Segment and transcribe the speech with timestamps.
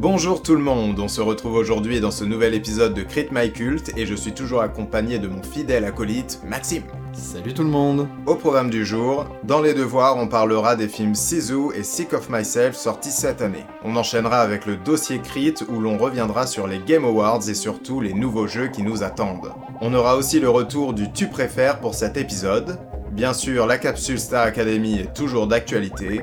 [0.00, 3.52] Bonjour tout le monde, on se retrouve aujourd'hui dans ce nouvel épisode de Crit My
[3.52, 6.84] Cult et je suis toujours accompagné de mon fidèle acolyte Maxime.
[7.12, 11.14] Salut tout le monde Au programme du jour, dans les devoirs, on parlera des films
[11.14, 13.66] Sisu et Sick of Myself sortis cette année.
[13.84, 18.00] On enchaînera avec le dossier Crit où l'on reviendra sur les Game Awards et surtout
[18.00, 19.52] les nouveaux jeux qui nous attendent.
[19.82, 22.78] On aura aussi le retour du Tu préfères pour cet épisode.
[23.12, 26.22] Bien sûr, la capsule Star Academy est toujours d'actualité.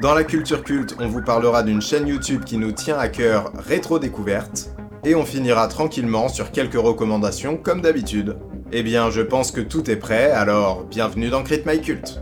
[0.00, 3.52] Dans la culture culte, on vous parlera d'une chaîne YouTube qui nous tient à cœur,
[3.54, 4.70] Rétro Découverte.
[5.04, 8.38] Et on finira tranquillement sur quelques recommandations comme d'habitude.
[8.72, 12.18] Eh bien, je pense que tout est prêt, alors bienvenue dans Crit My Cult.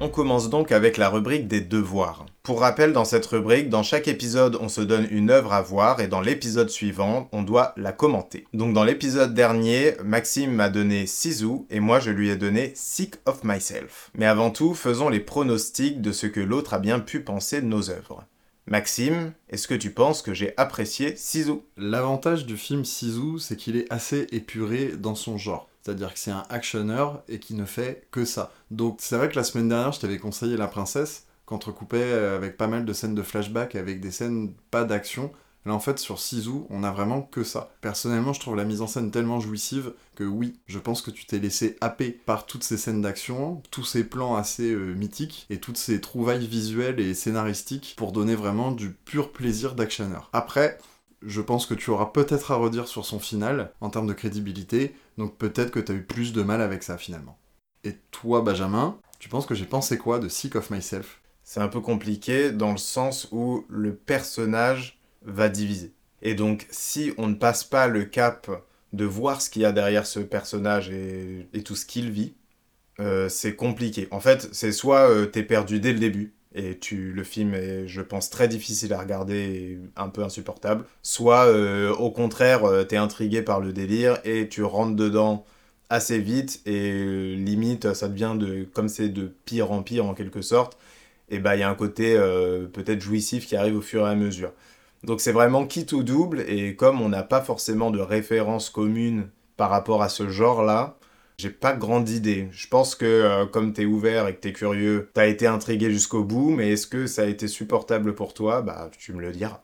[0.00, 2.26] On commence donc avec la rubrique des devoirs.
[2.42, 6.00] Pour rappel, dans cette rubrique, dans chaque épisode, on se donne une œuvre à voir
[6.00, 8.48] et dans l'épisode suivant, on doit la commenter.
[8.52, 13.14] Donc dans l'épisode dernier, Maxime m'a donné Sisu et moi je lui ai donné Sick
[13.26, 14.10] of Myself.
[14.14, 17.66] Mais avant tout, faisons les pronostics de ce que l'autre a bien pu penser de
[17.66, 18.24] nos œuvres.
[18.66, 23.76] Maxime, est-ce que tu penses que j'ai apprécié Sisu L'avantage du film Sisu, c'est qu'il
[23.76, 25.68] est assez épuré dans son genre.
[25.80, 28.50] C'est-à-dire que c'est un actionneur et qui ne fait que ça.
[28.72, 32.56] Donc c'est vrai que la semaine dernière, je t'avais conseillé La Princesse, qu'entrecoupait euh, avec
[32.56, 35.30] pas mal de scènes de flashback, avec des scènes pas d'action.
[35.64, 37.70] Là en fait sur Sisu, on a vraiment que ça.
[37.82, 41.26] Personnellement, je trouve la mise en scène tellement jouissive que oui, je pense que tu
[41.26, 45.60] t'es laissé happer par toutes ces scènes d'action, tous ces plans assez euh, mythiques et
[45.60, 50.30] toutes ces trouvailles visuelles et scénaristiques pour donner vraiment du pur plaisir d'actionneur.
[50.32, 50.78] Après,
[51.24, 54.96] je pense que tu auras peut-être à redire sur son final en termes de crédibilité,
[55.18, 57.38] donc peut-être que tu as eu plus de mal avec ça finalement.
[57.84, 61.21] Et toi, Benjamin, tu penses que j'ai pensé quoi de Sick of Myself?
[61.52, 65.92] C'est un peu compliqué dans le sens où le personnage va diviser.
[66.22, 68.50] Et donc, si on ne passe pas le cap
[68.94, 72.32] de voir ce qu'il y a derrière ce personnage et, tout ce qu'il vit,
[73.00, 74.08] euh, c'est compliqué.
[74.12, 77.86] En fait, c'est soit euh, t'es perdu dès le début, et tu, le film est,
[77.86, 80.86] je pense, très difficile à regarder et un peu insupportable.
[81.02, 85.44] Soit, euh, au contraire, euh, t'es intrigué par le délire et tu rentres dedans
[85.90, 90.40] assez vite et limite, ça devient de, comme c'est de pire en pire en quelque
[90.40, 90.78] sorte,
[91.32, 92.14] et bah il y a un côté
[92.72, 94.52] peut-être jouissif qui arrive au fur et à mesure.
[95.02, 99.28] Donc c'est vraiment quitte ou double et comme on n'a pas forcément de référence commune
[99.56, 100.96] par rapport à ce genre-là,
[101.38, 102.48] j'ai pas grande idée.
[102.52, 106.22] Je pense que euh, comme t'es ouvert et que t'es curieux, t'as été intrigué jusqu'au
[106.24, 108.62] bout, mais est-ce que ça a été supportable pour toi?
[108.62, 109.60] Bah, tu me le diras.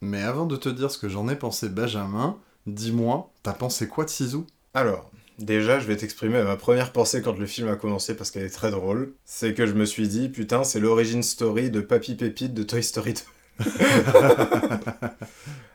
[0.00, 4.04] Mais avant de te dire ce que j'en ai pensé, Benjamin, dis-moi, t'as pensé quoi
[4.04, 4.38] de Sisu?
[4.74, 8.44] Alors, déjà, je vais t'exprimer ma première pensée quand le film a commencé parce qu'elle
[8.44, 9.14] est très drôle.
[9.24, 12.82] C'est que je me suis dit, putain, c'est l'origine story de Papy Pépite de Toy
[12.82, 13.64] Story 2.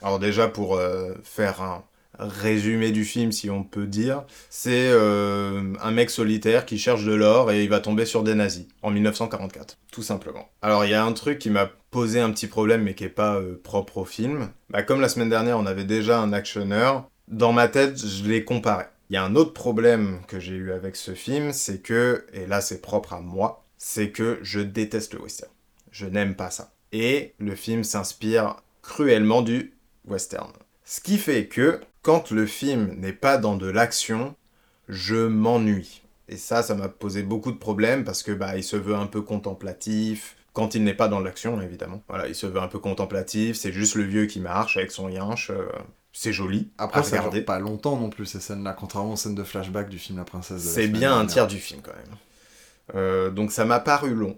[0.01, 1.83] Alors déjà, pour euh, faire un
[2.19, 7.13] résumé du film, si on peut dire, c'est euh, un mec solitaire qui cherche de
[7.13, 10.49] l'or et il va tomber sur des nazis en 1944, tout simplement.
[10.61, 13.09] Alors il y a un truc qui m'a posé un petit problème mais qui est
[13.09, 14.49] pas euh, propre au film.
[14.69, 18.43] Bah, comme la semaine dernière on avait déjà un actionneur, dans ma tête je les
[18.43, 18.89] comparais.
[19.13, 22.47] Il y a un autre problème que j'ai eu avec ce film, c'est que, et
[22.47, 25.51] là c'est propre à moi, c'est que je déteste le western.
[25.91, 26.73] Je n'aime pas ça.
[26.91, 29.75] Et le film s'inspire cruellement du
[30.07, 30.51] western.
[30.83, 34.33] Ce qui fait que quand le film n'est pas dans de l'action,
[34.89, 36.01] je m'ennuie.
[36.27, 39.05] Et ça, ça m'a posé beaucoup de problèmes parce que bah, il se veut un
[39.05, 40.37] peu contemplatif.
[40.53, 42.01] Quand il n'est pas dans l'action, évidemment.
[42.09, 43.57] Voilà, il se veut un peu contemplatif.
[43.57, 45.51] C'est juste le vieux qui marche avec son yinche.
[45.51, 45.67] Euh,
[46.13, 46.71] c'est joli.
[46.77, 47.39] Après, à ça regarder.
[47.39, 50.23] dure pas longtemps non plus ces scènes-là, contrairement aux scènes de flashback du film La
[50.23, 50.63] Princesse.
[50.63, 52.17] de C'est bien un tiers du film quand même.
[52.95, 54.35] Euh, donc ça m'a paru long.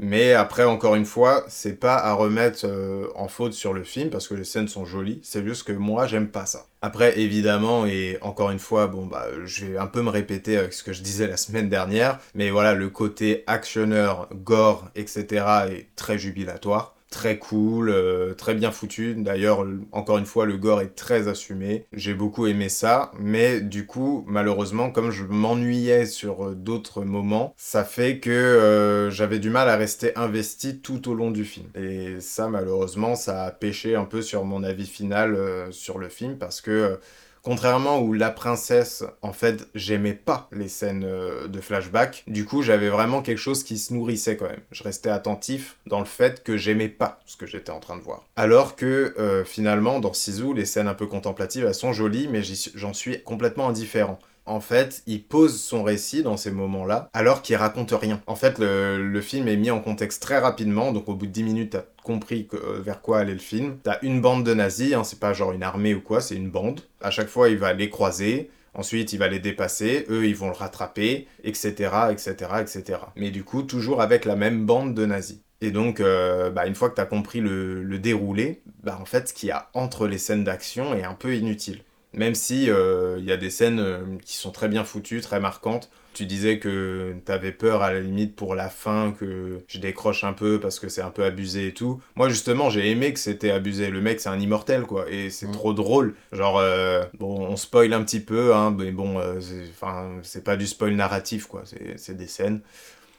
[0.00, 4.10] Mais après, encore une fois, c'est pas à remettre euh, en faute sur le film
[4.10, 5.18] parce que les scènes sont jolies.
[5.24, 6.66] C'est juste que moi, j'aime pas ça.
[6.82, 10.72] Après, évidemment, et encore une fois, bon, bah, je vais un peu me répéter avec
[10.72, 12.20] ce que je disais la semaine dernière.
[12.34, 15.44] Mais voilà, le côté actionneur, gore, etc.
[15.68, 16.94] est très jubilatoire.
[17.10, 19.14] Très cool, euh, très bien foutu.
[19.16, 21.86] D'ailleurs, le- encore une fois, le gore est très assumé.
[21.94, 27.54] J'ai beaucoup aimé ça, mais du coup, malheureusement, comme je m'ennuyais sur euh, d'autres moments,
[27.56, 31.68] ça fait que euh, j'avais du mal à rester investi tout au long du film.
[31.74, 35.34] Et ça, malheureusement, ça a pêché un peu sur mon avis final
[35.72, 36.98] sur le film parce que.
[37.42, 42.24] Contrairement où La Princesse, en fait, j'aimais pas les scènes euh, de flashback.
[42.26, 44.60] Du coup, j'avais vraiment quelque chose qui se nourrissait quand même.
[44.72, 48.02] Je restais attentif dans le fait que j'aimais pas ce que j'étais en train de
[48.02, 48.24] voir.
[48.36, 52.42] Alors que euh, finalement, dans Sisu, les scènes un peu contemplatives, elles sont jolies, mais
[52.74, 54.18] j'en suis complètement indifférent.
[54.48, 58.22] En fait, il pose son récit dans ces moments-là, alors qu'il raconte rien.
[58.26, 61.42] En fait, le, film est mis en contexte très rapidement, donc au bout de 10
[61.42, 63.76] minutes, t'as compris euh, vers quoi allait le film.
[63.82, 66.50] T'as une bande de nazis, hein, c'est pas genre une armée ou quoi, c'est une
[66.50, 66.80] bande.
[67.02, 68.50] À chaque fois, il va les croiser.
[68.72, 73.00] Ensuite, il va les dépasser, eux, ils vont le rattraper, etc., etc., etc.
[73.16, 75.40] Mais du coup, toujours avec la même bande de nazis.
[75.60, 79.04] Et donc, euh, bah, une fois que tu as compris le, le déroulé, bah, en
[79.04, 81.82] fait, ce qu'il y a entre les scènes d'action est un peu inutile.
[82.14, 85.40] Même si euh, il y a des scènes euh, qui sont très bien foutues, très
[85.40, 85.90] marquantes.
[86.14, 90.32] Tu disais que t'avais peur à la limite pour la fin, que je décroche un
[90.32, 92.00] peu parce que c'est un peu abusé et tout.
[92.16, 93.90] Moi justement j'ai aimé que c'était abusé.
[93.90, 95.52] Le mec c'est un immortel quoi et c'est Mm.
[95.52, 96.14] trop drôle.
[96.32, 100.42] Genre euh, bon on spoil un petit peu hein, mais bon euh, c'est- enfin c'est
[100.42, 101.62] pas du spoil narratif quoi.
[101.96, 102.62] C'est des scènes.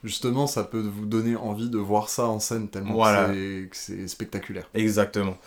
[0.04, 3.28] Justement, ça peut vous donner envie de voir ça en scène tellement Voilà.
[3.34, 4.70] que c'est spectaculaire.
[4.74, 5.38] Exactement.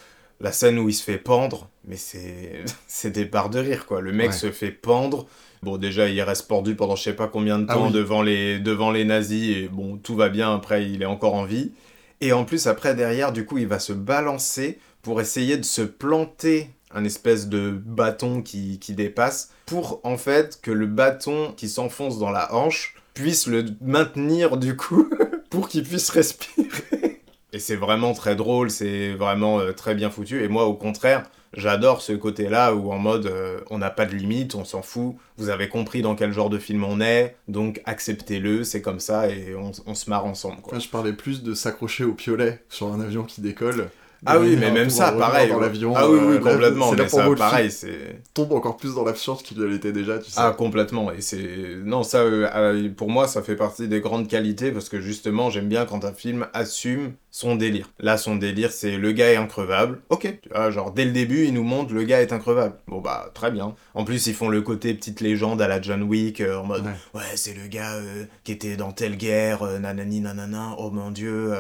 [0.41, 4.01] La scène où il se fait pendre, mais c'est c'est des barres de rire quoi.
[4.01, 4.37] Le mec Ouais.
[4.37, 5.27] se fait pendre.
[5.63, 7.93] Bon déjà il reste pendu pendant je sais pas combien de Ah temps oui.
[7.93, 11.45] devant les devant les nazis et bon tout va bien après il est encore en
[11.45, 11.73] vie.
[12.21, 15.83] Et en plus après derrière du coup il va se balancer pour essayer de se
[15.83, 21.69] planter un espèce de bâton qui, qui dépasse pour en fait que le bâton qui
[21.69, 25.09] s'enfonce dans la hanche puisse le maintenir du coup
[25.51, 27.21] pour qu'il puisse respirer.
[27.53, 30.43] Et c'est vraiment très drôle, c'est vraiment euh, très bien foutu.
[30.43, 31.25] Et moi, au contraire,
[31.55, 35.17] j'adore ce côté-là où en mode euh, on n'a pas de limite, on s'en fout.
[35.37, 39.29] Vous avez compris dans quel genre de film on est, donc acceptez-le, c'est comme ça
[39.29, 40.61] et on, se marre ensemble.
[40.63, 40.79] Quoi.
[40.79, 43.89] Je parlais plus de s'accrocher au piolet sur un avion qui décolle.
[44.25, 45.51] Ah oui, mais à même ça, pareil.
[45.51, 46.93] Dans l'avion, ah oui, oui, complètement.
[46.93, 48.23] mais ça, pareil, c'est.
[48.35, 50.41] tombe encore plus dans l'absurde qu'il l'était déjà, tu sais.
[50.41, 51.11] Ah, complètement.
[51.13, 51.77] Et c'est.
[51.85, 55.51] Non, ça, euh, euh, pour moi, ça fait partie des grandes qualités parce que justement,
[55.51, 57.91] j'aime bien quand un film assume son délire.
[57.99, 60.01] Là, son délire, c'est le gars est increvable.
[60.11, 60.39] Ok.
[60.43, 62.77] Tu vois, genre, dès le début, il nous montre le gars est increvable.
[62.87, 63.75] Bon, bah, très bien.
[63.95, 66.85] En plus, ils font le côté petite légende à la John Wick euh, en mode
[66.85, 66.93] Ouais.
[67.15, 71.11] Ouais, c'est le gars euh, qui était dans telle guerre, euh, nanani nanana, oh mon
[71.11, 71.55] dieu.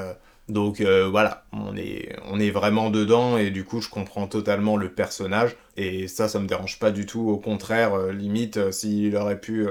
[0.48, 4.76] Donc euh, voilà, on est, on est vraiment dedans et du coup je comprends totalement
[4.76, 7.28] le personnage et ça, ça me dérange pas du tout.
[7.30, 9.66] Au contraire, euh, limite, euh, s'il aurait pu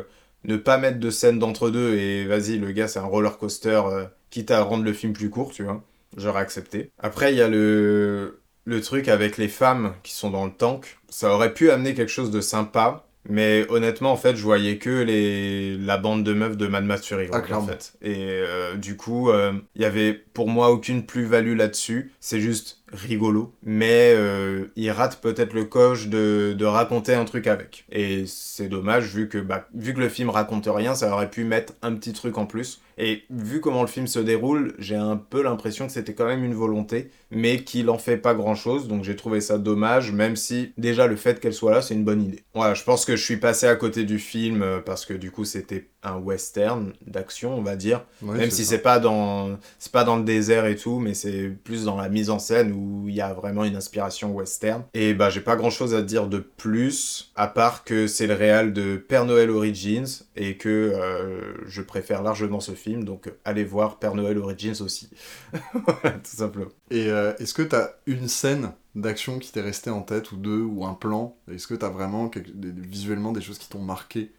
[0.45, 3.81] ne pas mettre de scène d'entre-deux et vas-y, le gars c'est un roller coaster,
[4.29, 5.83] quitte à rendre le film plus court, tu vois,
[6.17, 6.91] j'aurais accepté.
[6.99, 10.97] Après, il y a le, le truc avec les femmes qui sont dans le tank.
[11.09, 13.05] Ça aurait pu amener quelque chose de sympa.
[13.29, 15.77] Mais honnêtement, en fait, je voyais que les...
[15.77, 17.93] la bande de meufs de Mad Max Fury Road, Ah, en fait.
[18.01, 22.13] Et euh, du coup, euh, il y avait pour moi aucune plus-value là-dessus.
[22.19, 23.53] C'est juste rigolo.
[23.63, 27.85] Mais euh, il rate peut-être le coche de, de raconter un truc avec.
[27.91, 31.43] Et c'est dommage, vu que, bah, vu que le film raconte rien, ça aurait pu
[31.43, 32.81] mettre un petit truc en plus.
[32.97, 36.43] Et vu comment le film se déroule, j'ai un peu l'impression que c'était quand même
[36.43, 38.87] une volonté, mais qu'il en fait pas grand chose.
[38.87, 42.03] Donc j'ai trouvé ça dommage, même si déjà le fait qu'elle soit là, c'est une
[42.03, 42.43] bonne idée.
[42.53, 45.31] Voilà, je pense que je suis passé à côté du film euh, parce que du
[45.31, 48.03] coup c'était un western d'action, on va dire.
[48.21, 51.85] Même si c'est pas dans c'est pas dans le désert et tout, mais c'est plus
[51.85, 54.83] dans la mise en scène où il y a vraiment une inspiration western.
[54.93, 58.33] Et bah j'ai pas grand chose à dire de plus à part que c'est le
[58.33, 63.31] réal de Père Noël Origins et que euh, je préfère largement ce film, donc euh,
[63.45, 65.09] allez voir Père Noël Origins aussi.
[65.73, 66.71] Voilà, tout simplement.
[66.91, 70.61] Et euh, est-ce que t'as une scène d'action qui t'est restée en tête, ou deux,
[70.61, 71.35] ou un plan?
[71.51, 74.31] Est-ce que t'as vraiment quelque- visuellement des choses qui t'ont marqué?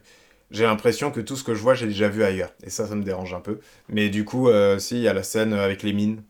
[0.51, 2.53] J'ai l'impression que tout ce que je vois, j'ai déjà vu ailleurs.
[2.65, 3.61] Et ça, ça me dérange un peu.
[3.89, 6.23] Mais du coup, euh, si, il y a la scène avec les mines,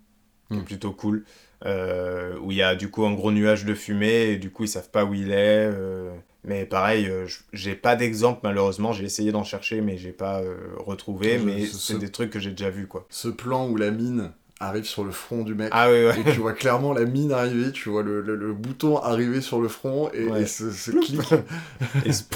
[0.51, 0.65] qui est Mm.
[0.65, 1.25] plutôt cool.
[1.65, 4.65] Euh, où il y a du coup un gros nuage de fumée, et du coup,
[4.65, 5.71] ils savent pas où il est.
[5.73, 6.11] euh,
[6.45, 8.93] Mais pareil, euh, j'ai pas d'exemple, malheureusement.
[8.93, 10.41] J'ai essayé d'en chercher, mais j'ai pas
[10.79, 11.39] retrouvé.
[11.39, 13.07] Je- mais ce- c'est ce- des trucs que j'ai déjà vus, quoi.
[13.11, 16.21] Ce plan où la mine arrive sur le front du mec, Ah oui, ouais.
[16.21, 19.61] et tu vois clairement la mine arriver, tu vois le, le- le bouton arriver sur
[19.61, 20.43] le front, et, Ouais.
[20.43, 21.21] et ce, ce clic.
[22.07, 22.27] Et c'est-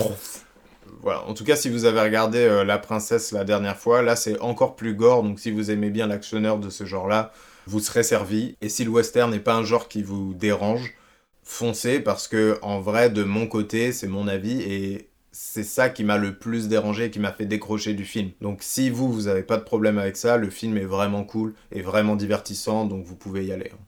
[1.03, 4.17] Voilà, en tout cas, si vous avez regardé euh, La Princesse la dernière fois, là
[4.17, 7.33] c'est encore plus gore, donc si vous aimez bien l'actionneur de ce genre-là,
[7.67, 8.57] vous serez servi.
[8.61, 10.95] Et si le western n'est pas un genre qui vous dérange,
[11.43, 16.03] foncez parce que en vrai, de mon côté, c'est mon avis et c'est ça qui
[16.03, 18.31] m'a le plus dérangé, qui m'a fait décrocher du film.
[18.41, 21.55] Donc si vous, vous avez pas de problème avec ça, le film est vraiment cool
[21.73, 23.71] et vraiment divertissant, donc vous pouvez y aller.
[23.75, 23.79] hein.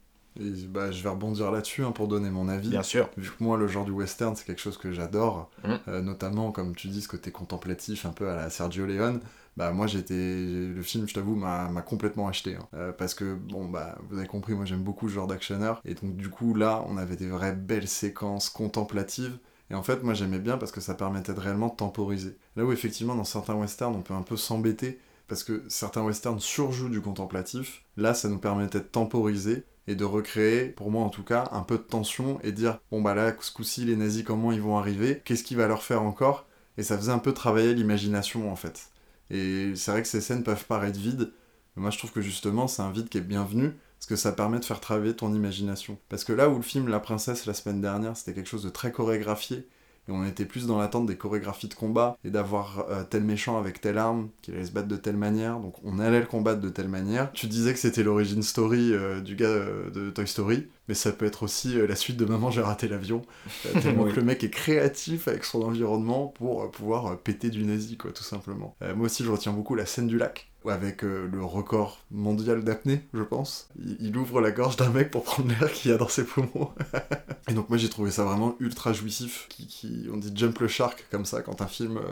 [0.41, 2.69] Et bah, je vais rebondir là-dessus hein, pour donner mon avis.
[2.69, 3.09] Bien sûr.
[3.17, 5.75] Vu que moi, le genre du western, c'est quelque chose que j'adore, Mm.
[5.89, 9.19] euh, notamment, comme tu dis, ce côté contemplatif, un peu à la Sergio Leone,
[9.59, 10.15] bah moi, j'étais...
[10.15, 12.55] Le film, je t'avoue, m'a complètement acheté.
[12.55, 12.67] hein.
[12.75, 15.83] Euh, parce que, bon, bah, vous avez compris, moi, j'aime beaucoup ce genre d'actionneur.
[15.85, 19.37] Et donc, du coup, là, on avait des vraies belles séquences contemplatives.
[19.71, 22.37] Et en fait, moi, j'aimais bien parce que ça permettait de réellement temporiser.
[22.57, 26.41] Là où, effectivement, dans certains westerns, on peut un peu s'embêter, parce que certains westerns
[26.41, 31.09] surjouent du contemplatif, là, ça nous permettait de temporiser et de recréer, pour moi en
[31.09, 34.23] tout cas, un peu de tension et dire bon bah là, ce coup-ci, les nazis,
[34.23, 35.23] comment ils vont arriver?
[35.25, 36.47] Qu'est-ce qui va leur faire encore?
[36.77, 38.91] Et ça faisait un peu travailler l'imagination en fait.
[39.31, 41.33] Et c'est vrai que ces scènes peuvent paraître vides,
[41.77, 44.33] mais moi je trouve que justement c'est un vide qui est bienvenu parce que ça
[44.33, 45.99] permet de faire travailler ton imagination.
[46.09, 48.71] Parce que là où le film La Princesse la semaine dernière c'était quelque chose de
[48.71, 49.69] très chorégraphié
[50.09, 53.59] et on était plus dans l'attente des chorégraphies de combat et d'avoir euh, tel méchant
[53.59, 56.61] avec telle arme qui allait se battre de telle manière, donc on allait le combattre
[56.61, 57.31] de telle manière.
[57.33, 61.13] Tu disais que c'était l'origine story euh, du gars euh, de Toy Story, mais ça
[61.13, 63.23] peut être aussi la suite de Maman j'ai raté l'avion,
[63.83, 68.11] tellement que le mec est créatif avec son environnement pour pouvoir péter du nazi, quoi,
[68.11, 68.75] tout simplement.
[68.97, 73.03] moi aussi je retiens beaucoup la scène du lac, avec euh, le record mondial d'apnée,
[73.15, 73.69] je pense.
[74.01, 76.71] Il, ouvre la gorge d'un mec pour prendre l'air qu'il y a dans ses poumons.
[77.49, 79.47] et donc moi j'ai trouvé ça vraiment ultra jouissif.
[79.49, 82.03] Qui, on dit jump le shark comme ça quand un film euh,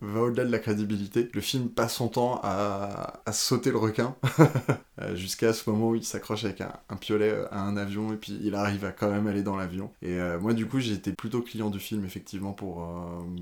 [0.00, 1.28] va au-delà de la crédibilité.
[1.32, 4.14] Le film passe son temps à, sauter le requin
[5.00, 8.38] euh, jusqu'à ce moment où il s'accroche avec un, piolet à un avion et puis
[8.42, 9.90] il arrive à quand même aller dans l'avion.
[10.02, 12.88] Et moi du coup j'ai été plutôt client du film effectivement pour,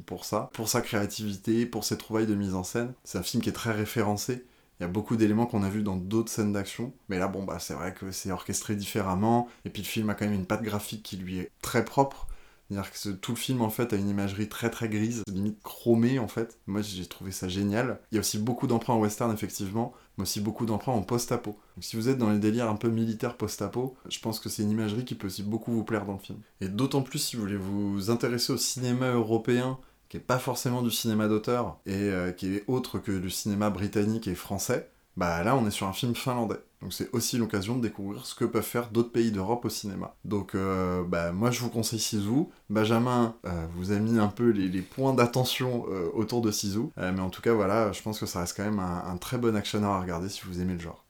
[0.07, 2.93] pour ça, pour sa créativité, pour ses trouvailles de mise en scène.
[3.04, 4.45] C'est un film qui est très référencé
[4.81, 7.45] il y a beaucoup d'éléments qu'on a vus dans d'autres scènes d'action, mais là, bon,
[7.45, 10.47] bah, c'est vrai que c'est orchestré différemment, et puis le film a quand même une
[10.47, 12.26] patte graphique qui lui est très propre.
[12.69, 16.19] C'est-à-dire que tout le film, en fait, a une imagerie très très grise, limite chromée,
[16.19, 16.59] en fait.
[16.66, 18.00] Moi, j'ai trouvé ça génial.
[18.11, 21.59] Il y a aussi beaucoup d'emprunts en western, effectivement, mais aussi beaucoup d'emprunts en post-apo.
[21.76, 24.62] Donc si vous êtes dans les délires un peu militaires post-apo, je pense que c'est
[24.62, 26.38] une imagerie qui peut aussi beaucoup vous plaire dans le film.
[26.61, 29.78] Et d'autant plus si vous voulez vous intéresser au cinéma européen,
[30.14, 33.68] qui est pas forcément du cinéma d'auteur et euh, qui est autre que du cinéma
[33.68, 36.61] britannique et français, bah là on est sur un film finlandais.
[36.83, 40.14] Donc c'est aussi l'occasion de découvrir ce que peuvent faire d'autres pays d'Europe au cinéma.
[40.25, 42.44] Donc euh, bah, moi je vous conseille Sisu.
[42.71, 46.90] Benjamin euh, vous a mis un peu les, points d'attention autour de Sisu.
[46.97, 49.37] mais en tout cas voilà, je pense que ça reste quand même un, un très
[49.37, 51.04] bon actionneur à regarder si vous aimez le genre.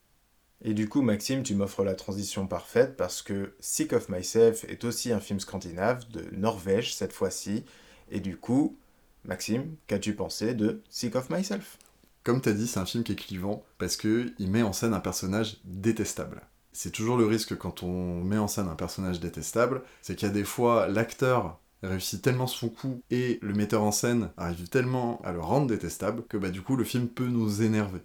[0.63, 4.85] Et du coup, Maxime, tu m'offres la transition parfaite parce que Sick of Myself est
[4.85, 7.65] aussi un film scandinave de Norvège cette fois-ci.
[8.11, 8.79] Et du coup,
[9.25, 11.79] Maxime, qu'as-tu pensé de Sick of Myself?
[12.25, 14.95] Comme tu as dit, c'est un film qui est clivant parce qu'il met en scène
[14.95, 16.43] un personnage détestable.
[16.73, 20.31] C'est toujours le risque quand on met en scène un personnage détestable, c'est qu'il y
[20.31, 25.21] a des fois l'acteur réussit tellement son coup et le metteur en scène arrive tellement
[25.23, 28.01] à le rendre détestable que bah du coup le film peut nous énerver.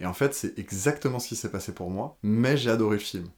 [0.00, 3.02] Et en fait c'est exactement ce qui s'est passé pour moi, mais j'ai adoré le
[3.02, 3.28] film.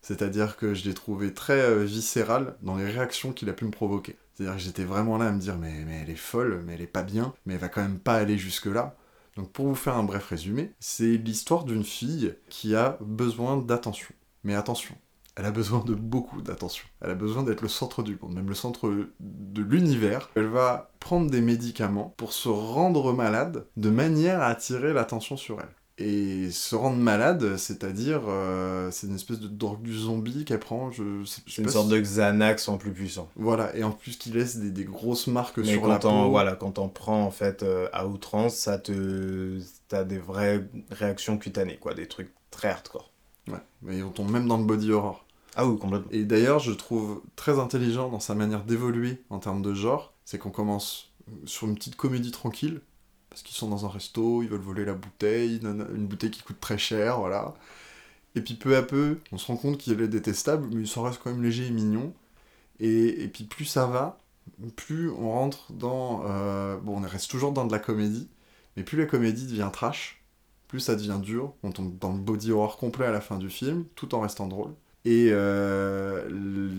[0.00, 3.70] C'est-à-dire que je l'ai trouvé très euh, viscéral dans les réactions qu'il a pu me
[3.70, 4.16] provoquer.
[4.36, 6.86] C'est-à-dire que j'étais vraiment là à me dire mais, elle est folle, mais elle est
[6.86, 8.94] pas bien, mais elle va quand même pas aller jusque-là.
[9.36, 14.14] Donc pour vous faire un bref résumé, c'est l'histoire d'une fille qui a besoin d'attention.
[14.44, 14.94] Mais attention,
[15.36, 16.86] elle a besoin de beaucoup d'attention.
[17.00, 18.90] Elle a besoin d'être le centre du monde, même le centre
[19.20, 20.30] de l'univers.
[20.34, 25.60] Elle va prendre des médicaments pour se rendre malade de manière à attirer l'attention sur
[25.60, 30.60] elle et se rendre malade, c'est-à-dire euh, c'est une espèce de drogue du zombie qu'elle
[30.60, 30.90] prend.
[30.90, 33.30] Je, c'est une sorte de Xanax en plus puissant.
[33.36, 36.30] Voilà, et en plus qui laisse des, grosses marques Mais sur quand la peau.
[36.30, 41.38] Voilà, quand on prend en fait euh, à outrance, ça te, t'as des vraies réactions
[41.38, 43.10] cutanées, quoi, des trucs très hardcore.
[43.48, 45.24] Ouais, mais on tombe même dans le body horror.
[45.54, 46.10] Ah oui, complètement.
[46.10, 50.36] Et d'ailleurs, je trouve très intelligent dans sa manière d'évoluer en termes de genre, c'est
[50.36, 51.10] qu'on commence
[51.46, 52.82] sur une petite comédie tranquille,
[53.36, 56.58] parce qu'ils sont dans un resto, ils veulent voler la bouteille, une bouteille qui coûte
[56.58, 57.52] très cher, voilà.
[58.34, 61.02] Et puis peu à peu, on se rend compte qu'il est détestable, mais il s'en
[61.02, 62.14] reste quand même léger et mignon.
[62.80, 64.18] Et, puis plus ça va,
[64.74, 66.22] plus on rentre dans...
[66.26, 68.26] Euh, bon, on reste toujours dans de la comédie,
[68.74, 70.22] mais plus la comédie devient trash,
[70.66, 71.52] plus ça devient dur.
[71.62, 74.46] On tombe dans le body horror complet à la fin du film, tout en restant
[74.46, 74.72] drôle.
[75.04, 76.26] Et euh,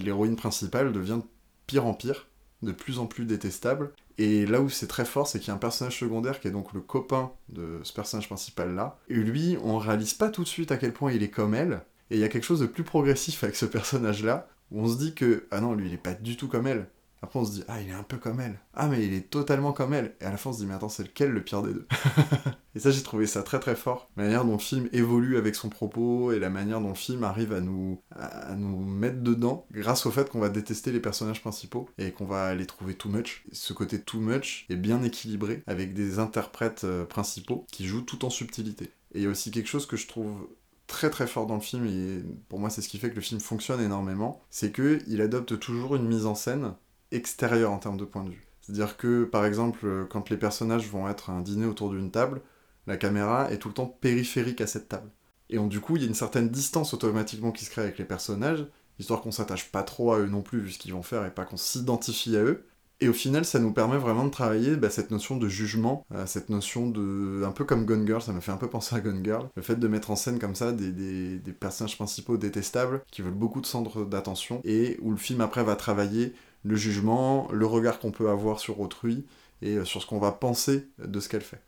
[0.04, 1.20] l'héroïne principale devient
[1.68, 2.27] pire en pire,
[2.64, 3.92] de plus en plus détestable.
[4.18, 6.52] Et là où c'est très fort, c'est qu'il y a un personnage secondaire qui est
[6.52, 8.98] donc le copain de ce personnage principal-là.
[9.10, 11.82] Et lui, on réalise pas tout de suite à quel point il est comme elle.
[12.10, 14.98] Et il y a quelque chose de plus progressif avec ce personnage-là, où on se
[14.98, 16.88] dit que, ah non, lui, il est pas du tout comme elle.
[17.22, 18.60] Après, on se dit, ah, il est un peu comme elle.
[18.74, 20.16] Ah, mais il est totalement comme elle.
[20.22, 21.88] Et à la fin, on se dit, mais attends, c'est lequel le pire des deux?
[22.76, 24.12] Et ça, j'ai trouvé ça très très fort.
[24.18, 27.24] La manière dont le film évolue avec son propos et la manière dont le film
[27.24, 31.42] arrive à nous, à nous mettre dedans grâce au fait qu'on va détester les personnages
[31.42, 33.46] principaux et qu'on va les trouver too much.
[33.52, 38.26] Ce côté too much est bien équilibré avec des interprètes euh, principaux qui jouent tout
[38.26, 38.92] en subtilité.
[39.16, 40.48] Et il y a aussi quelque chose que je trouve
[40.86, 43.22] très très fort dans le film, et pour moi c'est ce qui fait que le
[43.22, 46.74] film fonctionne énormément, c'est qu'il adopte toujours une mise en scène
[47.12, 48.48] extérieure en termes de point de vue.
[48.62, 52.42] C'est-à-dire que, par exemple, quand les personnages vont être à un dîner autour d'une table,
[52.86, 55.10] la caméra est tout le temps périphérique à cette table.
[55.50, 57.98] Et donc, du coup, il y a une certaine distance automatiquement qui se crée avec
[57.98, 58.66] les personnages,
[59.00, 61.32] histoire qu'on s'attache pas trop à eux non plus, vu ce qu'ils vont faire, et
[61.32, 62.66] pas qu'on s'identifie à eux.
[63.00, 66.26] Et au final, ça nous permet vraiment de travailler bah, cette notion de jugement, euh,
[66.26, 67.44] cette notion de...
[67.46, 69.48] un peu comme Gone Girl, ça m'a fait un peu penser à Gone Girl.
[69.56, 73.22] Le fait de mettre en scène comme ça des, des, des personnages principaux détestables, qui
[73.22, 76.34] veulent beaucoup de centre d'attention, et où le film après va travailler
[76.68, 79.26] le jugement, le regard qu'on peut avoir sur autrui
[79.62, 81.62] et euh, sur ce qu'on va penser de ce qu'elle fait.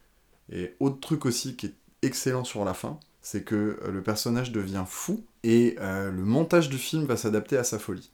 [0.51, 4.51] Et autre truc aussi qui est excellent sur la fin, c'est que euh, le personnage
[4.51, 8.11] devient fou et euh, le montage du film va s'adapter à sa folie.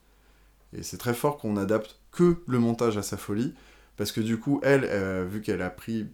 [0.74, 3.54] Et c'est très fort qu'on adapte que le montage à sa folie,
[3.98, 4.86] Parce que du coup, elle,
[5.26, 6.08] vu qu'elle a pris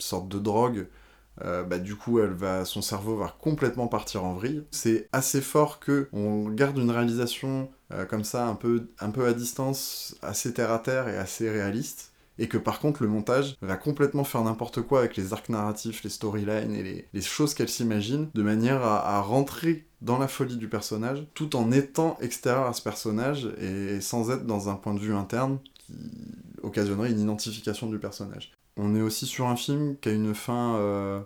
[0.00, 0.88] sorte de drogue,
[1.40, 4.64] bah, du coup, elle va, son cerveau va complètement partir en vrille.
[4.72, 10.16] C'est assez fort que on garde une réalisation euh, comme ça, un peu, à distance,
[10.22, 12.12] assez terre à terre et assez réaliste.
[12.40, 16.04] Et que par contre, le montage va complètement faire n'importe quoi avec les arcs narratifs,
[16.04, 20.56] les storylines et les, choses qu'elle s'imagine, de manière à, à rentrer dans la folie
[20.56, 24.94] du personnage, tout en étant extérieur à ce personnage et sans être dans un point
[24.94, 25.92] de vue interne qui
[26.62, 28.52] occasionnerait une identification du personnage.
[28.76, 30.76] On est aussi sur un film qui a une fin...
[30.76, 31.20] euh,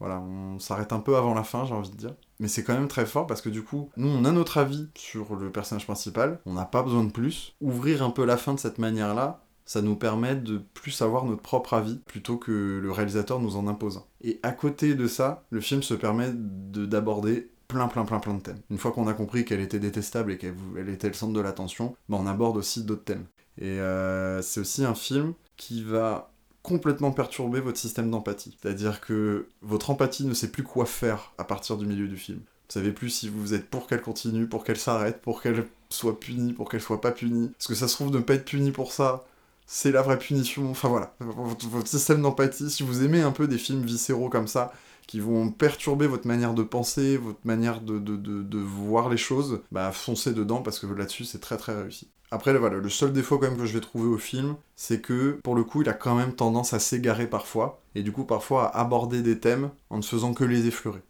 [0.00, 2.14] voilà, on s'arrête un peu avant la fin, j'ai envie de dire.
[2.40, 4.88] Mais c'est quand même très fort parce que du coup, nous, on a notre avis
[4.96, 7.54] sur le personnage principal, on n'a pas besoin de plus.
[7.60, 11.42] Ouvrir un peu la fin de cette manière-là, ça nous permet de plus avoir notre
[11.42, 14.02] propre avis plutôt que le réalisateur nous en impose.
[14.22, 18.34] Et à côté de ça, le film se permet de- d'aborder plein plein plein plein
[18.34, 18.58] de thèmes.
[18.70, 21.40] Une fois qu'on a compris qu'elle était détestable et qu'elle elle était le centre de
[21.40, 23.26] l'attention, bah on aborde aussi d'autres thèmes.
[23.58, 26.29] Et euh, c'est aussi un film qui va
[26.62, 28.56] complètement perturber votre système d'empathie.
[28.60, 32.38] C'est-à-dire que votre empathie ne sait plus quoi faire à partir du milieu du film.
[32.38, 36.20] Vous savez plus si vous êtes pour qu'elle continue, pour qu'elle s'arrête, pour qu'elle soit
[36.20, 37.48] punie, pour qu'elle soit pas punie.
[37.58, 39.24] Parce que ça se trouve, ne pas être punie pour ça,
[39.66, 40.70] c'est la vraie punition.
[40.70, 44.72] Enfin voilà, votre, système d'empathie, si vous aimez un peu des films viscéraux comme ça,
[45.06, 49.16] qui vont perturber votre manière de penser, votre manière de, de, de, de voir les
[49.16, 52.08] choses, bah foncez dedans parce que là-dessus c'est très très réussi.
[52.32, 55.40] Après voilà, le seul défaut quand même que je vais trouver au film, c'est que
[55.42, 58.68] pour le coup il a quand même tendance à s'égarer parfois, et du coup parfois
[58.68, 61.02] à aborder des thèmes en ne faisant que les effleurer.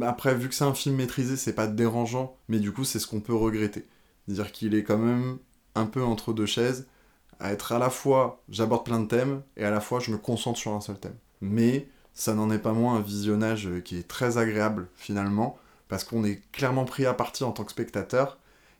[0.00, 3.06] Après, vu que c'est un film maîtrisé, c'est pas dérangeant, mais du coup c'est ce
[3.06, 3.86] qu'on peut regretter.
[4.26, 5.38] C'est-à-dire qu'il est quand même
[5.74, 6.86] un peu entre deux chaises,
[7.40, 10.18] à être à la fois j'aborde plein de thèmes, et à la fois je me
[10.18, 11.16] concentre sur un seul thème.
[11.40, 16.24] Mais ça n'en est pas moins un visionnage qui est très agréable finalement, parce qu'on
[16.24, 18.38] est clairement pris à partie en tant que spectateur,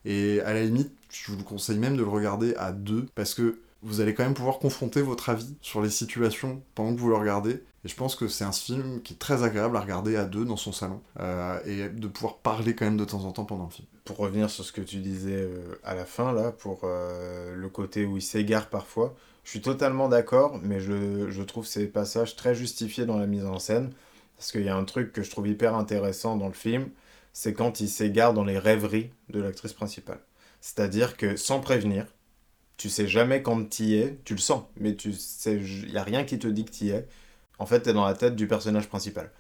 [0.09, 3.61] et à la limite, je vous conseille même de le regarder à deux, parce que
[3.83, 7.17] vous allez quand même pouvoir confronter votre avis sur les situations pendant que vous le
[7.17, 10.25] regardez, et je pense que c'est un film qui est très agréable à regarder à
[10.25, 13.45] deux dans son salon, euh, et de pouvoir parler quand même de temps en temps
[13.45, 13.87] pendant le film.
[14.07, 17.69] Pour revenir sur ce que tu disais euh, à la fin, là, pour euh, le
[17.69, 22.35] côté où il s'égare parfois, je suis totalement d'accord, mais je, je trouve ces passages
[22.35, 23.93] très justifiés dans la mise en scène,
[24.39, 26.89] parce qu'il y a un truc que je trouve hyper intéressant dans le film,
[27.39, 30.19] c'est quand il s'égare dans les rêveries de l'actrice principale.
[30.61, 32.05] C'est-à-dire que sans prévenir,
[32.77, 35.99] tu sais jamais quand tu y es, tu le sens, mais tu sais, il n'y
[35.99, 37.07] a rien qui te dit que tu y es.
[37.61, 39.31] En fait, tu es dans la tête du personnage principal.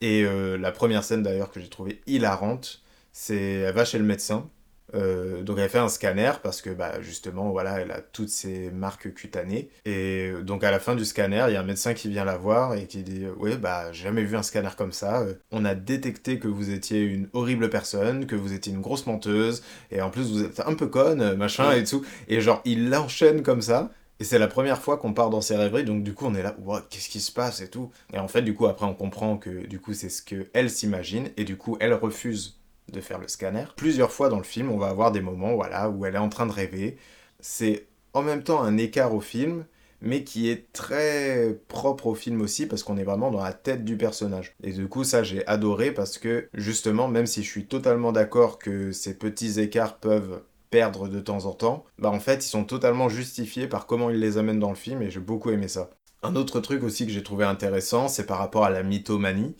[0.00, 2.80] Et euh, la première scène d'ailleurs que j'ai trouvée hilarante,
[3.12, 4.48] c'est elle va chez le médecin.
[4.94, 8.70] Euh, donc elle fait un scanner parce que bah, justement voilà elle a toutes ses
[8.70, 9.70] marques cutanées.
[9.84, 12.36] Et donc à la fin du scanner il y a un médecin qui vient la
[12.36, 15.20] voir et qui dit oui bah j'ai jamais vu un scanner comme ça.
[15.22, 19.06] Euh, on a détecté que vous étiez une horrible personne que vous étiez une grosse
[19.06, 22.90] menteuse et en plus vous êtes un peu conne machin et tout et genre il
[22.90, 23.90] l'enchaîne comme ça.
[24.20, 26.42] Et c'est la première fois qu'on part dans ces rêveries, donc du coup on est
[26.42, 26.56] là,
[26.90, 27.92] qu'est-ce qui se passe et tout?
[28.12, 30.70] Et en fait, du coup, après on comprend que du coup c'est ce que elle
[30.70, 32.57] s'imagine, et du coup elle refuse
[32.90, 33.64] de faire le scanner.
[33.76, 36.28] Plusieurs fois dans le film, on va avoir des moments voilà, où elle est en
[36.28, 36.96] train de rêver.
[37.40, 39.64] C'est en même temps un écart au film,
[40.00, 43.84] mais qui est très propre au film aussi, parce qu'on est vraiment dans la tête
[43.84, 44.54] du personnage.
[44.62, 48.58] Et du coup, ça j'ai adoré, parce que justement, même si je suis totalement d'accord
[48.58, 52.64] que ces petits écarts peuvent perdre de temps en temps, bah en fait ils sont
[52.64, 55.90] totalement justifiés par comment ils les amènent dans le film et j'ai beaucoup aimé ça.
[56.22, 59.56] Un autre truc aussi que j'ai trouvé intéressant, c'est par rapport à la mythomanie.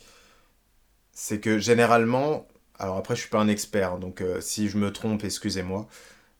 [1.13, 2.47] C'est que généralement,
[2.79, 5.89] alors après je suis pas un expert, donc euh, si je me trompe, excusez-moi,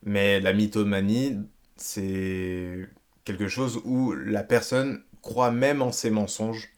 [0.03, 1.39] mais la mythomanie,
[1.77, 2.89] c'est
[3.25, 6.71] quelque chose où la personne croit même en ses mensonges.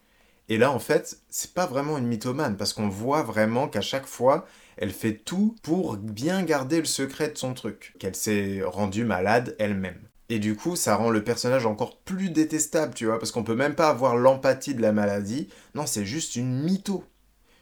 [0.49, 4.07] Et là, en fait, c'est pas vraiment une mythomane, parce qu'on voit vraiment qu'à chaque
[4.07, 4.47] fois,
[4.77, 9.55] elle fait tout pour bien garder le secret de son truc, qu'elle s'est rendue malade
[9.61, 10.09] elle-même.
[10.29, 13.55] Et du coup, ça rend le personnage encore plus détestable, tu vois, parce qu'on peut
[13.55, 15.49] même pas avoir l'empathie de la maladie.
[15.75, 17.05] Non, c'est juste une mytho.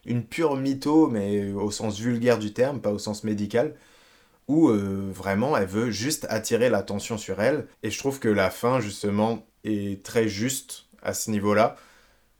[0.08, 3.74] Une pure mytho, mais au sens vulgaire du terme, pas au sens médical,
[4.48, 7.66] où euh, vraiment elle veut juste attirer l'attention sur elle.
[7.82, 11.76] Et je trouve que la fin, justement, est très juste à ce niveau-là,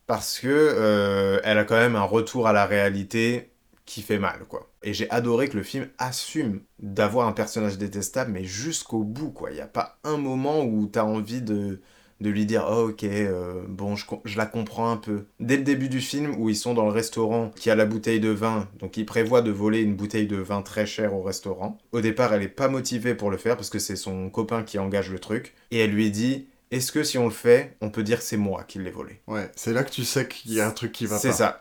[0.06, 3.50] parce que euh, elle a quand même un retour à la réalité
[3.86, 4.70] qui fait mal, quoi.
[4.82, 9.50] Et j'ai adoré que le film assume d'avoir un personnage détestable, mais jusqu'au bout, quoi.
[9.50, 11.80] Il n'y a pas un moment où t'as envie de,
[12.20, 15.24] de lui dire oh, ok euh, bon je, je, la comprends un peu.
[15.40, 18.20] Dès le début du film où ils sont dans le restaurant qui a la bouteille
[18.20, 21.78] de vin donc il prévoit de voler une bouteille de vin très chère au restaurant.
[21.92, 24.78] Au départ elle est pas motivée pour le faire parce que c'est son copain qui
[24.78, 25.54] engage le truc.
[25.70, 28.36] Et elle lui dit est-ce que si on le fait on peut dire que c'est
[28.36, 29.20] moi qui l'ai volé?
[29.26, 31.20] Ouais c'est là que tu sais qu'il y a un truc qui va pas.
[31.20, 31.60] c'est ça.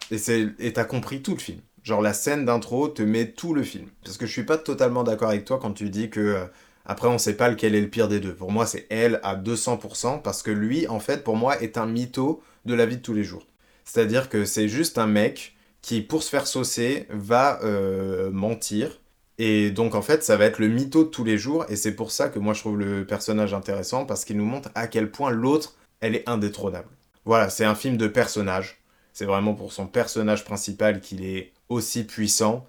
[0.60, 1.60] Et t'as compris tout le film.
[1.84, 3.88] Genre la scène d'intro te met tout le film.
[4.04, 6.48] Parce que je suis pas totalement d'accord avec toi quand tu dis que
[6.90, 8.34] Après, on sait pas lequel est le pire des deux.
[8.34, 11.86] Pour moi, c'est elle à 200%, parce que lui, en fait, pour moi, est un
[11.86, 13.46] mytho de la vie de tous les jours.
[13.84, 19.02] C'est-à-dire que c'est juste un mec qui, pour se faire saucer, va euh, mentir.
[19.38, 21.66] Et donc, en fait, ça va être le mytho de tous les jours.
[21.68, 24.70] Et c'est pour ça que moi, je trouve le personnage intéressant, parce qu'il nous montre
[24.74, 26.88] à quel point l'autre, elle est indétrônable.
[27.26, 28.82] Voilà, c'est un film de personnage.
[29.12, 32.66] C'est vraiment pour son personnage principal qu'il est aussi puissant.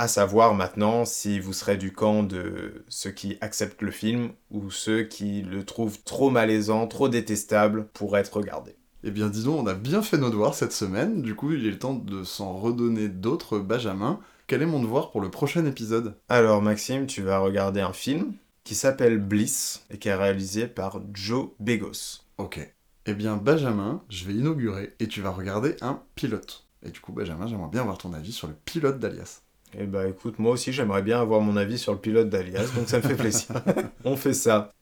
[0.00, 4.70] À savoir maintenant si vous serez du camp de ceux qui acceptent le film ou
[4.70, 8.76] ceux qui le trouvent trop malaisant, trop détestable pour être regardé.
[9.04, 11.20] Eh bien, dis donc, on a bien fait nos devoirs cette semaine.
[11.20, 13.58] Du coup, il est le temps de s'en redonner d'autres.
[13.58, 16.14] Benjamin, quel est mon devoir pour le prochain épisode?
[16.30, 18.32] Alors, Maxime, tu vas regarder un film
[18.64, 22.22] qui s'appelle Bliss et qui est réalisé par Joe Begos.
[22.38, 22.58] Ok.
[23.04, 26.64] Eh bien, Benjamin, je vais inaugurer et tu vas regarder un pilote.
[26.82, 29.42] Et du coup, Benjamin, j'aimerais bien avoir ton avis sur le pilote d'Alias.
[29.78, 32.88] Eh bah écoute, moi aussi j'aimerais bien avoir mon avis sur le pilote d'Alias, donc
[32.88, 33.46] ça me fait plaisir.
[34.04, 34.72] on fait ça.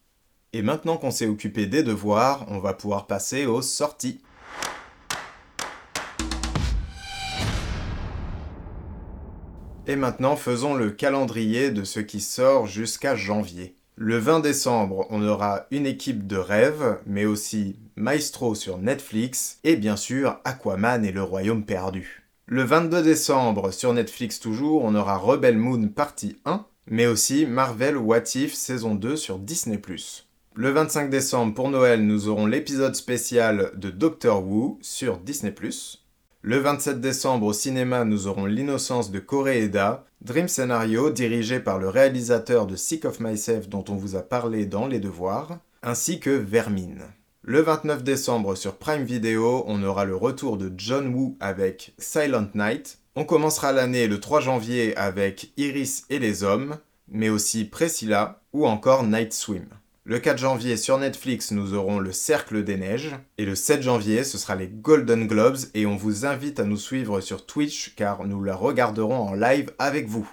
[0.54, 4.20] Et maintenant qu'on s'est occupé des devoirs, on va pouvoir passer aux sorties.
[9.86, 13.74] Et maintenant, faisons le calendrier de ce qui sort jusqu'à janvier.
[13.96, 19.76] Le 20 décembre, on aura une équipe de rêve, mais aussi Maestro sur Netflix, et
[19.76, 22.27] bien sûr Aquaman et le Royaume perdu.
[22.50, 27.98] Le 22 décembre, sur Netflix toujours, on aura Rebel Moon partie 1, mais aussi Marvel
[27.98, 29.78] What If saison 2 sur Disney+.
[30.54, 35.54] Le 25 décembre, pour Noël, nous aurons l'épisode spécial de Doctor Who sur Disney+.
[36.40, 41.90] Le 27 décembre, au cinéma, nous aurons L'innocence de Koreeda, Dream Scenario dirigé par le
[41.90, 46.30] réalisateur de Sick of Myself dont on vous a parlé dans Les Devoirs, ainsi que
[46.30, 47.04] Vermine.
[47.50, 52.48] Le 29 décembre sur Prime Video, on aura le retour de John Woo avec Silent
[52.54, 52.98] Night.
[53.16, 56.76] On commencera l'année le 3 janvier avec Iris et les hommes,
[57.10, 59.64] mais aussi Priscilla ou encore Night Swim.
[60.04, 63.16] Le 4 janvier sur Netflix, nous aurons Le Cercle des Neiges.
[63.38, 65.56] Et le 7 janvier, ce sera les Golden Globes.
[65.72, 69.72] Et on vous invite à nous suivre sur Twitch car nous la regarderons en live
[69.78, 70.30] avec vous.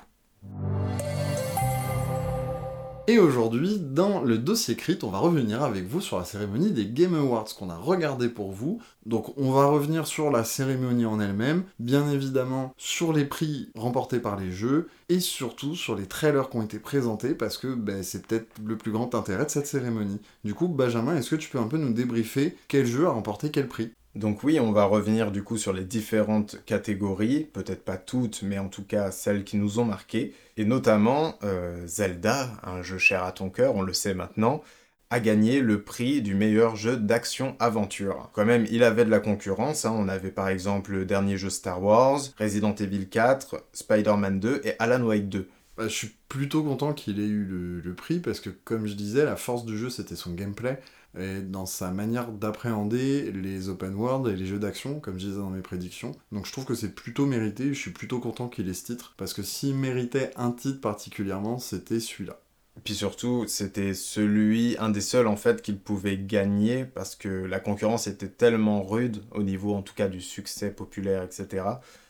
[3.07, 6.87] Et aujourd'hui, dans le dossier crit, on va revenir avec vous sur la cérémonie des
[6.87, 8.81] Game Awards qu'on a regardé pour vous.
[9.05, 14.19] Donc on va revenir sur la cérémonie en elle-même, bien évidemment sur les prix remportés
[14.19, 18.01] par les jeux, et surtout sur les trailers qui ont été présentés, parce que ben,
[18.01, 20.19] c'est peut-être le plus grand intérêt de cette cérémonie.
[20.43, 23.51] Du coup, Benjamin, est-ce que tu peux un peu nous débriefer quel jeu a remporté
[23.51, 23.91] quel prix?
[24.15, 28.57] Donc oui, on va revenir du coup sur les différentes catégories, peut-être pas toutes, mais
[28.57, 33.23] en tout cas celles qui nous ont marquées, et notamment euh, Zelda, un jeu cher
[33.23, 34.63] à ton cœur, on le sait maintenant,
[35.09, 38.29] a gagné le prix du meilleur jeu d'action-aventure.
[38.33, 39.93] Quand même, il avait de la concurrence, hein.
[39.95, 44.73] on avait par exemple le dernier jeu Star Wars, Resident Evil 4, Spider-Man 2 et
[44.79, 45.49] Alan Wake 2.
[45.77, 48.93] Bah, je suis plutôt content qu'il ait eu le, le, prix parce que, comme je
[48.93, 50.79] disais, la force du jeu c'était son gameplay
[51.19, 55.39] et dans sa manière d'appréhender les open world et les jeux d'action, comme je disais
[55.39, 56.11] dans mes prédictions.
[56.31, 59.13] Donc je trouve que c'est plutôt mérité, je suis plutôt content qu'il ait ce titre,
[59.17, 62.39] parce que s'il méritait un titre particulièrement, c'était celui-là.
[62.83, 67.59] Puis surtout, c'était celui, un des seuls en fait qu'il pouvait gagner parce que la
[67.59, 71.63] concurrence était tellement rude au niveau en tout cas du succès populaire, etc.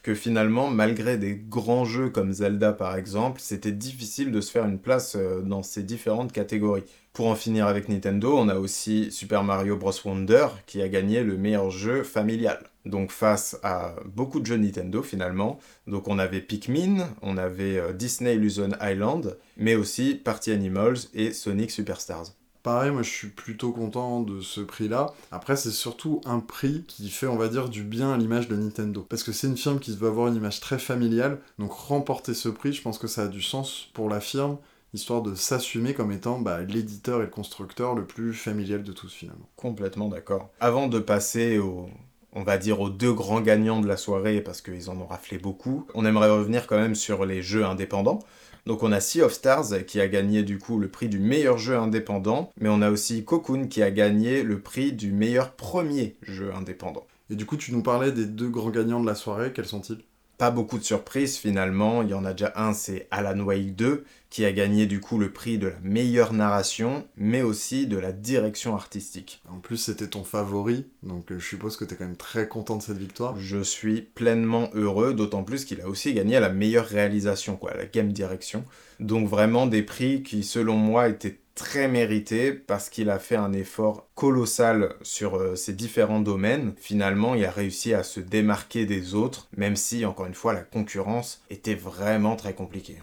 [0.05, 4.65] que finalement, malgré des grands jeux comme Zelda par exemple, c'était difficile de se faire
[4.65, 6.83] une place euh, dans ces différentes catégories.
[7.11, 9.91] Pour en finir avec Nintendo, on a aussi Super Mario Bros.
[10.05, 12.59] Wonder qui a gagné le meilleur jeu familial.
[12.85, 15.57] Donc face à beaucoup de jeux Nintendo finalement.
[15.87, 21.33] Donc on avait Pikmin, on avait euh, Disney Illusion Island, mais aussi Party Animals et
[21.33, 22.35] Sonic Superstars.
[22.65, 25.13] Pareil, moi je suis plutôt content de ce prix-là.
[25.32, 28.56] Après, c'est surtout un prix qui fait, on va dire, du bien à l'image de
[28.56, 29.06] Nintendo.
[29.08, 31.38] Parce que c'est une firme qui veut avoir une image très familiale.
[31.60, 34.58] Donc remporter ce prix, je pense que ça a du sens pour la firme
[34.95, 39.13] histoire de s'assumer comme étant bah, l'éditeur et le constructeur le plus familial de tous
[39.13, 39.47] finalement.
[39.58, 40.49] Complètement d'accord.
[40.60, 41.89] Avant de passer au,
[42.36, 45.38] on va dire aux deux grands gagnants de la soirée parce qu'ils en ont raflé
[45.38, 48.19] beaucoup, on aimerait revenir quand même sur les jeux indépendants.
[48.65, 51.60] Donc on a Sea of Stars qui a gagné du coup le prix du meilleur
[51.60, 56.15] jeu indépendant, mais on a aussi Cocoon qui a gagné le prix du meilleur premier
[56.23, 57.06] jeu indépendant.
[57.30, 60.04] Et du coup tu nous parlais des deux grands gagnants de la soirée, quels sont-ils?
[60.37, 62.01] Pas beaucoup de surprises finalement.
[62.01, 65.17] Il y en a déjà un, c'est Alan Wake 2, qui a gagné du coup
[65.17, 69.41] le prix de la meilleure narration, mais aussi de la direction artistique.
[69.49, 72.47] En plus, c'était ton favori, donc euh, je suppose que tu es quand même très
[72.47, 73.39] content de cette victoire.
[73.39, 77.85] Je suis pleinement heureux, d'autant plus qu'il a aussi gagné la meilleure réalisation, quoi, la
[77.85, 78.65] game direction.
[78.99, 83.53] Donc vraiment des prix qui, selon moi, étaient très mérité parce qu'il a fait un
[83.53, 86.73] effort colossal sur euh, ces différents domaines.
[86.77, 90.63] Finalement, il a réussi à se démarquer des autres, même si, encore une fois, la
[90.63, 92.97] concurrence était vraiment très compliquée.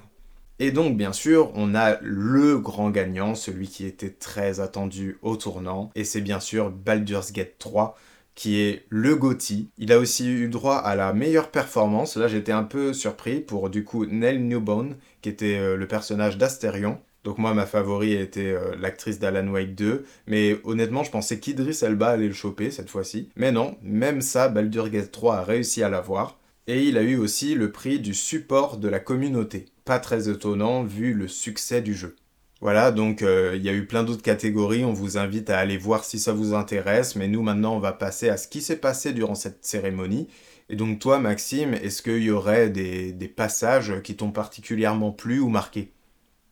[0.58, 5.36] Et donc, bien sûr, on a le grand gagnant, celui qui était très attendu au
[5.36, 7.98] tournant, et c'est bien sûr Baldur's Gate 3,
[8.34, 9.70] qui est le GOTY.
[9.78, 12.16] Il a aussi eu droit à la meilleure performance.
[12.16, 16.38] Là, j'étais un peu surpris pour du coup Nell Newbone, qui était euh, le personnage
[16.38, 17.00] d'Astérion.
[17.24, 21.78] Donc moi, ma favori était euh, l'actrice d'Alan Wake 2, mais honnêtement, je pensais qu'Idris
[21.82, 23.28] Elba allait le choper cette fois-ci.
[23.36, 26.38] Mais non, même ça, Baldur's Gate 3 a réussi à l'avoir.
[26.66, 29.66] Et il a eu aussi le prix du support de la communauté.
[29.84, 32.16] Pas très étonnant vu le succès du jeu.
[32.62, 35.76] Voilà, donc euh, il y a eu plein d'autres catégories, on vous invite à aller
[35.76, 38.76] voir si ça vous intéresse, mais nous maintenant on va passer à ce qui s'est
[38.76, 40.28] passé durant cette cérémonie.
[40.68, 45.48] Et donc toi Maxime, est-ce qu'il y aurait des, passages qui t'ont particulièrement plu ou
[45.48, 45.90] marqué?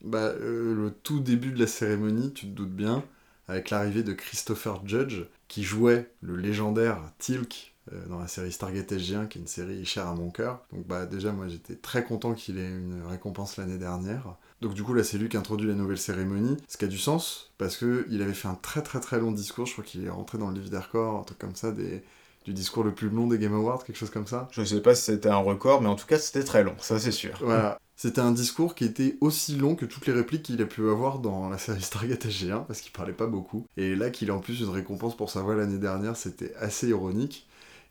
[0.03, 3.05] Bah euh, le tout début de la cérémonie, tu te doutes bien,
[3.49, 8.93] avec l'arrivée de Christopher Judge, qui jouait le légendaire Tilk euh, dans la série Stargate
[8.93, 10.65] SG1, qui est une série chère à mon cœur.
[10.73, 14.37] Donc bah déjà moi j'étais très content qu'il ait une récompense l'année dernière.
[14.61, 16.99] Donc du coup là c'est lui qui introduit la nouvelle cérémonie, ce qui a du
[16.99, 20.11] sens, parce qu'il avait fait un très très très long discours, je crois qu'il est
[20.11, 22.03] rentré dans le livre des records, un truc comme ça, des,
[22.45, 24.49] du discours le plus long des Game Awards, quelque chose comme ça.
[24.53, 26.99] Je sais pas si c'était un record, mais en tout cas c'était très long, ça
[26.99, 27.37] c'est sûr.
[27.41, 27.79] Voilà.
[28.03, 31.19] C'était un discours qui était aussi long que toutes les répliques qu'il a pu avoir
[31.19, 33.67] dans la série Stargate SG1, parce qu'il parlait pas beaucoup.
[33.77, 36.89] Et là qu'il a en plus une récompense pour sa voix l'année dernière, c'était assez
[36.89, 37.47] ironique.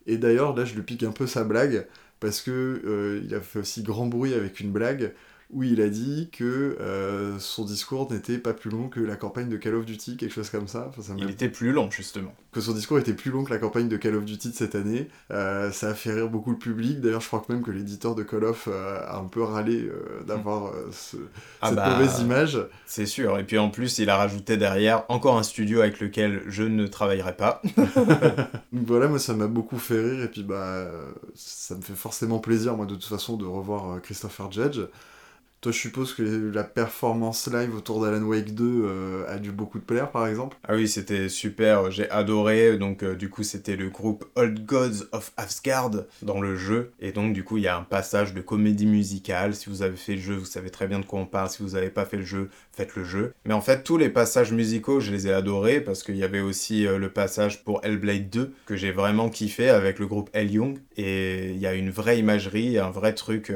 [0.07, 1.85] Et d'ailleurs, là je lui pique un peu sa blague,
[2.19, 2.49] parce que
[2.85, 5.13] euh, il a fait aussi grand bruit avec une blague
[5.51, 9.49] où il a dit que euh, son discours n'était pas plus long que la campagne
[9.49, 10.91] de Call of Duty, quelque chose comme ça.
[11.17, 12.31] il était plus long, justement.
[12.51, 14.75] Que son discours était plus long que la campagne de Call of Duty de cette
[14.75, 15.07] année.
[15.31, 17.01] Euh, ça a fait rire beaucoup le public.
[17.01, 19.89] D'ailleurs, je crois que même que l'éditeur de Call of euh, a un peu râlé
[20.27, 21.17] d'avoir ce,
[21.61, 22.59] ah cette bah, mauvaise image.
[22.85, 23.39] C'est sûr.
[23.39, 26.85] Et puis en plus, il a rajouté derrière encore un studio avec lequel je ne
[26.85, 27.63] travaillerai pas.
[28.71, 30.23] Donc voilà, moi, ça m'a beaucoup fait rire.
[30.25, 30.91] Et puis, bah,
[31.33, 34.81] ça me fait forcément plaisir, moi, de toute façon, de revoir Christopher Judge.
[35.61, 39.77] Toi, je suppose que la performance live autour d'Alan Wake 2 euh, a dû beaucoup
[39.77, 42.77] te plaire, par exemple Ah oui, c'était super, j'ai adoré.
[42.77, 45.91] Donc, euh, du coup, c'était le groupe Old Gods of Asgard
[46.21, 46.93] dans le jeu.
[47.01, 49.53] Et donc, du coup, il y a un passage de comédie musicale.
[49.53, 51.49] Si vous avez fait le jeu, vous savez très bien de quoi on parle.
[51.49, 52.49] Si vous n'avez pas fait le jeu,
[52.95, 53.33] le jeu.
[53.45, 56.39] Mais en fait, tous les passages musicaux, je les ai adorés parce qu'il y avait
[56.39, 60.51] aussi euh, le passage pour Hellblade 2 que j'ai vraiment kiffé avec le groupe Hell
[60.51, 60.77] Young.
[60.97, 63.53] Et il y a une vraie imagerie, un vrai truc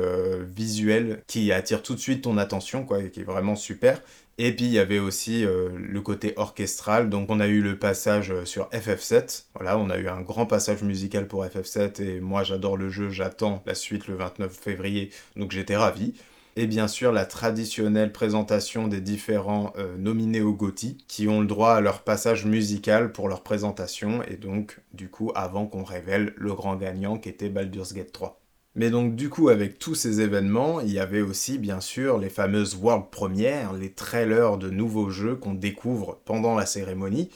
[0.55, 3.99] visuel qui attire tout de suite ton attention, quoi, qui est vraiment super.
[4.39, 7.77] Et puis il y avait aussi euh, le côté orchestral, donc on a eu le
[7.77, 12.19] passage euh, sur FF7, voilà, on a eu un grand passage musical pour FF7 et
[12.19, 16.15] moi j'adore le jeu, j'attends la suite le 29 février, donc j'étais ravi.
[16.55, 21.47] Et bien sûr la traditionnelle présentation des différents euh, nominés au GOTY qui ont le
[21.47, 26.33] droit à leur passage musical pour leur présentation et donc du coup avant qu'on révèle
[26.37, 28.39] le grand gagnant qui était Baldur's Gate 3.
[28.75, 32.29] Mais donc du coup avec tous ces événements, il y avait aussi bien sûr les
[32.29, 37.29] fameuses world premières, les trailers de nouveaux jeux qu'on découvre pendant la cérémonie.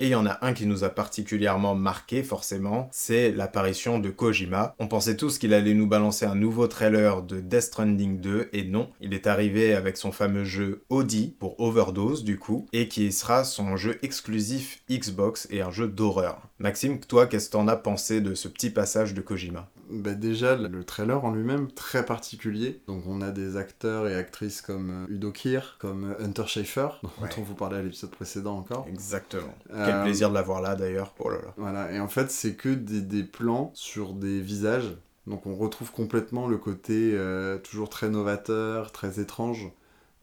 [0.00, 4.10] Et il y en a un qui nous a particulièrement marqué forcément, c'est l'apparition de
[4.10, 4.76] Kojima.
[4.78, 8.62] On pensait tous qu'il allait nous balancer un nouveau trailer de Death Stranding 2 et
[8.62, 13.10] non, il est arrivé avec son fameux jeu Audi pour Overdose du coup et qui
[13.10, 16.42] sera son jeu exclusif Xbox et un jeu d'horreur.
[16.60, 19.68] Maxime, toi, qu'est-ce que t'en as pensé de ce petit passage de Kojima?
[19.90, 22.80] Bah déjà, le trailer en lui-même, très particulier.
[22.86, 26.88] Donc on a des acteurs et actrices comme euh, Udo Kier, comme euh, Hunter Schafer,
[27.02, 28.86] dont on vous parlait à l'épisode précédent encore.
[28.88, 29.54] Exactement.
[29.68, 31.14] Quel euh, plaisir de l'avoir là d'ailleurs.
[31.18, 31.54] Oh là là.
[31.56, 34.96] Voilà, et en fait c'est que des, des, plans sur des visages.
[35.26, 37.14] Donc on retrouve complètement le côté
[37.62, 39.70] toujours très novateur, très étrange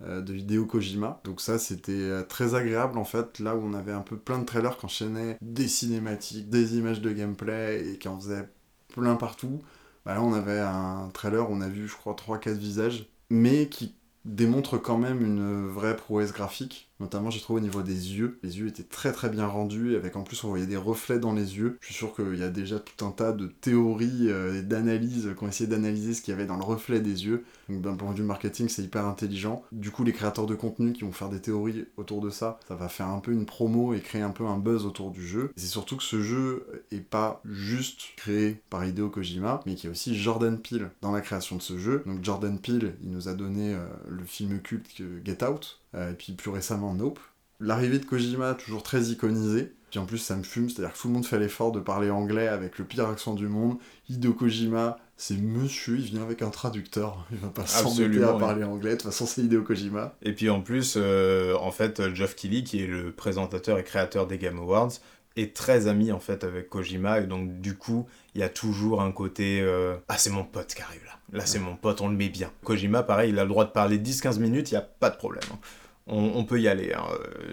[0.02, 1.22] de vidéo Kojima.
[1.24, 4.46] Donc ça, c'était très agréable en fait, là où on avait un peu plein de
[4.46, 8.50] trailers qui enchaînaient des cinématiques, des images de gameplay et qui en faisaient
[8.96, 9.62] plein partout.
[10.06, 13.96] Bah là, on avait un trailer, on a vu, je crois, 3-4 visages, mais qui
[14.24, 16.92] démontre quand même une vraie prouesse graphique.
[17.00, 18.40] Notamment, j'ai trouvé au niveau des yeux.
[18.44, 21.34] Les yeux étaient très très bien rendus, avec en plus on voyait des reflets dans
[21.34, 21.78] les yeux.
[21.82, 25.34] Je suis sûr qu'il y a déjà tout un tas de théories euh, et d'analyses
[25.38, 27.44] qui ont essayé d'analyser ce qu'il y avait dans le reflet des yeux.
[27.70, 29.64] Donc d'un point de vue marketing, c'est hyper intelligent.
[29.72, 32.76] Du coup, les créateurs de contenu qui vont faire des théories autour de ça, ça
[32.76, 35.52] va faire un peu une promo et créer un peu un buzz autour du jeu.
[35.56, 39.88] c'est surtout que ce jeu est pas juste créé par Hideo Kojima, mais qu'il y
[39.88, 42.04] a aussi Jordan Peele dans la création de ce jeu.
[42.06, 46.14] Donc Jordan Peele, il nous a donné euh, le film culte Get Out, euh, et
[46.14, 47.20] puis plus récemment Nope.
[47.60, 49.74] L'arrivée de Kojima, toujours très iconisée.
[49.90, 52.10] Puis en plus, ça me fume, c'est-à-dire que tout le monde fait l'effort de parler
[52.10, 53.78] anglais avec le pire accent du monde.
[54.10, 57.26] Hideo Kojima, c'est monsieur, il vient avec un traducteur.
[57.32, 58.92] Il va pas s'embêter à parler anglais.
[58.92, 60.16] De toute façon, c'est Hideo Kojima.
[60.22, 64.28] Et puis en plus, euh, en fait, Geoff Keighley, qui est le présentateur et créateur
[64.28, 64.92] des Game Awards,
[65.38, 69.02] est très ami en fait avec Kojima et donc du coup il y a toujours
[69.02, 72.08] un côté euh, ah c'est mon pote qui arrive là là c'est mon pote on
[72.08, 74.78] le met bien Kojima pareil il a le droit de parler 10-15 minutes il y
[74.78, 75.58] a pas de problème hein.
[76.08, 77.04] On, peut y aller hein.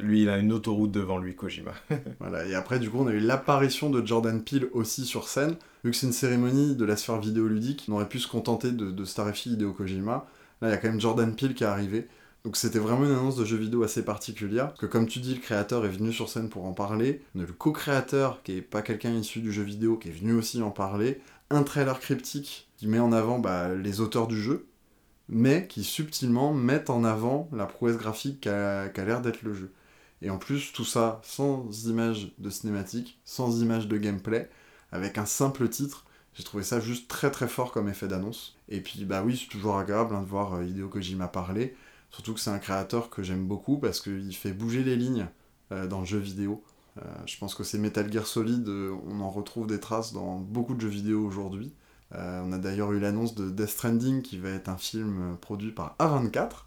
[0.02, 1.72] lui il a une autoroute devant lui Kojima.
[2.20, 5.56] Voilà et après du coup on a eu l'apparition de Jordan Peele aussi sur scène
[5.84, 8.90] vu que c'est une cérémonie de la sphère vidéoludique on aurait pu se contenter de,
[8.90, 10.26] de Starfield Hideo Kojima.
[10.60, 12.08] Là il y a quand même Jordan Peele qui est arrivé.
[12.44, 15.40] Donc c'était vraiment une annonce de jeu vidéo assez particulière, que comme tu dis, le
[15.40, 19.40] créateur est venu sur scène pour en parler, le co-créateur, qui est pas quelqu'un issu
[19.40, 23.12] du jeu vidéo, qui est venu aussi en parler, un trailer cryptique qui met en
[23.12, 24.66] avant bah, les auteurs du jeu,
[25.28, 29.72] mais qui subtilement met en avant la prouesse graphique qu'a l'air d'être le jeu.
[30.20, 34.48] Et en plus, tout ça sans images de cinématique, sans images de gameplay,
[34.92, 36.04] avec un simple titre,
[36.34, 38.56] j'ai trouvé ça juste très très fort comme effet d'annonce.
[38.68, 41.76] Et puis bah oui, c'est toujours agréable hein, de voir euh, Hideo Kojima parler.
[42.10, 45.26] Surtout que c'est un créateur que j'aime beaucoup parce qu'il fait bouger les lignes
[45.72, 46.62] euh, dans le jeu vidéo.
[46.98, 50.38] Euh, je pense que c'est Metal Gear Solid, euh, on en retrouve des traces dans
[50.38, 51.72] beaucoup de jeux vidéo aujourd'hui.
[52.14, 55.96] On a d'ailleurs eu l'annonce de Death Stranding qui va être un film produit par
[55.98, 56.66] A24.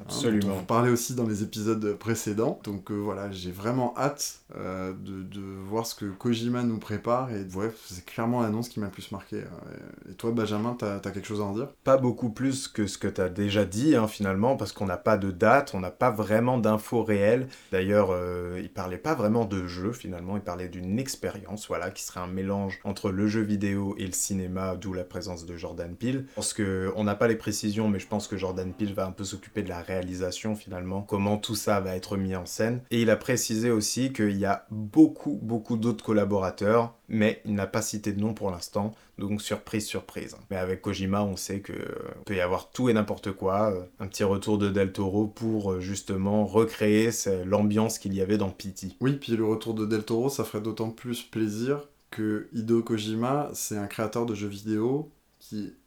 [0.00, 0.54] Absolument.
[0.54, 2.60] on vous parlait aussi dans les épisodes précédents.
[2.64, 7.30] Donc euh, voilà, j'ai vraiment hâte euh, de, voir ce que Kojima nous prépare.
[7.30, 9.36] Et ouais, c'est clairement l'annonce qui m'a le plus marqué.
[9.36, 10.10] Euh.
[10.10, 11.68] Et toi, Benjamin, t'as as quelque chose à en dire?
[11.84, 15.18] Pas beaucoup plus que ce que t'as déjà dit, hein, finalement, parce qu'on n'a pas
[15.18, 17.48] de date, on n'a pas vraiment d'infos réelles.
[17.70, 18.16] D'ailleurs,
[18.58, 22.26] il parlait pas vraiment de jeu, finalement, il parlait d'une expérience, voilà, qui serait un
[22.26, 26.26] mélange entre le jeu vidéo et le cinéma, d'où la présence de Jordan Peele.
[26.34, 29.12] Parce que on n'a pas les précisions, mais je pense que Jordan Peele va un
[29.12, 32.80] peu s'occuper de la réalisation finalement, comment tout ça va être mis en scène.
[32.90, 37.66] Et il a précisé aussi qu'il y a beaucoup, beaucoup d'autres collaborateurs, mais il n'a
[37.66, 40.36] pas cité de nom pour l'instant, donc surprise, surprise.
[40.50, 43.72] Mais avec Kojima, on sait que euh, peut y avoir tout et n'importe quoi.
[43.72, 47.10] Euh, un petit retour de Del Toro pour euh, justement recréer
[47.44, 48.96] l'ambiance qu'il y avait dans Pity.
[49.00, 53.50] Oui, puis le retour de Del Toro, ça ferait d'autant plus plaisir que Hideo Kojima,
[53.54, 55.10] c'est un créateur de jeux vidéo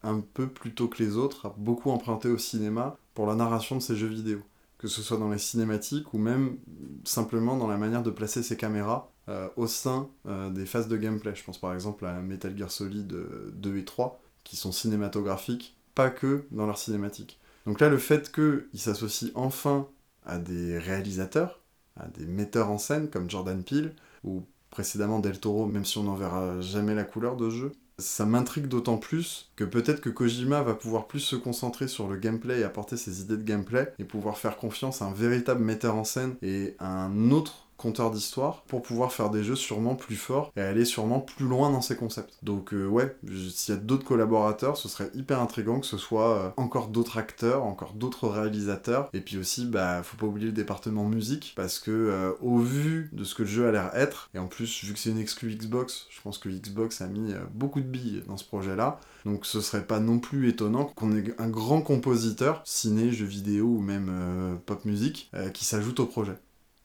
[0.03, 3.75] un peu plus tôt que les autres, a beaucoup emprunté au cinéma pour la narration
[3.75, 4.41] de ses jeux vidéo.
[4.77, 6.57] Que ce soit dans les cinématiques ou même
[7.05, 10.97] simplement dans la manière de placer ses caméras euh, au sein euh, des phases de
[10.97, 11.33] gameplay.
[11.33, 15.75] Je pense par exemple à Metal Gear Solid 2 euh, et 3, qui sont cinématographiques,
[15.95, 17.39] pas que dans leurs cinématiques.
[17.65, 19.87] Donc là, le fait qu'il s'associe enfin
[20.25, 21.61] à des réalisateurs,
[21.97, 26.03] à des metteurs en scène comme Jordan Peele, ou précédemment Del Toro, même si on
[26.03, 30.09] n'en verra jamais la couleur de ce jeu, ça m'intrigue d'autant plus que peut-être que
[30.09, 33.93] Kojima va pouvoir plus se concentrer sur le gameplay et apporter ses idées de gameplay
[33.99, 38.11] et pouvoir faire confiance à un véritable metteur en scène et à un autre conteur
[38.11, 41.81] d'histoire pour pouvoir faire des jeux sûrement plus forts et aller sûrement plus loin dans
[41.81, 42.37] ses concepts.
[42.43, 46.37] Donc euh, ouais, s'il y a d'autres collaborateurs, ce serait hyper intriguant que ce soit
[46.37, 50.53] euh, encore d'autres acteurs, encore d'autres réalisateurs et puis aussi bah faut pas oublier le
[50.53, 54.29] département musique parce que euh, au vu de ce que le jeu a l'air être
[54.33, 57.33] et en plus vu que c'est une exclu Xbox, je pense que Xbox a mis
[57.53, 58.99] beaucoup de billes dans ce projet-là.
[59.25, 63.65] Donc ce serait pas non plus étonnant qu'on ait un grand compositeur, ciné, jeux vidéo
[63.65, 66.35] ou même pop musique, qui s'ajoute au projet.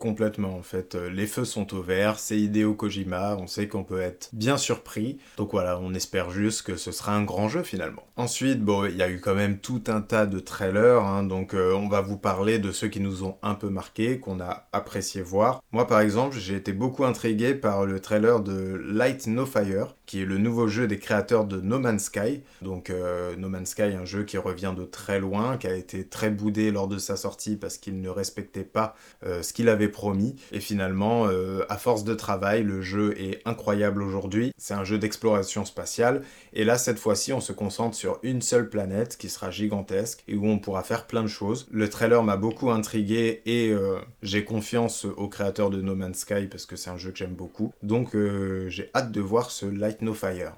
[0.01, 0.95] Complètement, en fait.
[0.95, 4.57] Euh, les feux sont au vert, c'est Hideo Kojima, on sait qu'on peut être bien
[4.57, 5.19] surpris.
[5.37, 8.07] Donc voilà, on espère juste que ce sera un grand jeu finalement.
[8.17, 11.53] Ensuite, bon, il y a eu quand même tout un tas de trailers, hein, donc
[11.53, 14.69] euh, on va vous parler de ceux qui nous ont un peu marqué, qu'on a
[14.73, 15.63] apprécié voir.
[15.71, 20.23] Moi par exemple, j'ai été beaucoup intrigué par le trailer de Light No Fire, qui
[20.23, 22.41] est le nouveau jeu des créateurs de No Man's Sky.
[22.63, 26.07] Donc euh, No Man's Sky, un jeu qui revient de très loin, qui a été
[26.07, 30.37] très boudé lors de sa sortie parce qu'il ne respectait pas ce qu'il avait promis.
[30.53, 34.53] Et finalement, euh, à force de travail, le jeu est incroyable aujourd'hui.
[34.57, 36.23] C'est un jeu d'exploration spatiale.
[36.53, 40.35] Et là, cette fois-ci, on se concentre sur une seule planète qui sera gigantesque et
[40.35, 41.67] où on pourra faire plein de choses.
[41.71, 46.47] Le trailer m'a beaucoup intrigué et euh, j'ai confiance au créateur de No Man's Sky
[46.51, 47.73] parce que c'est un jeu que j'aime beaucoup.
[47.83, 50.55] Donc euh, j'ai hâte de voir ce Light No Fire.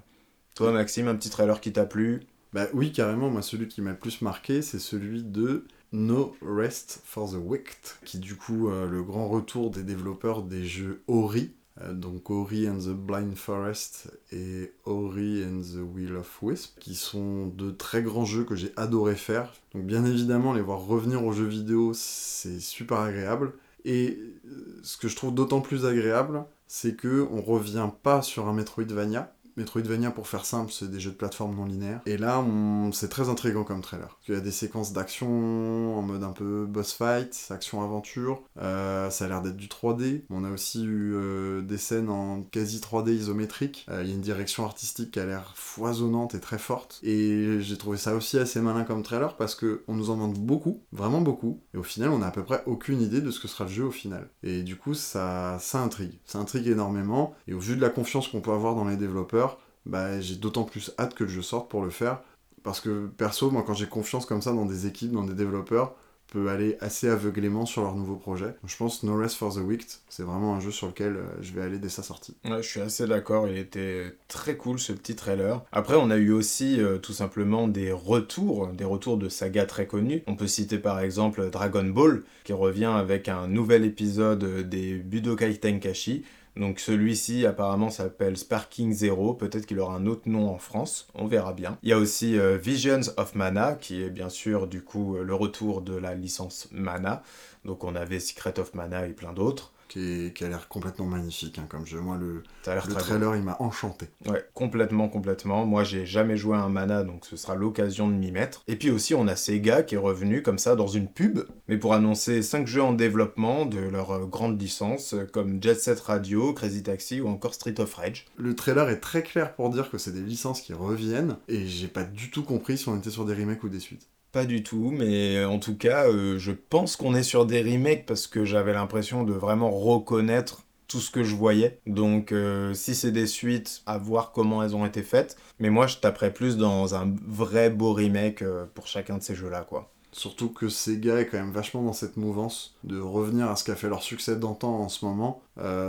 [0.55, 2.21] Toi, Maxime, un petit trailer qui t'a plu?
[2.53, 3.31] Bah oui, carrément.
[3.31, 7.77] Moi, celui qui m'a le plus marqué, c'est celui de No Rest for the Wicked,
[8.05, 12.69] qui du coup euh, le grand retour des développeurs des jeux Ori, euh, donc Ori
[12.69, 18.03] and the Blind Forest et Ori and the Wheel of Wisp, qui sont de très
[18.03, 19.53] grands jeux que j'ai adoré faire.
[19.75, 23.53] Donc bien évidemment, les voir revenir aux jeux vidéo, c'est super agréable.
[23.85, 28.49] Et euh, ce que je trouve d'autant plus agréable, c'est que on revient pas sur
[28.49, 32.01] un Metroidvania, Metroidvania, pour faire simple, c'est des jeux de plateforme non linéaires.
[32.07, 32.45] Et là,
[32.93, 34.19] c'est très intriguant comme trailer.
[34.29, 38.43] Il y a des séquences d'action en mode un peu boss fight, action-aventure.
[38.61, 40.23] Euh, ça a l'air d'être du 3D.
[40.31, 43.87] On a aussi eu euh, des scènes en quasi 3D isométrique.
[43.91, 47.01] Euh, il y a une direction artistique qui a l'air foisonnante et très forte.
[47.03, 50.39] Et j'ai trouvé ça aussi assez malin comme trailer parce que on nous en demande
[50.39, 51.61] beaucoup, vraiment beaucoup.
[51.75, 53.71] Et au final, on a à peu près aucune idée de ce que sera le
[53.71, 54.29] jeu au final.
[54.43, 56.19] Et du coup, ça intrigue.
[56.25, 57.35] Ça intrigue énormément.
[57.49, 59.42] Et au vu de la confiance qu'on peut avoir dans les développeurs,
[59.87, 62.21] bah, j'ai d'autant plus hâte que le jeu sorte pour le faire.
[62.63, 65.95] Parce que perso, moi quand j'ai confiance comme ça dans des équipes, dans des développeurs,
[66.33, 68.55] peut aller assez aveuglément sur leur nouveau projet.
[68.65, 71.53] Je pense No Rest for the Wicked, c'est vraiment un jeu sur lequel euh, je
[71.53, 72.35] vais aller dès sa sortie.
[72.45, 75.63] Je suis assez d'accord, il était très cool ce petit trailer.
[75.73, 79.87] Après, on a eu aussi euh, tout simplement des retours, des retours de sagas très
[79.87, 80.23] connues.
[80.27, 85.59] On peut citer par exemple Dragon Ball, qui revient avec un nouvel épisode des Budokai
[85.59, 86.25] Tenkaichi.
[86.57, 91.27] Donc celui-ci apparemment s'appelle Sparking Zero, peut-être qu'il aura un autre nom en France, on
[91.27, 91.79] verra bien.
[91.83, 95.23] Il y a aussi euh, Visions of Mana, qui est bien sûr du coup euh,
[95.23, 97.23] le retour de la licence Mana.
[97.65, 101.67] Donc on avait Secret of Mana et plein d'autres qui, a l'air complètement magnifique hein,
[101.69, 102.01] comme jeu.
[102.01, 104.09] Moi, le, le trailer, il m'a enchanté.
[104.27, 105.67] Ouais, complètement, complètement.
[105.67, 108.63] Moi, j'ai jamais joué à un mana, donc ce sera l'occasion de m'y mettre.
[108.69, 111.77] Et puis aussi, on a Sega qui est revenu comme ça dans une pub, mais
[111.77, 116.01] pour annoncer 5 jeux en développement de leur euh, grande licence, euh, comme Jet Set
[116.01, 118.27] Radio, Crazy Taxi ou encore Street of Rage.
[118.37, 121.89] Le trailer est très clair pour dire que c'est des licences qui reviennent, et j'ai
[121.89, 124.09] pas du tout compris si on était sur des remakes ou des suites.
[124.33, 128.07] Pas du tout, mais en tout cas, euh, je pense qu'on est sur des remakes
[128.07, 131.79] parce que j'avais l'impression de vraiment reconnaître tout ce que je voyais.
[131.87, 135.37] Donc euh, si c'est des suites, à voir comment elles ont été faites.
[135.59, 139.35] Mais moi, je taperais plus dans un vrai beau remake euh, pour chacun de ces
[139.35, 139.91] jeux-là, quoi.
[140.13, 143.77] Surtout que Sega est quand même vachement dans cette mouvance de revenir à ce qu'a
[143.77, 145.43] fait leur succès d'antan en ce moment.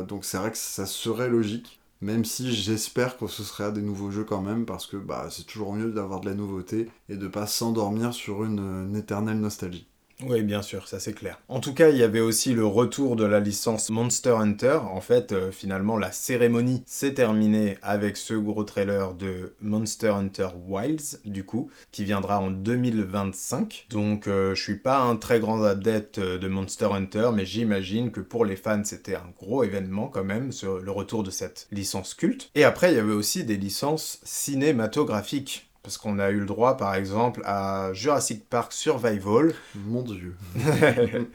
[0.08, 1.82] donc c'est vrai que ça serait logique.
[2.04, 5.46] Même si j'espère que ce sera des nouveaux jeux quand même, parce que bah, c'est
[5.46, 9.88] toujours mieux d'avoir de la nouveauté et de pas s'endormir sur une éternelle nostalgie.
[10.26, 11.40] Oui, bien sûr, ça c'est clair.
[11.50, 14.80] En tout cas, il y avait aussi le retour de la licence Monster Hunter.
[14.92, 20.50] En fait, euh, finalement, la cérémonie s'est terminée avec ce gros trailer de Monster Hunter
[20.68, 23.88] Wilds, du coup, qui viendra en 2025.
[23.90, 28.22] Donc, euh, je suis pas un très grand adepte de Monster Hunter, mais j'imagine que
[28.22, 32.50] pour les fans, c'était un gros événement quand même, le retour de cette licence culte.
[32.56, 35.70] Et après, il y avait aussi des licences cinématographiques.
[35.84, 39.54] Parce qu'on a eu le droit, par exemple, à Jurassic Park Survival.
[39.76, 40.36] Mon dieu.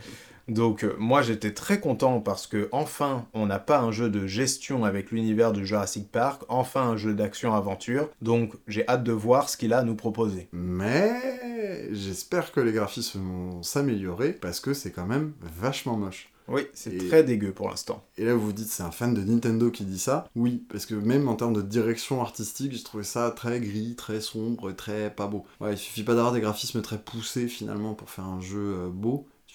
[0.49, 4.27] Donc euh, moi j'étais très content parce que enfin on n'a pas un jeu de
[4.27, 8.09] gestion avec l'univers de Jurassic Park, enfin un jeu d'action aventure.
[8.23, 10.49] Donc j'ai hâte de voir ce qu'il a à nous proposer.
[10.53, 16.33] Mais j'espère que les graphismes vont s'améliorer parce que c'est quand même vachement moche.
[16.49, 18.05] Oui, c'est très dégueu pour l'instant.
[18.17, 20.29] Et là, vous vous dites, c'est un fan de Nintendo qui dit ça.
[20.35, 24.21] Oui, parce que même en termes de direction artistique, j'ai trouvé ça très gris, très
[24.21, 25.45] sombre, très pas beau.
[25.61, 28.89] Ouais, il suffit pas d'avoir des graphismes très poussés finalement pour faire un jeu euh,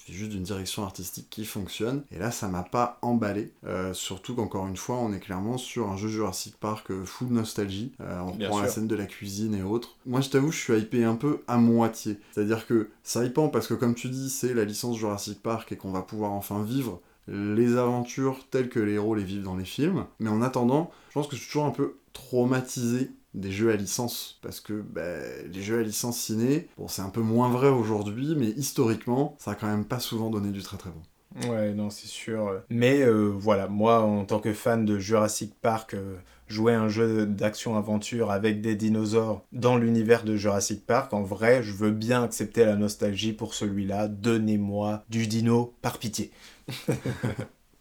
[0.06, 2.02] beau juste d'une direction artistique qui fonctionne.
[2.10, 3.52] Et là, ça m'a pas emballé.
[3.66, 7.28] Euh, surtout qu'encore une fois, on est clairement sur un jeu Jurassic Park euh, full
[7.28, 7.92] nostalgie.
[8.00, 9.96] Euh, on prend la scène de la cuisine et autres.
[10.06, 12.18] Moi, je t'avoue, je suis hypé un peu à moitié.
[12.32, 15.76] C'est-à-dire que ça hypant parce que, comme tu dis, c'est la licence Jurassic Park et
[15.76, 19.64] qu'on va pouvoir enfin vivre les aventures telles que les héros les vivent dans les
[19.64, 20.06] films.
[20.20, 23.76] Mais en attendant, je pense que je suis toujours un peu traumatisé des jeux à
[23.76, 24.38] licence.
[24.42, 25.18] Parce que bah,
[25.52, 29.52] les jeux à licence ciné, bon, c'est un peu moins vrai aujourd'hui, mais historiquement, ça
[29.52, 31.02] a quand même pas souvent donné du très très bon.
[31.48, 32.62] Ouais, non, c'est sûr.
[32.70, 36.16] Mais euh, voilà, moi, en tant que fan de Jurassic Park, euh,
[36.46, 41.72] jouer un jeu d'action-aventure avec des dinosaures dans l'univers de Jurassic Park, en vrai, je
[41.72, 44.06] veux bien accepter la nostalgie pour celui-là.
[44.08, 46.30] Donnez-moi du dino par pitié.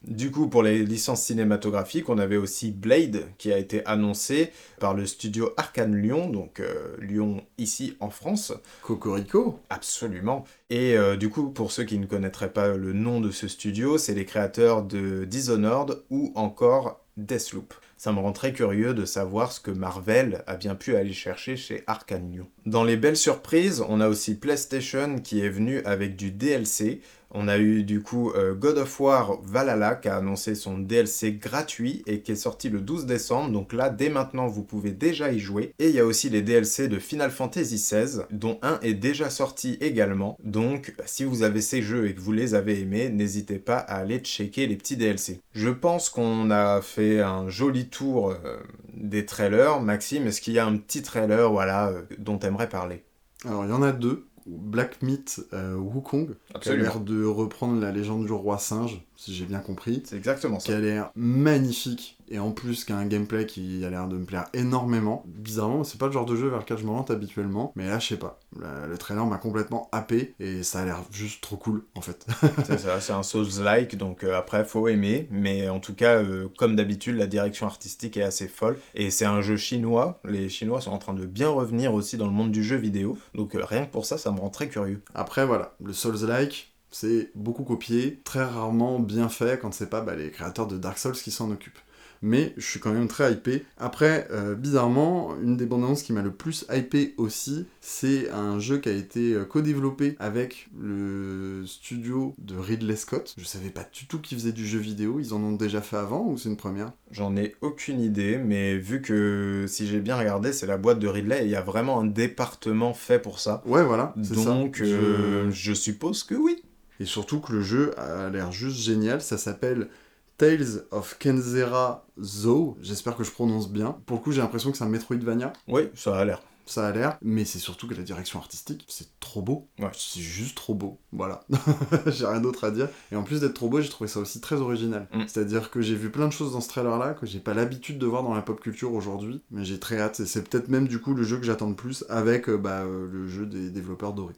[0.04, 4.94] Du coup, pour les licences cinématographiques, on avait aussi Blade qui a été annoncé par
[4.94, 8.54] le studio Arkane Lyon, donc euh, Lyon ici en France.
[8.82, 10.44] Cocorico Absolument.
[10.70, 13.98] Et euh, du coup, pour ceux qui ne connaîtraient pas le nom de ce studio,
[13.98, 17.74] c'est les créateurs de Dishonored ou encore Deathloop.
[17.96, 21.56] Ça me rend très curieux de savoir ce que Marvel a bien pu aller chercher
[21.56, 22.48] chez Arkane Lyon.
[22.66, 27.00] Dans les belles surprises, on a aussi PlayStation qui est venu avec du DLC
[27.34, 31.34] on a eu du coup euh, God of War Valhalla qui a annoncé son DLC
[31.34, 33.52] gratuit et qui est sorti le 12 décembre.
[33.52, 35.74] Donc là, dès maintenant, vous pouvez déjà y jouer.
[35.80, 39.30] Et il y a aussi les DLC de Final Fantasy XVI, dont un est déjà
[39.30, 40.38] sorti également.
[40.44, 43.98] Donc si vous avez ces jeux et que vous les avez aimés, n'hésitez pas à
[43.98, 45.42] aller checker les petits DLC.
[45.54, 48.58] Je pense qu'on a fait un joli tour euh,
[48.94, 49.82] des trailers.
[49.82, 53.04] Maxime, est-ce qu'il y a un petit trailer voilà, euh, dont tu aimerais parler?
[53.46, 54.28] Alors il y en a deux.
[54.46, 59.34] Black Myth euh, Wukong, qui a l'air de reprendre la légende du roi singe, si
[59.34, 60.04] j'ai bien compris.
[60.06, 60.66] C'est exactement ça.
[60.66, 62.18] Qui a l'air magnifique.
[62.30, 65.24] et en plus qui a un gameplay qui a l'air de me plaire énormément.
[65.28, 68.08] Bizarrement, c'est pas le genre de jeu vers lequel je m'oriente habituellement, mais là, je
[68.08, 68.40] sais pas.
[68.60, 72.26] Le, le trailer m'a complètement happé et ça a l'air juste trop cool en fait.
[72.66, 76.48] c'est ça, c'est un Souls-like, donc euh, après, faut aimer, mais en tout cas, euh,
[76.58, 80.20] comme d'habitude, la direction artistique est assez folle et c'est un jeu chinois.
[80.26, 83.18] Les Chinois sont en train de bien revenir aussi dans le monde du jeu vidéo,
[83.36, 85.02] donc euh, rien que pour ça, ça me rend très curieux.
[85.14, 90.16] Après, voilà, le Souls-like, c'est beaucoup copié, très rarement bien fait quand c'est pas bah,
[90.16, 91.80] les créateurs de Dark Souls qui s'en occupent.
[92.26, 93.66] Mais je suis quand même très hypé.
[93.78, 98.60] Après, euh, bizarrement, une des bandes annonces qui m'a le plus hypé aussi, c'est un
[98.60, 103.36] jeu qui a été euh, co-développé avec le studio de Ridley Scott.
[103.38, 105.98] Je savais pas du tout qu'ils faisaient du jeu vidéo, ils en ont déjà fait
[105.98, 106.94] avant ou c'est une première?
[107.12, 111.10] J'en ai aucune idée, mais vu que si j'ai bien regardé, c'est la boîte de
[111.10, 113.64] Ridley et il y a vraiment un département fait pour ça.
[113.66, 114.36] Ouais, voilà, ça.
[114.36, 116.64] Donc, euh, je suppose que oui.
[117.04, 119.90] Et surtout que le jeu a l'air juste génial, ça s'appelle
[120.38, 123.98] Tales of Kenzera Zoo, j'espère que je prononce bien.
[124.06, 125.52] Pour le coup, j'ai l'impression que c'est un Metroidvania.
[125.68, 126.42] Oui, ça a l'air.
[126.66, 129.68] Ça a l'air, mais c'est surtout que la direction artistique, c'est trop beau.
[129.80, 129.92] Ouais.
[129.92, 130.98] C'est juste trop beau.
[131.12, 131.44] Voilà.
[132.08, 132.88] j'ai rien d'autre à dire.
[133.12, 135.10] Et en plus d'être trop beau, j'ai trouvé ça aussi très original.
[135.12, 135.24] Mm.
[135.28, 138.06] C'est-à-dire que j'ai vu plein de choses dans ce trailer-là que j'ai pas l'habitude de
[138.06, 140.22] voir dans la pop culture aujourd'hui, mais j'ai très hâte.
[140.22, 142.84] Et c'est peut-être même du coup le jeu que j'attends le plus avec euh, bah,
[142.84, 144.36] euh, le jeu des développeurs dorés.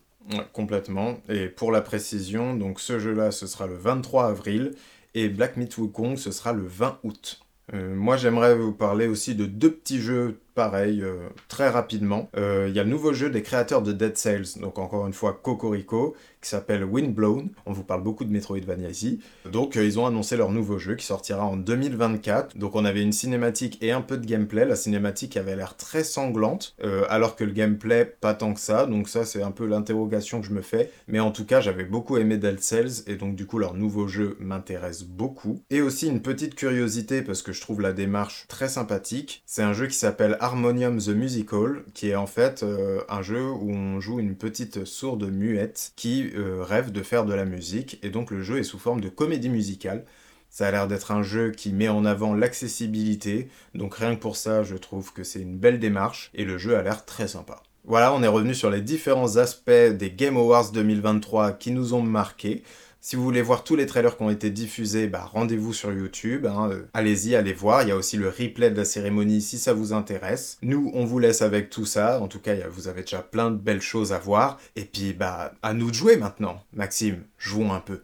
[0.53, 1.19] Complètement.
[1.29, 4.71] Et pour la précision, donc ce jeu-là, ce sera le 23 avril
[5.13, 7.39] et Black Myth Wukong, ce sera le 20 août.
[7.73, 12.29] Euh, moi, j'aimerais vous parler aussi de deux petits jeux pareils, euh, très rapidement.
[12.37, 15.13] Euh, Il y a le nouveau jeu des créateurs de Dead Cells, donc encore une
[15.13, 16.15] fois Cocorico,
[16.45, 17.49] qui s'appelle Windblown.
[17.65, 19.19] On vous parle beaucoup de Metroidvania ici.
[19.51, 22.55] Donc, euh, ils ont annoncé leur nouveau jeu qui sortira en 2024.
[22.55, 24.63] Donc, on avait une cinématique et un peu de gameplay.
[24.63, 28.85] La cinématique avait l'air très sanglante, euh, alors que le gameplay, pas tant que ça.
[28.85, 30.91] Donc, ça, c'est un peu l'interrogation que je me fais.
[31.07, 34.07] Mais en tout cas, j'avais beaucoup aimé Dead Cells, et donc, du coup, leur nouveau
[34.07, 35.63] jeu m'intéresse beaucoup.
[35.71, 39.41] Et aussi, une petite curiosité, parce que je trouve la démarche très sympathique.
[39.47, 43.49] C'est un jeu qui s'appelle Harmonium the Musical, qui est en fait euh, un jeu
[43.49, 47.99] où on joue une petite sourde muette qui euh, rêve de faire de la musique,
[48.03, 50.05] et donc le jeu est sous forme de comédie musicale.
[50.49, 54.35] Ça a l'air d'être un jeu qui met en avant l'accessibilité, donc rien que pour
[54.35, 57.61] ça, je trouve que c'est une belle démarche, et le jeu a l'air très sympa.
[57.87, 62.01] Voilà, on est revenu sur les différents aspects des Game Awards 2023 qui nous ont
[62.01, 62.63] marqués.
[63.07, 66.47] Si vous voulez voir tous les trailers qui ont été diffusés, bah, rendez-vous sur YouTube.
[66.47, 67.83] hein, euh, Allez-y, allez voir.
[67.83, 70.57] Il y a aussi le replay de la cérémonie si ça vous intéresse.
[70.63, 72.19] Nous, on vous laisse avec tout ça.
[72.19, 74.59] En tout cas, vous avez déjà plein de belles choses à voir.
[74.75, 76.63] Et puis, bah, à nous de jouer maintenant.
[76.73, 78.01] Maxime, jouons un peu.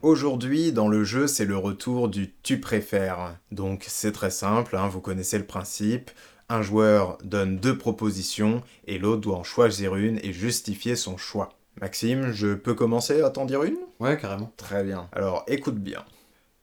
[0.00, 3.36] Aujourd'hui, dans le jeu, c'est le retour du tu préfères.
[3.52, 6.10] Donc, c'est très simple, hein, vous connaissez le principe.
[6.50, 11.50] Un joueur donne deux propositions et l'autre doit en choisir une et justifier son choix.
[11.80, 13.76] Maxime, je peux commencer à t'en dire une?
[14.00, 14.50] Ouais, carrément.
[14.56, 15.08] Très bien.
[15.12, 16.04] Alors écoute bien.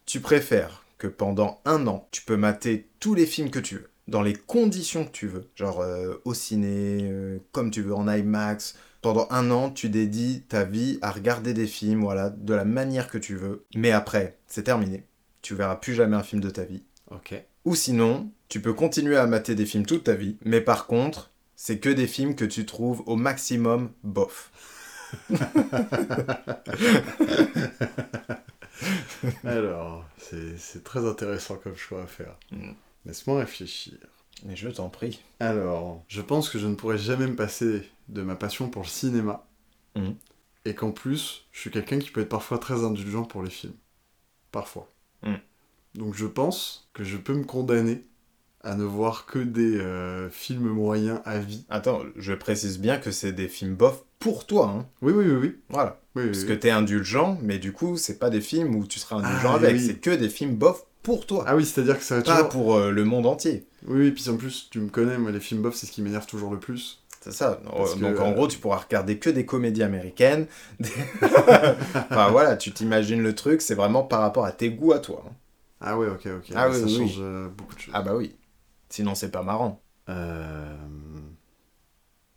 [0.05, 3.89] Tu préfères que pendant un an, tu peux mater tous les films que tu veux,
[4.07, 8.07] dans les conditions que tu veux, genre euh, au ciné, euh, comme tu veux, en
[8.07, 8.75] IMAX.
[9.01, 13.07] Pendant un an, tu dédies ta vie à regarder des films, voilà, de la manière
[13.07, 13.65] que tu veux.
[13.75, 15.03] Mais après, c'est terminé.
[15.43, 16.81] Tu verras plus jamais un film de ta vie.
[17.12, 17.36] Ok.
[17.66, 21.32] Ou sinon, tu peux continuer à mater des films toute ta vie, mais par contre,
[21.56, 24.51] c'est que des films que tu trouves au maximum bof.
[29.43, 32.36] Alors, c'est très intéressant comme choix à faire.
[32.51, 32.72] Mm.
[33.06, 33.97] Laisse-moi réfléchir.
[34.43, 35.22] Mais je t'en prie.
[35.39, 38.88] Alors, je pense que je ne pourrais jamais me passer de ma passion pour le
[38.88, 39.47] cinéma.
[39.95, 40.16] Mhm.
[40.66, 43.76] Et qu'en plus, je suis quelqu'un qui peut être parfois très indulgent pour les films.
[44.51, 44.91] Parfois.
[45.24, 45.39] Mhm.
[45.96, 48.02] Donc je pense que je peux me condamner
[48.64, 51.66] à ne voir que des euh, films moyens à vie.
[51.70, 54.86] Attends, je précise bien que c'est des films bof pour toi, hein.
[55.02, 55.56] Oui, oui, oui, oui.
[55.70, 56.00] Voilà.
[56.16, 58.98] oui, oui, Parce que t'es indulgent, mais du coup, c'est pas des films où tu
[59.00, 61.43] seras indulgent Ah, avec, c'est que des films bof pour toi.
[61.48, 62.50] Ah oui, c'est-à-dire que ça va pas toujours...
[62.50, 63.68] pour euh, le monde entier.
[63.88, 66.02] Oui, oui, puis en plus, tu me connais, moi, les films bof, c'est ce qui
[66.02, 67.04] m'énerve toujours le plus.
[67.22, 67.60] C'est ça.
[67.64, 70.48] Parce que, Donc en euh, gros, tu pourras regarder que des comédies américaines.
[70.80, 70.89] Des-
[71.93, 75.24] enfin voilà, tu t'imagines le truc, c'est vraiment par rapport à tes goûts à toi.
[75.28, 75.32] hein.
[75.86, 76.51] Ah ouais, ok, ok.
[76.55, 77.93] Ah ça oui, oui, change euh, beaucoup de choses.
[77.95, 78.36] Ah bah oui.
[78.89, 79.81] Sinon, c'est pas marrant.
[80.09, 80.77] Euh,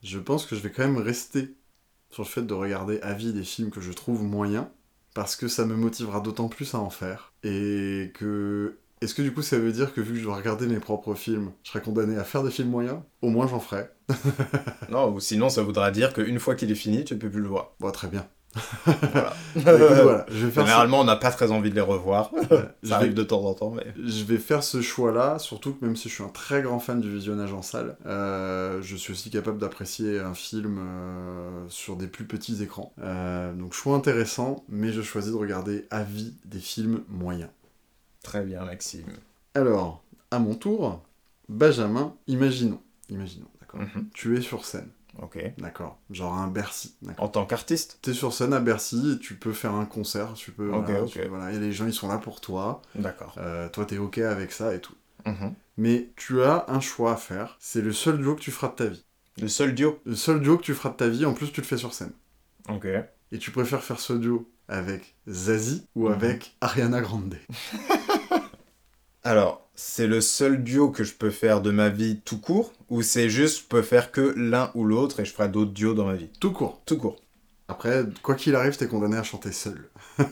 [0.03, 1.55] Je pense que je vais quand même rester
[2.11, 4.67] sur le fait de regarder à vie des films que je trouve moyens,
[5.15, 7.33] parce que ça me motivera d'autant plus à en faire.
[7.43, 8.79] Et que...
[9.01, 11.15] Est-ce que du coup ça veut dire que vu que je dois regarder mes propres
[11.15, 13.01] films, je serai condamné à faire des films moyens?
[13.23, 13.91] Au moins j'en ferai.
[14.91, 17.49] Non, ou sinon, ça voudra dire qu'une fois qu'il est fini, tu peux plus le
[17.49, 17.73] voir.
[17.81, 18.29] Bon, très bien.
[18.55, 19.35] Voilà.
[19.57, 20.69] Écoute, voilà, je vais faire ça.
[20.69, 22.31] Généralement, on n'a pas très envie de les revoir.
[22.83, 23.87] Ça arrive de temps en temps, mais...
[23.97, 27.01] Je vais faire ce choix-là, surtout que même si je suis un très grand fan
[27.01, 32.07] du visionnage en salle, euh, je suis aussi capable d'apprécier un film euh, sur des
[32.07, 32.93] plus petits écrans.
[33.03, 37.51] Euh, donc choix intéressant, mais je choisis de regarder à vie des films moyens.
[38.23, 39.07] Très bien, Maxime.
[39.55, 41.03] Alors, à mon tour,
[41.49, 43.81] Benjamin, imaginons, imaginons, d'accord.
[43.81, 44.09] Mhm.
[44.13, 44.89] Tu es sur scène,
[45.21, 45.39] Ok.
[45.59, 45.99] d'accord.
[46.11, 46.95] Genre un Bercy.
[47.19, 50.53] En tant qu'artiste T'es sur scène à Bercy et tu peux faire un concert, tu
[50.53, 50.71] peux.
[50.73, 51.11] Ok, voilà, ok.
[51.11, 52.83] tu- voilà, et les gens ils sont là pour toi.
[52.95, 53.35] D'accord.
[53.39, 54.95] Euh, toi t'es ok avec ça et tout.
[55.27, 55.55] Mhm.
[55.77, 57.57] Mais tu as un choix à faire.
[57.61, 59.05] C'est le seul duo que tu feras de ta vie.
[59.41, 61.61] Le seul duo Le seul duo que tu feras de ta vie, en plus tu
[61.61, 62.13] le fais sur scène.
[62.69, 62.87] Ok.
[63.33, 66.15] Et tu préfères faire ce duo avec Zazie ou Mhm.
[66.15, 67.37] avec Ariana Grande?
[69.25, 73.03] Alors, c'est le seul duo que je peux faire de ma vie tout court Ou
[73.03, 76.07] c'est juste, je peux faire que l'un ou l'autre et je ferai d'autres duos dans
[76.07, 76.81] ma vie Tout court.
[76.87, 77.17] Tout court.
[77.69, 79.91] Après, quoi qu'il arrive, t'es condamné à chanter seul.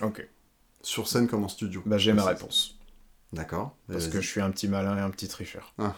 [0.00, 0.24] Ok.
[0.80, 1.82] Sur scène comme en studio.
[1.84, 2.78] Bah, j'ai ma réponse.
[3.32, 3.76] D'accord.
[3.90, 5.74] Parce que je suis un petit malin et un petit tricheur.
[5.78, 5.92] Ah.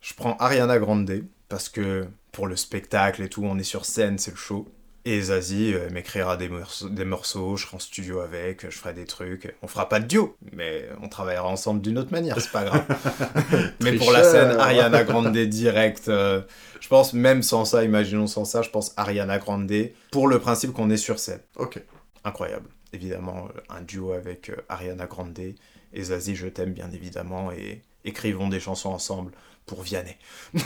[0.00, 4.18] Je prends Ariana Grande parce que pour le spectacle et tout, on est sur scène,
[4.18, 4.68] c'est le show.
[5.06, 8.94] Et Zazie euh, m'écrira des morceaux, des morceaux, je serai en studio avec, je ferai
[8.94, 9.54] des trucs.
[9.60, 12.84] On fera pas de duo, mais on travaillera ensemble d'une autre manière, c'est pas grave.
[13.80, 16.08] mais pour la scène, Ariana Grande direct.
[16.08, 16.40] euh,
[16.80, 20.72] je pense même sans ça, imaginons sans ça, je pense Ariana Grande pour le principe
[20.72, 21.40] qu'on est sur scène.
[21.56, 21.82] Ok.
[22.24, 22.70] Incroyable.
[22.94, 27.82] Évidemment, euh, un duo avec euh, Ariana Grande et Zazie, je t'aime bien évidemment, et
[28.06, 29.32] écrivons des chansons ensemble
[29.66, 30.16] pour Vianney.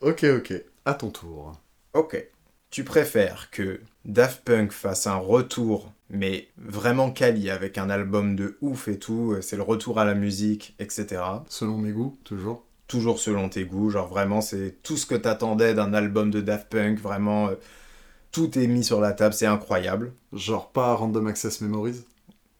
[0.00, 0.52] Ok, ok.
[0.84, 1.52] À ton tour.
[1.94, 2.22] Ok.
[2.70, 8.58] Tu préfères que Daft Punk fasse un retour, mais vraiment quali, avec un album de
[8.60, 11.22] ouf et tout, euh, c'est le retour à la musique, etc.
[11.48, 12.64] Selon mes goûts, toujours.
[12.88, 16.68] Toujours selon tes goûts, genre vraiment c'est tout ce que t'attendais d'un album de Daft
[16.68, 17.54] Punk, vraiment euh,
[18.32, 20.12] tout est mis sur la table, c'est incroyable.
[20.32, 22.04] Genre pas Random Access Memories.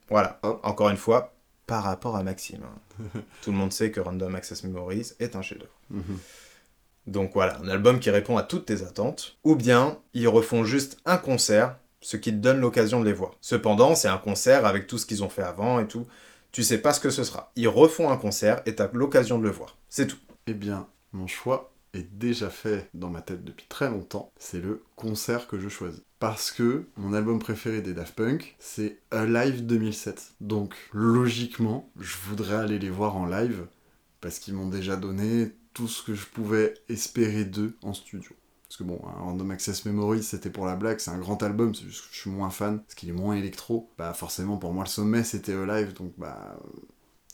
[0.09, 0.61] Voilà, Hop.
[0.63, 1.35] encore une fois,
[1.67, 2.63] par rapport à Maxime.
[3.43, 5.73] tout le monde sait que Random Access Memories est un chef-d'œuvre.
[5.91, 6.19] Mhm.
[7.07, 9.37] Donc voilà, un album qui répond à toutes tes attentes.
[9.45, 13.33] Ou bien, ils refont juste un concert, ce qui te donne l'occasion de les voir.
[13.41, 16.07] Cependant, c'est un concert avec tout ce qu'ils ont fait avant et tout.
[16.53, 17.53] Tu sais pas ce que ce sera.
[17.57, 19.77] Ils refont un concert et t'as l'occasion de le voir.
[19.89, 20.19] C'est tout.
[20.47, 24.33] Eh bien, mon choix est déjà fait dans ma tête depuis très longtemps.
[24.39, 26.03] C'est le concert que je choisis.
[26.19, 30.35] Parce que mon album préféré des Daft Punk, c'est Alive 2007.
[30.41, 33.67] Donc, logiquement, je voudrais aller les voir en live
[34.21, 38.33] parce qu'ils m'ont déjà donné tout ce que je pouvais espérer d'eux en studio.
[38.69, 41.75] Parce que bon, un Random Access Memories, c'était pour la blague, c'est un grand album,
[41.75, 43.91] c'est juste que je suis moins fan, parce qu'il est moins électro.
[43.99, 46.57] Bah forcément, pour moi, le sommet, c'était Alive, donc bah...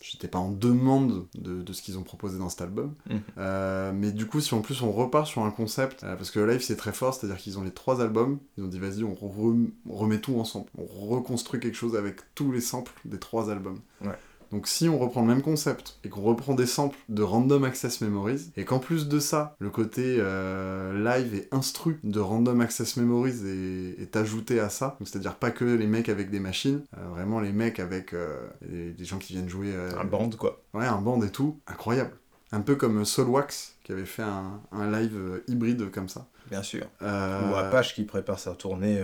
[0.03, 2.95] J'étais pas en demande de, de ce qu'ils ont proposé dans cet album.
[3.11, 3.20] Mhm.
[3.36, 6.41] Euh, mais du coup, si en plus on repart sur un concept, euh, parce que
[6.41, 9.12] Live c'est très fort, c'est-à-dire qu'ils ont les trois albums, ils ont dit vas-y, on,
[9.12, 13.51] re- on remet tout ensemble, on reconstruit quelque chose avec tous les samples des trois
[13.51, 13.80] albums.
[14.01, 14.16] Ouais.
[14.51, 18.01] Donc si on reprend le même concept et qu'on reprend des samples de Random Access
[18.01, 22.96] Memories, et qu'en plus de ça, le côté euh, live et instru de Random Access
[22.96, 27.09] Memories est, est ajouté à ça, c'est-à-dire pas que les mecs avec des machines, euh,
[27.11, 29.72] vraiment les mecs avec euh, des, des gens qui viennent jouer...
[29.98, 30.61] Un band, quoi.
[30.74, 32.12] Ouais, un band et tout, incroyable.
[32.53, 36.26] Un peu comme Soulwax, qui avait fait un, un live hybride comme ça.
[36.51, 36.86] Bien sûr.
[37.01, 39.01] Ou Apache qui prépare sa tournée.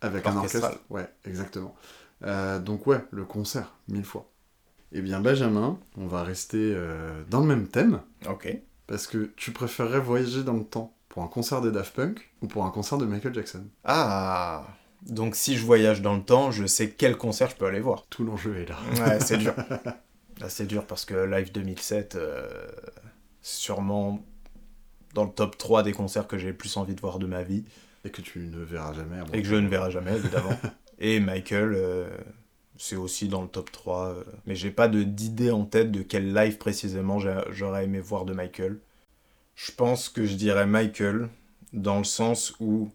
[0.00, 0.78] avec un orchestre.
[0.88, 1.74] Ouais, exactement.
[2.24, 4.26] Euh, donc ouais, le concert, mille fois.
[4.92, 8.52] Eh bien, Benjamin, on va rester euh, dans le même thème, Ok.
[8.86, 12.46] parce que tu préférerais voyager dans le temps pour un concert des Daft Punk ou
[12.48, 13.64] pour un concert de Michael Jackson?
[13.84, 14.66] Ah
[15.02, 18.06] Donc si je voyage dans le temps, je sais quel concert je peux aller voir.
[18.10, 18.76] Tout l'enjeu est là.
[19.06, 19.54] Ouais, c'est dur.
[20.40, 22.48] Là, c'est dur parce que Live 2007, euh,
[23.42, 24.24] sûrement
[25.14, 27.42] dans le top 3 des concerts que j'ai le plus envie de voir de ma
[27.42, 27.64] vie.
[28.04, 29.16] Et que tu ne verras jamais.
[29.34, 30.56] Et que je ne verrai jamais, évidemment.
[30.98, 32.08] Et Michael, euh,
[32.80, 34.06] c'est aussi dans le top 3.
[34.08, 37.18] euh, mais j'ai pas d'idée en tête de quel live précisément
[37.50, 38.78] j'aurais aimé voir de Michael.
[39.54, 41.28] Je pense que je dirais Michael,
[41.74, 42.90] dans le sens où.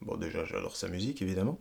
[0.00, 1.58] Bon, déjà, j'adore sa musique, évidemment.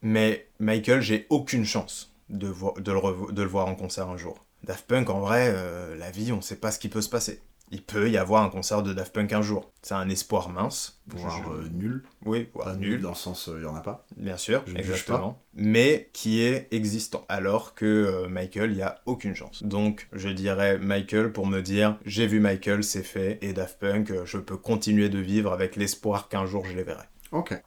[0.00, 4.46] Mais Michael, j'ai aucune chance de le voir en concert un jour.
[4.64, 7.42] Daft Punk, en vrai, euh, la vie, on sait pas ce qui peut se passer.
[7.70, 9.70] Il peut y avoir un concert de Daft Punk un jour.
[9.82, 11.00] C'est un espoir mince.
[11.06, 12.02] Voire Je- euh, nul.
[12.24, 12.90] Oui, voire Pas nul.
[12.92, 14.06] nul dans le sens, il y en a pas.
[14.16, 15.42] Bien sûr, Je exactement.
[15.54, 17.26] Mais qui est existant.
[17.28, 19.62] Alors que euh, Michael, il n'y a aucune chance.
[19.62, 23.38] Donc, je dirais Michael pour me dire j'ai vu Michael, c'est fait.
[23.42, 26.82] Et Daft Punk, euh, je peux continuer de vivre avec l'espoir qu'un jour je les
[26.84, 27.04] verrai.
[27.32, 27.60] Ok.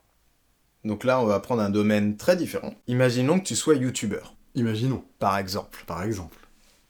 [0.83, 2.73] Donc là, on va prendre un domaine très différent.
[2.87, 5.83] Imaginons que tu sois youtubeur, Imaginons, par exemple.
[5.85, 6.37] par exemple.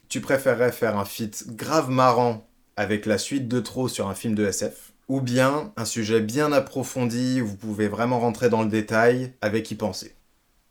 [0.07, 2.47] Tu préférerais faire un feat grave marrant
[2.77, 6.51] avec la suite de trop sur un film de SF ou bien un sujet bien
[6.53, 10.15] approfondi où vous pouvez vraiment rentrer dans le détail avec y penser.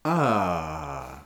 [0.04, 1.24] Ah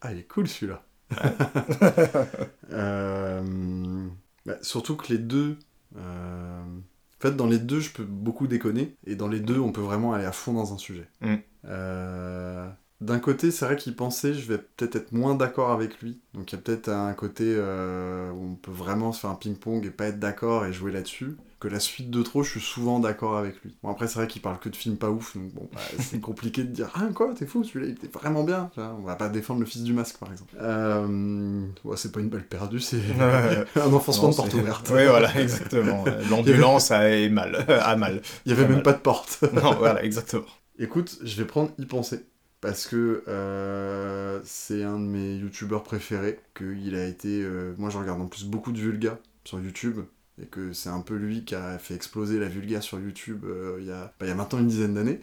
[0.00, 0.82] Ah, il est cool celui-là.
[2.72, 4.08] Euh,
[4.46, 5.58] bah, surtout que les deux.
[5.96, 9.72] euh, En fait, dans les deux, je peux beaucoup déconner, et dans les deux, on
[9.72, 11.08] peut vraiment aller à fond dans un sujet.
[11.20, 11.34] Mm.
[11.66, 12.68] Euh,
[13.00, 16.20] D'un côté, c'est vrai qu'il pensait, je vais peut-être être moins d'accord avec lui.
[16.32, 19.34] Donc il y a peut-être un côté euh, où on peut vraiment se faire un
[19.34, 21.36] ping-pong et pas être d'accord et jouer là-dessus.
[21.58, 23.74] Que la suite de trop, je suis souvent d'accord avec lui.
[23.82, 26.20] Bon, après, c'est vrai qu'il parle que de films pas ouf, donc bon, bah, c'est
[26.22, 28.70] compliqué de dire Ah, quoi, t'es fou, celui-là, il était vraiment bien.
[28.76, 30.54] On va pas défendre le fils du masque, par exemple.
[30.60, 31.66] Euh...
[31.84, 33.00] ouais, c'est pas une balle perdue, c'est
[33.76, 34.90] un enfoncement Non, de porte ouverte.
[34.94, 36.04] Oui, voilà, exactement.
[36.30, 38.22] L'ambulance a est mal, a mal.
[38.46, 39.42] Il y avait même pas de porte.
[39.52, 40.44] Non, voilà, exactement.
[40.78, 42.24] Écoute, je vais prendre y penser.
[42.64, 46.40] Parce que euh, c'est un de mes youtubeurs préférés.
[46.54, 47.42] Que il a été.
[47.42, 50.00] euh, moi, je regarde en plus beaucoup de Vulga sur YouTube.
[50.42, 53.76] Et que c'est un peu lui qui a fait exploser la Vulga sur YouTube euh,
[53.80, 55.20] il y, a, bah, il y a maintenant une dizaine d'années.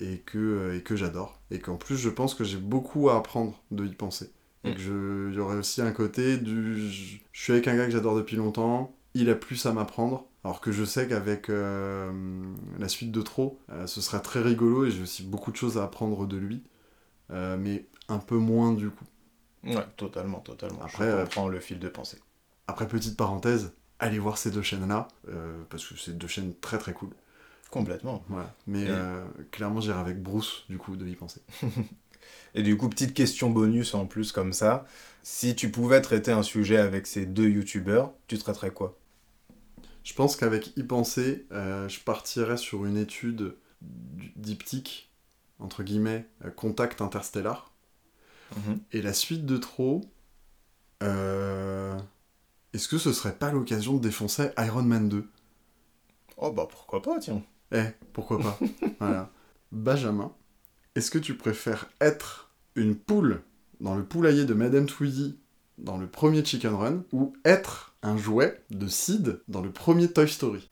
[0.00, 1.40] Et que, et que j'adore.
[1.50, 4.30] Et qu'en plus, je pense que j'ai beaucoup à apprendre de y penser.
[4.64, 4.74] Et Mm.
[4.74, 6.76] que il y aurait aussi un côté du.
[6.90, 10.26] Je, je suis avec un gars que j'adore depuis longtemps, il a plus à m'apprendre.
[10.44, 12.12] Alors que je sais qu'avec euh,
[12.78, 15.78] la suite de trop, euh, ce sera très rigolo et j'ai aussi beaucoup de choses
[15.78, 16.62] à apprendre de lui.
[17.30, 19.04] Euh, mais un peu moins du coup.
[19.64, 20.80] Ouais, totalement, totalement.
[20.82, 22.18] Après, je comprends le fil de pensée.
[22.66, 25.08] Après, petite parenthèse, allez voir ces deux chaînes-là,
[25.70, 27.10] parce que c'est deux chaînes très très cool.
[27.70, 28.22] Complètement.
[28.28, 28.52] Voilà.
[28.66, 31.40] Mais Et- clairement, j'irai avec Bruce, du coup, de y penser.
[32.54, 34.86] Et du coup, petite question bonus en plus comme ça.
[35.22, 38.96] Si tu pouvais traiter un sujet avec ces deux youtubeurs, tu traiterais quoi?
[40.04, 43.56] Je pense qu'avec y penser, euh, je partirais sur une étude
[44.36, 45.10] diptyque,
[45.58, 47.72] entre guillemets, euh, contact interstellar.
[48.92, 50.02] Et la suite de trop,
[51.02, 51.98] euh,
[52.72, 55.28] est-ce que ce serait pas l'occasion de défoncer Iron Man 2
[56.36, 57.42] Oh bah pourquoi pas, tiens.
[57.72, 57.82] Eh,
[58.12, 58.58] pourquoi pas
[59.00, 59.30] Voilà.
[59.72, 60.32] Benjamin,
[60.94, 63.42] est-ce que tu préfères être une poule
[63.80, 65.36] dans le poulailler de Madame Tweedy
[65.78, 70.28] dans le premier Chicken Run ou être un jouet de Sid dans le premier Toy
[70.28, 70.70] Story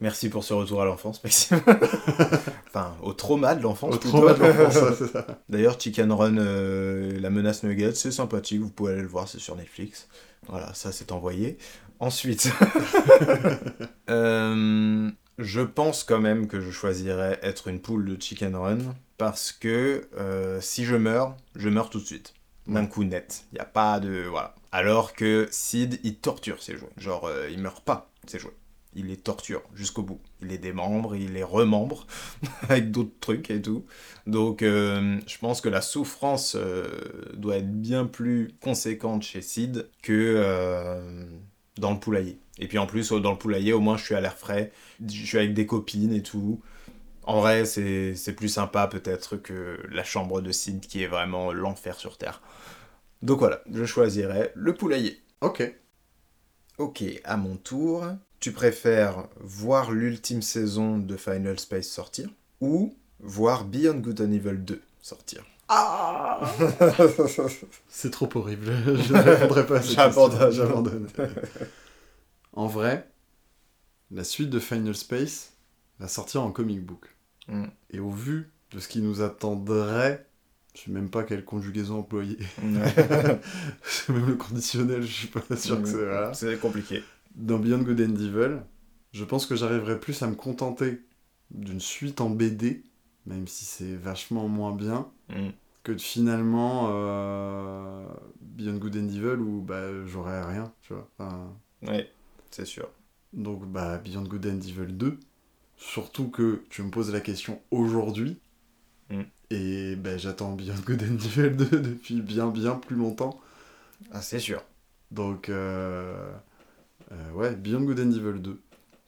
[0.00, 1.60] Merci pour ce retour à l'enfance, Maxime.
[2.68, 3.96] enfin, au trauma de l'enfance.
[3.96, 4.18] Au plutôt.
[4.18, 5.26] trauma de l'enfance, c'est ça.
[5.48, 9.40] D'ailleurs, Chicken Run, euh, la menace Nugget, c'est sympathique, vous pouvez aller le voir, c'est
[9.40, 10.06] sur Netflix.
[10.48, 11.58] Voilà, ça c'est envoyé.
[11.98, 12.48] Ensuite,
[14.10, 18.78] euh, je pense quand même que je choisirais être une poule de Chicken Run
[19.16, 22.34] parce que euh, si je meurs, je meurs tout de suite.
[22.68, 23.44] D'un coup net.
[23.50, 24.26] Il n'y a pas de.
[24.30, 24.54] Voilà.
[24.72, 26.88] Alors que Sid, il torture ses jouets.
[26.96, 28.56] Genre, euh, il meurt pas, ses jouets.
[28.94, 30.20] Il les torture jusqu'au bout.
[30.40, 32.06] Il les démembre, il les remembre
[32.68, 33.84] avec d'autres trucs et tout.
[34.26, 36.88] Donc, euh, je pense que la souffrance euh,
[37.34, 41.26] doit être bien plus conséquente chez Sid que euh,
[41.76, 42.38] dans le poulailler.
[42.58, 44.72] Et puis en plus, dans le poulailler, au moins, je suis à l'air frais.
[45.06, 46.60] Je suis avec des copines et tout.
[47.24, 51.52] En vrai, c'est c'est plus sympa peut-être que la chambre de Sid qui est vraiment
[51.52, 52.42] l'enfer sur Terre.
[53.22, 55.20] Donc voilà, je choisirais le poulailler.
[55.40, 55.74] Ok.
[56.78, 58.06] Ok, à mon tour.
[58.40, 62.28] Tu préfères voir l'ultime saison de Final Space sortir
[62.60, 65.44] ou voir Beyond Good and Evil 2 sortir?
[65.68, 66.40] Ah
[67.88, 68.66] C'est trop horrible.
[68.84, 70.38] Je ne répondrai pas à cette J'abandonne.
[70.38, 70.66] question.
[70.66, 71.08] J'abandonne.
[72.52, 73.10] en vrai,
[74.12, 75.54] la suite de Final Space
[75.98, 77.14] va sortir en comic book.
[77.48, 77.64] Mm.
[77.90, 80.27] Et au vu de ce qui nous attendrait,
[80.78, 82.38] je sais même pas quelle conjugaison employer.
[83.82, 85.96] c'est même le conditionnel, je suis pas sûr que c'est...
[85.96, 86.34] voilà.
[86.34, 87.02] C'est compliqué.
[87.34, 88.58] Dans Beyond Good and Evil,
[89.12, 91.00] je pense que j'arriverai plus à me contenter
[91.50, 92.82] d'une suite en BD,
[93.26, 95.50] même si c'est vachement moins bien, Mm.
[95.82, 98.06] que de finalement euh,
[98.40, 101.08] Beyond Good and Evil où bah, j'aurais rien, tu vois.
[101.18, 101.52] Enfin,
[101.86, 102.10] Ouais,
[102.50, 102.88] c'est sûr.
[103.34, 105.18] donc bah, Beyond Good and Evil 2,
[105.76, 108.38] surtout que tu me poses la question aujourd'hui,
[109.10, 109.22] Mm.
[109.50, 113.40] Et bah, j'attends Beyond Good and Evil 2 depuis bien bien plus longtemps.
[114.12, 114.62] Ah, c'est sûr.
[115.10, 116.30] Donc euh,
[117.12, 118.60] euh, ouais, Beyond Good and Evil 2.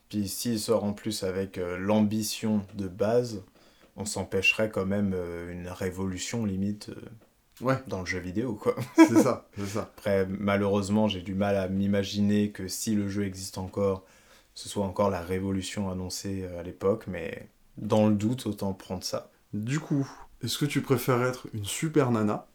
[0.08, 3.42] Puis s'il sort en plus avec euh, l'ambition de base,
[3.96, 6.90] on s'empêcherait quand même euh, une révolution limite
[7.60, 8.74] Ouais, dans le jeu vidéo, quoi.
[8.96, 9.82] c'est ça, c'est ça.
[9.82, 14.06] Après, malheureusement, j'ai du mal à m'imaginer que si le jeu existe encore,
[14.54, 19.30] ce soit encore la révolution annoncée à l'époque, mais dans le doute, autant prendre ça.
[19.52, 20.08] Du coup,
[20.42, 22.46] est-ce que tu préfères être une super nana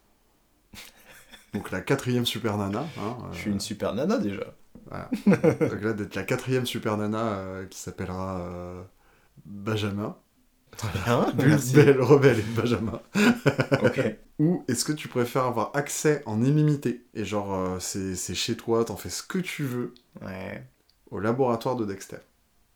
[1.53, 2.85] Donc la quatrième super nana.
[2.99, 4.53] Hein, Je suis une super nana déjà.
[4.87, 5.09] voilà.
[5.25, 8.81] Donc là, d'être la quatrième super nana euh, qui s'appellera euh,
[9.45, 10.15] Benjamin.
[11.07, 11.73] Hein Merci.
[11.75, 12.99] Belle, rebelle et Benjamin.
[13.83, 14.15] ok.
[14.39, 18.57] Ou est-ce que tu préfères avoir accès en illimité Et genre, euh, c'est c'est chez
[18.57, 19.93] toi, t'en fais ce que tu veux.
[20.21, 20.65] Ouais.
[21.11, 22.17] au laboratoire de Dexter?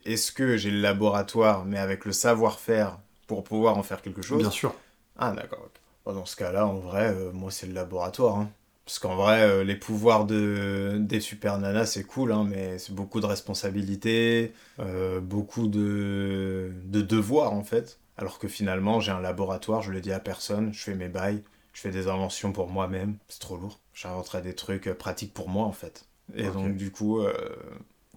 [0.05, 4.39] Est-ce que j'ai le laboratoire, mais avec le savoir-faire pour pouvoir en faire quelque chose?
[4.39, 4.73] Bien sûr.
[5.19, 5.67] Ah, d'accord.
[6.05, 8.37] Bon, dans ce cas-là, en vrai, euh, moi, c'est le laboratoire.
[8.37, 8.49] hein.
[8.85, 12.93] Parce qu'en vrai, euh, les pouvoirs de, des super nanas, c'est cool, hein, mais c'est
[12.95, 17.99] beaucoup de responsabilités, euh, beaucoup de, de devoirs, en fait.
[18.17, 21.43] Alors que finalement, j'ai un laboratoire, je le dis à personne, je fais mes bails,
[21.73, 23.17] je fais des inventions pour moi-même.
[23.27, 23.79] C'est trop lourd.
[23.93, 26.05] J'inventerai des trucs pratiques pour moi, en fait.
[26.35, 27.21] Et donc, du coup,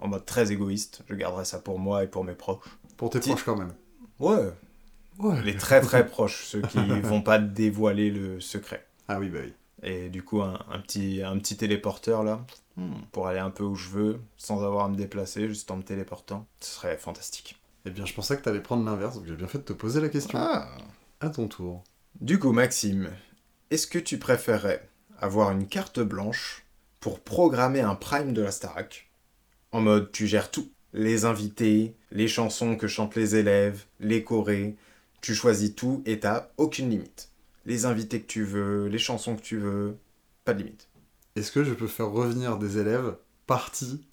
[0.00, 2.64] en mode très égoïste, je garderai ça pour moi et pour mes proches.
[2.96, 3.74] Pour tes proches quand même.
[4.18, 4.53] Ouais,
[5.19, 5.43] Ouais.
[5.43, 8.87] les très très proches, ceux qui vont pas dévoiler le secret.
[9.09, 9.53] Ah oui, bah oui.
[9.83, 12.45] Et du coup, un, un petit, un petit téléporteur là,
[12.77, 15.77] hmm, pour aller un peu où je veux, sans avoir à me déplacer, juste en
[15.77, 17.59] me téléportant, ce serait fantastique.
[17.85, 20.01] Eh bien, je pensais que t'allais prendre l'inverse, donc j'ai bien fait de te poser
[20.01, 20.39] la question.
[20.41, 20.69] Ah.
[21.21, 21.83] À ton tour.
[22.21, 23.11] Du coup, Maxime,
[23.71, 24.89] est-ce que tu préférerais
[25.21, 26.65] avoir une carte blanche
[27.01, 29.11] pour programmer un prime de la Starac
[29.73, 30.71] En mode, tu gères tout.
[30.93, 34.77] Les invités, les chansons que chantent les élèves, les chorés,
[35.23, 37.31] tu choisis tout et t'as aucune limite.
[37.64, 39.97] Les invités que tu veux, les chansons que tu veux,
[40.45, 40.89] pas de limite.
[41.37, 43.14] Est-ce que je peux faire revenir des élèves
[43.47, 44.05] partis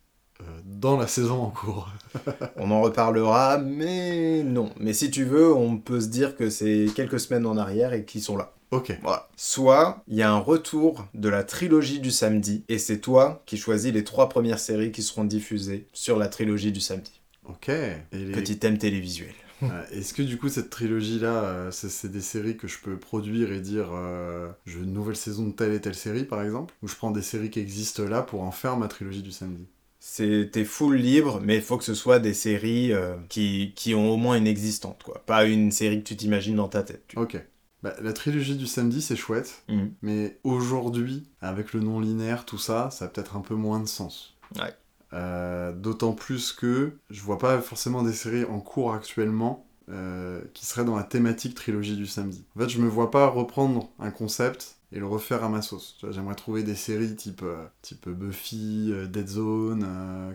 [0.42, 1.90] euh, dans la saison en cours?
[2.56, 4.72] On en reparlera, mais non.
[4.80, 8.06] Mais si tu veux, on peut se dire que c'est quelques semaines en arrière et
[8.06, 8.54] qu'ils sont là.
[8.72, 8.96] Ok.
[9.02, 9.28] Voilà.
[9.36, 13.58] Soit il y a un retour de la trilogie du samedi, et c'est toi qui
[13.58, 17.20] choisis les trois premières séries qui seront diffusées sur la trilogie du samedi.
[17.46, 17.70] Ok.
[17.70, 19.34] Et les- Petit thème télévisuel.
[19.72, 23.52] Euh, Est-ce que du coup cette trilogie-là, euh, c'est des séries que je peux produire
[23.52, 26.74] et dire euh, je veux une nouvelle saison de telle et telle série par exemple
[26.82, 29.68] Ou je prends des séries qui existent là pour en faire ma trilogie du samedi?
[30.00, 33.94] C'est t'es full libre, mais il faut que ce soit des séries euh, qui, qui
[33.94, 35.22] ont au moins une existante, quoi.
[35.26, 37.04] Pas une série que tu t'imagines dans ta tête.
[37.10, 37.18] tu.
[37.20, 37.38] Ok.
[37.84, 39.92] Bah, la trilogie du samedi c'est chouette, Mhm.
[40.02, 43.88] mais aujourd'hui, avec le non linéaire, tout ça, ça a peut-être un peu moins de
[43.88, 44.38] sens.
[44.58, 44.74] Ouais.
[45.14, 50.66] Euh, D'autant plus que je vois pas forcément des séries en cours actuellement euh, qui
[50.68, 52.44] seraient dans la thématique trilogie du samedi.
[52.56, 55.98] En fait, je me vois pas reprendre un concept et le refaire à ma sauce.
[56.12, 59.84] J'aimerais trouver des séries type, euh, type Buffy, Dead Zone,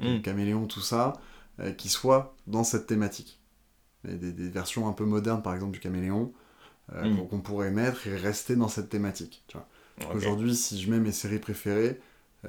[0.01, 0.23] Mm.
[0.23, 1.13] Caméléon, tout ça,
[1.79, 3.39] qui soient dans cette thématique.
[4.09, 6.33] Et des, des versions un peu modernes, par exemple, du Caméléon,
[6.93, 7.27] Mm.
[7.29, 9.43] qu'on- pourrait mettre et rester dans cette thématique.
[9.49, 9.67] Tu vois.
[10.11, 10.17] Ok.
[10.17, 12.01] Aujourd'hui, si je mets mes séries préférées,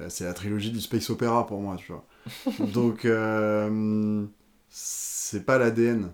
[0.08, 2.04] c'est la trilogie du space opéra pour moi, tu vois.
[2.58, 4.26] Donc, euh,
[4.68, 6.12] c'est pas l'ADN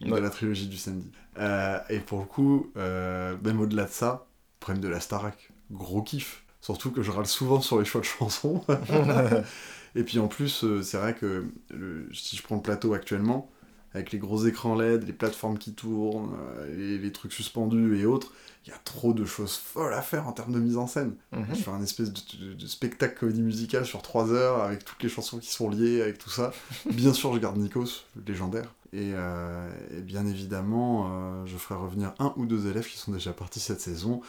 [0.00, 0.20] de Ouais.
[0.20, 1.10] la trilogie du samedi.
[1.38, 4.26] Euh, et pour le coup, euh, même au-delà de ça,
[4.60, 6.44] problème de la Starac, gros kiff.
[6.60, 8.64] Surtout que je râle souvent sur les choix de chansons.
[9.94, 13.50] et puis en plus, c'est vrai que le- si je prends le plateau actuellement,
[13.94, 18.06] avec les gros écrans LED, les plateformes qui tournent, euh, les, les trucs suspendus et
[18.06, 18.32] autres,
[18.66, 21.14] il y a trop de choses folles à faire en termes de mise en scène.
[21.32, 21.46] Mhm.
[21.50, 25.02] Je fais un espèce de, de- de spectacle comédie musicale sur 3 heures avec toutes
[25.02, 26.52] les chansons qui sont liées, avec tout ça.
[26.90, 28.72] Bien sûr, je garde Nikos, légendaire.
[28.92, 33.10] Et, euh, et bien évidemment, euh, je ferai revenir un ou deux élèves qui sont
[33.10, 34.20] déjà partis cette saison.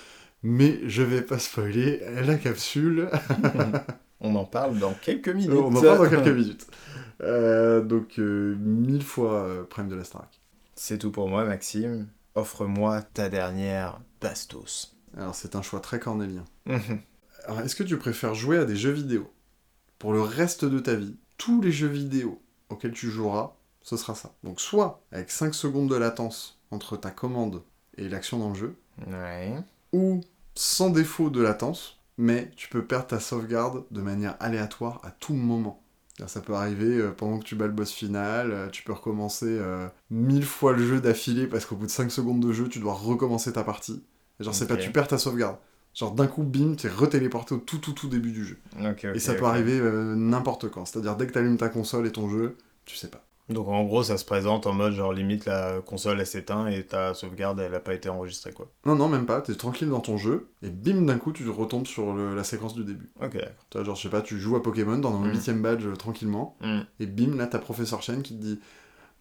[0.42, 3.10] Mais je vais pas spoiler la capsule.
[4.22, 5.52] On en parle dans quelques minutes.
[5.52, 6.68] On en parle dans quelques minutes.
[7.22, 10.42] Euh, donc, euh, mille fois euh, Prime de la Starac.
[10.76, 12.08] C'est tout pour moi, Maxime.
[12.36, 14.96] Offre-moi ta dernière bastos.
[15.18, 16.44] Alors, c'est un choix très cornélien.
[16.66, 17.00] Mhm.
[17.46, 19.32] Alors, est-ce que tu préfères jouer à des jeux vidéo
[20.00, 24.16] pour le reste de ta vie Tous les jeux vidéo auxquels tu joueras, ce sera
[24.16, 24.34] ça.
[24.44, 27.64] Donc, soit avec 5 secondes de latence entre ta commande
[27.98, 28.76] et l'action dans le jeu,
[29.08, 29.56] ouais.
[29.94, 30.22] ou
[30.56, 35.34] sans défaut de latence, mais tu peux perdre ta sauvegarde de manière aléatoire à tout
[35.34, 35.82] moment.
[36.28, 39.48] Ça peut arriver euh, pendant que tu bats le boss final, euh, tu peux recommencer
[39.50, 42.80] euh, mille fois le jeu d'affilée parce qu'au bout de 5 secondes de jeu, tu
[42.80, 44.02] dois recommencer ta partie.
[44.40, 45.58] Et genre, c'est pas tu perds ta sauvegarde.
[45.94, 48.58] Genre, d'un coup, bim, t'es retéléporté au tout tout tout début du jeu.
[49.14, 49.80] Et ça peut arriver
[50.16, 50.86] n'importe quand.
[50.86, 53.26] C'est-à-dire, dès que t'allumes ta console et ton jeu, tu sais pas.
[53.50, 56.84] Donc en gros, ça se présente en mode genre limite la console elle s'éteint et
[56.84, 58.72] ta sauvegarde elle a pas été enregistrée quoi.
[58.86, 59.42] Non, non, même pas.
[59.42, 62.74] T'es tranquille dans ton jeu, et bim, d'un coup, tu retombes sur le- la séquence
[62.74, 63.10] du début.
[63.22, 63.50] Ok, d'accord.
[63.70, 65.32] Tu vois, genre, je sais pas, tu joues à Pokémon dans un Mm.
[65.32, 66.80] huitième badge euh, tranquillement, Hmm.
[67.00, 68.60] et bim, là, t'as Professeur Chen qui te dit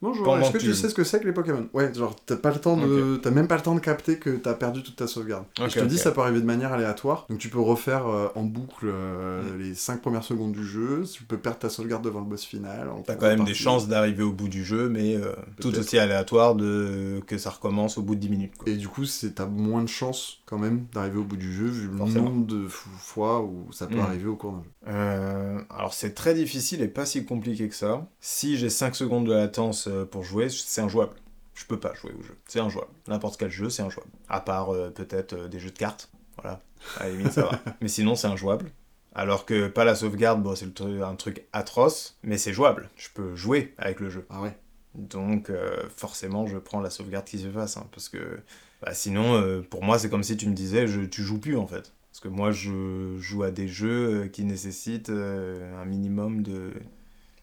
[0.03, 1.67] Bonjour, est-ce que tu sais ce que c'est que les Pokémon?
[1.73, 3.17] Ouais, genre, t'as pas le temps de.
[3.23, 5.45] T'as même pas le temps de capter que t'as perdu toute ta sauvegarde.
[5.59, 8.43] Je te dis, ça peut arriver de manière aléatoire, donc tu peux refaire euh, en
[8.43, 9.59] boucle euh, Mm.
[9.61, 12.89] les 5 premières secondes du jeu, tu peux perdre ta sauvegarde devant le boss final.
[13.07, 16.55] T'as quand même des chances d'arriver au bout du jeu, mais euh, tout aussi aléatoire
[16.55, 18.53] de que ça recommence au bout de 10 minutes.
[18.59, 18.69] Quoi.
[18.71, 21.89] Et du coup, t'as moins de chances quand même d'arriver au bout du jeu, vu
[21.89, 24.01] le nombre de fois où ça peut Mm.
[24.01, 25.65] arriver au cours d'un jeu.
[25.71, 28.07] Alors c'est très difficile et pas si compliqué que ça.
[28.21, 31.15] Si j'ai 5 secondes de latence euh, pour jouer, c'est injouable.
[31.55, 32.37] Je peux pas jouer au jeu.
[32.47, 32.91] C'est injouable.
[33.07, 34.11] N'importe quel jeu, c'est injouable.
[34.29, 36.11] À part euh, peut-être euh, des jeux de cartes.
[36.37, 36.61] Voilà.
[36.99, 37.61] À la limite, ça va.
[37.81, 38.71] Mais sinon, c'est injouable.
[39.15, 42.91] Alors que pas la sauvegarde, bon, c'est un truc atroce, mais c'est jouable.
[42.97, 44.27] Je peux jouer avec le jeu.
[44.29, 44.57] Ah ouais.
[44.97, 48.41] Donc euh, forcément, je prends la sauvegarde qui se fasse, hein, parce que
[48.83, 51.57] bah, sinon, euh, pour moi, c'est comme si tu me disais, je, tu joues plus
[51.57, 51.93] en fait.
[52.11, 56.73] Parce que moi, je joue à des jeux qui nécessitent un minimum de,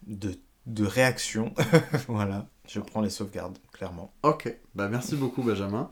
[0.07, 0.33] de,
[0.65, 1.53] de réaction.
[2.07, 4.13] voilà, je prends les sauvegardes, clairement.
[4.23, 5.89] Ok, bah merci beaucoup Benjamin.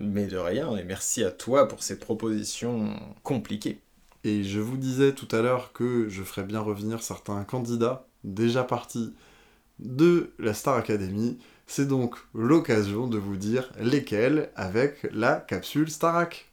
[0.00, 2.94] Mais de rien, et merci à toi pour ces propositions
[3.24, 3.80] compliquées.
[4.24, 8.64] Et je vous disais tout à l'heure que je ferais bien revenir certains candidats déjà
[8.64, 9.12] partis
[9.78, 11.38] de la Star Academy.
[11.66, 16.50] C'est donc l'occasion de vous dire lesquels avec la capsule Starac.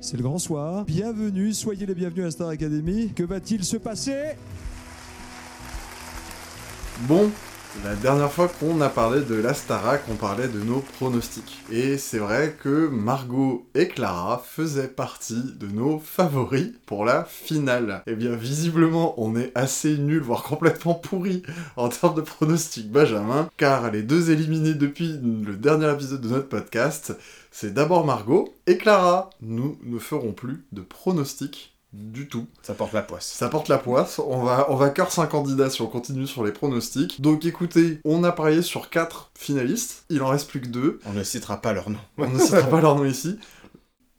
[0.00, 0.84] C'est le grand soir.
[0.84, 3.12] Bienvenue, soyez les bienvenus à la Star Academy.
[3.14, 4.36] Que va-t-il se passer?
[7.00, 7.30] Bon,
[7.84, 11.58] la dernière fois qu'on a parlé de la Starac, on parlait de nos pronostics.
[11.70, 18.02] Et c'est vrai que Margot et Clara faisaient partie de nos favoris pour la finale.
[18.06, 21.42] Et eh bien visiblement, on est assez nul, voire complètement pourri
[21.76, 26.48] en termes de pronostics Benjamin, car les deux éliminés depuis le dernier épisode de notre
[26.48, 27.16] podcast,
[27.50, 29.30] c'est d'abord Margot et Clara.
[29.40, 32.46] Nous ne ferons plus de pronostics du tout.
[32.62, 33.26] Ça porte la poisse.
[33.26, 34.18] Ça porte la poisse.
[34.18, 37.20] On va, on va cœur 5 candidats si on continue sur les pronostics.
[37.20, 40.04] Donc écoutez, on a parié sur 4 finalistes.
[40.08, 41.00] Il en reste plus que 2.
[41.06, 41.98] On ne citera pas leur nom.
[42.18, 43.38] on ne citera pas leur nom ici.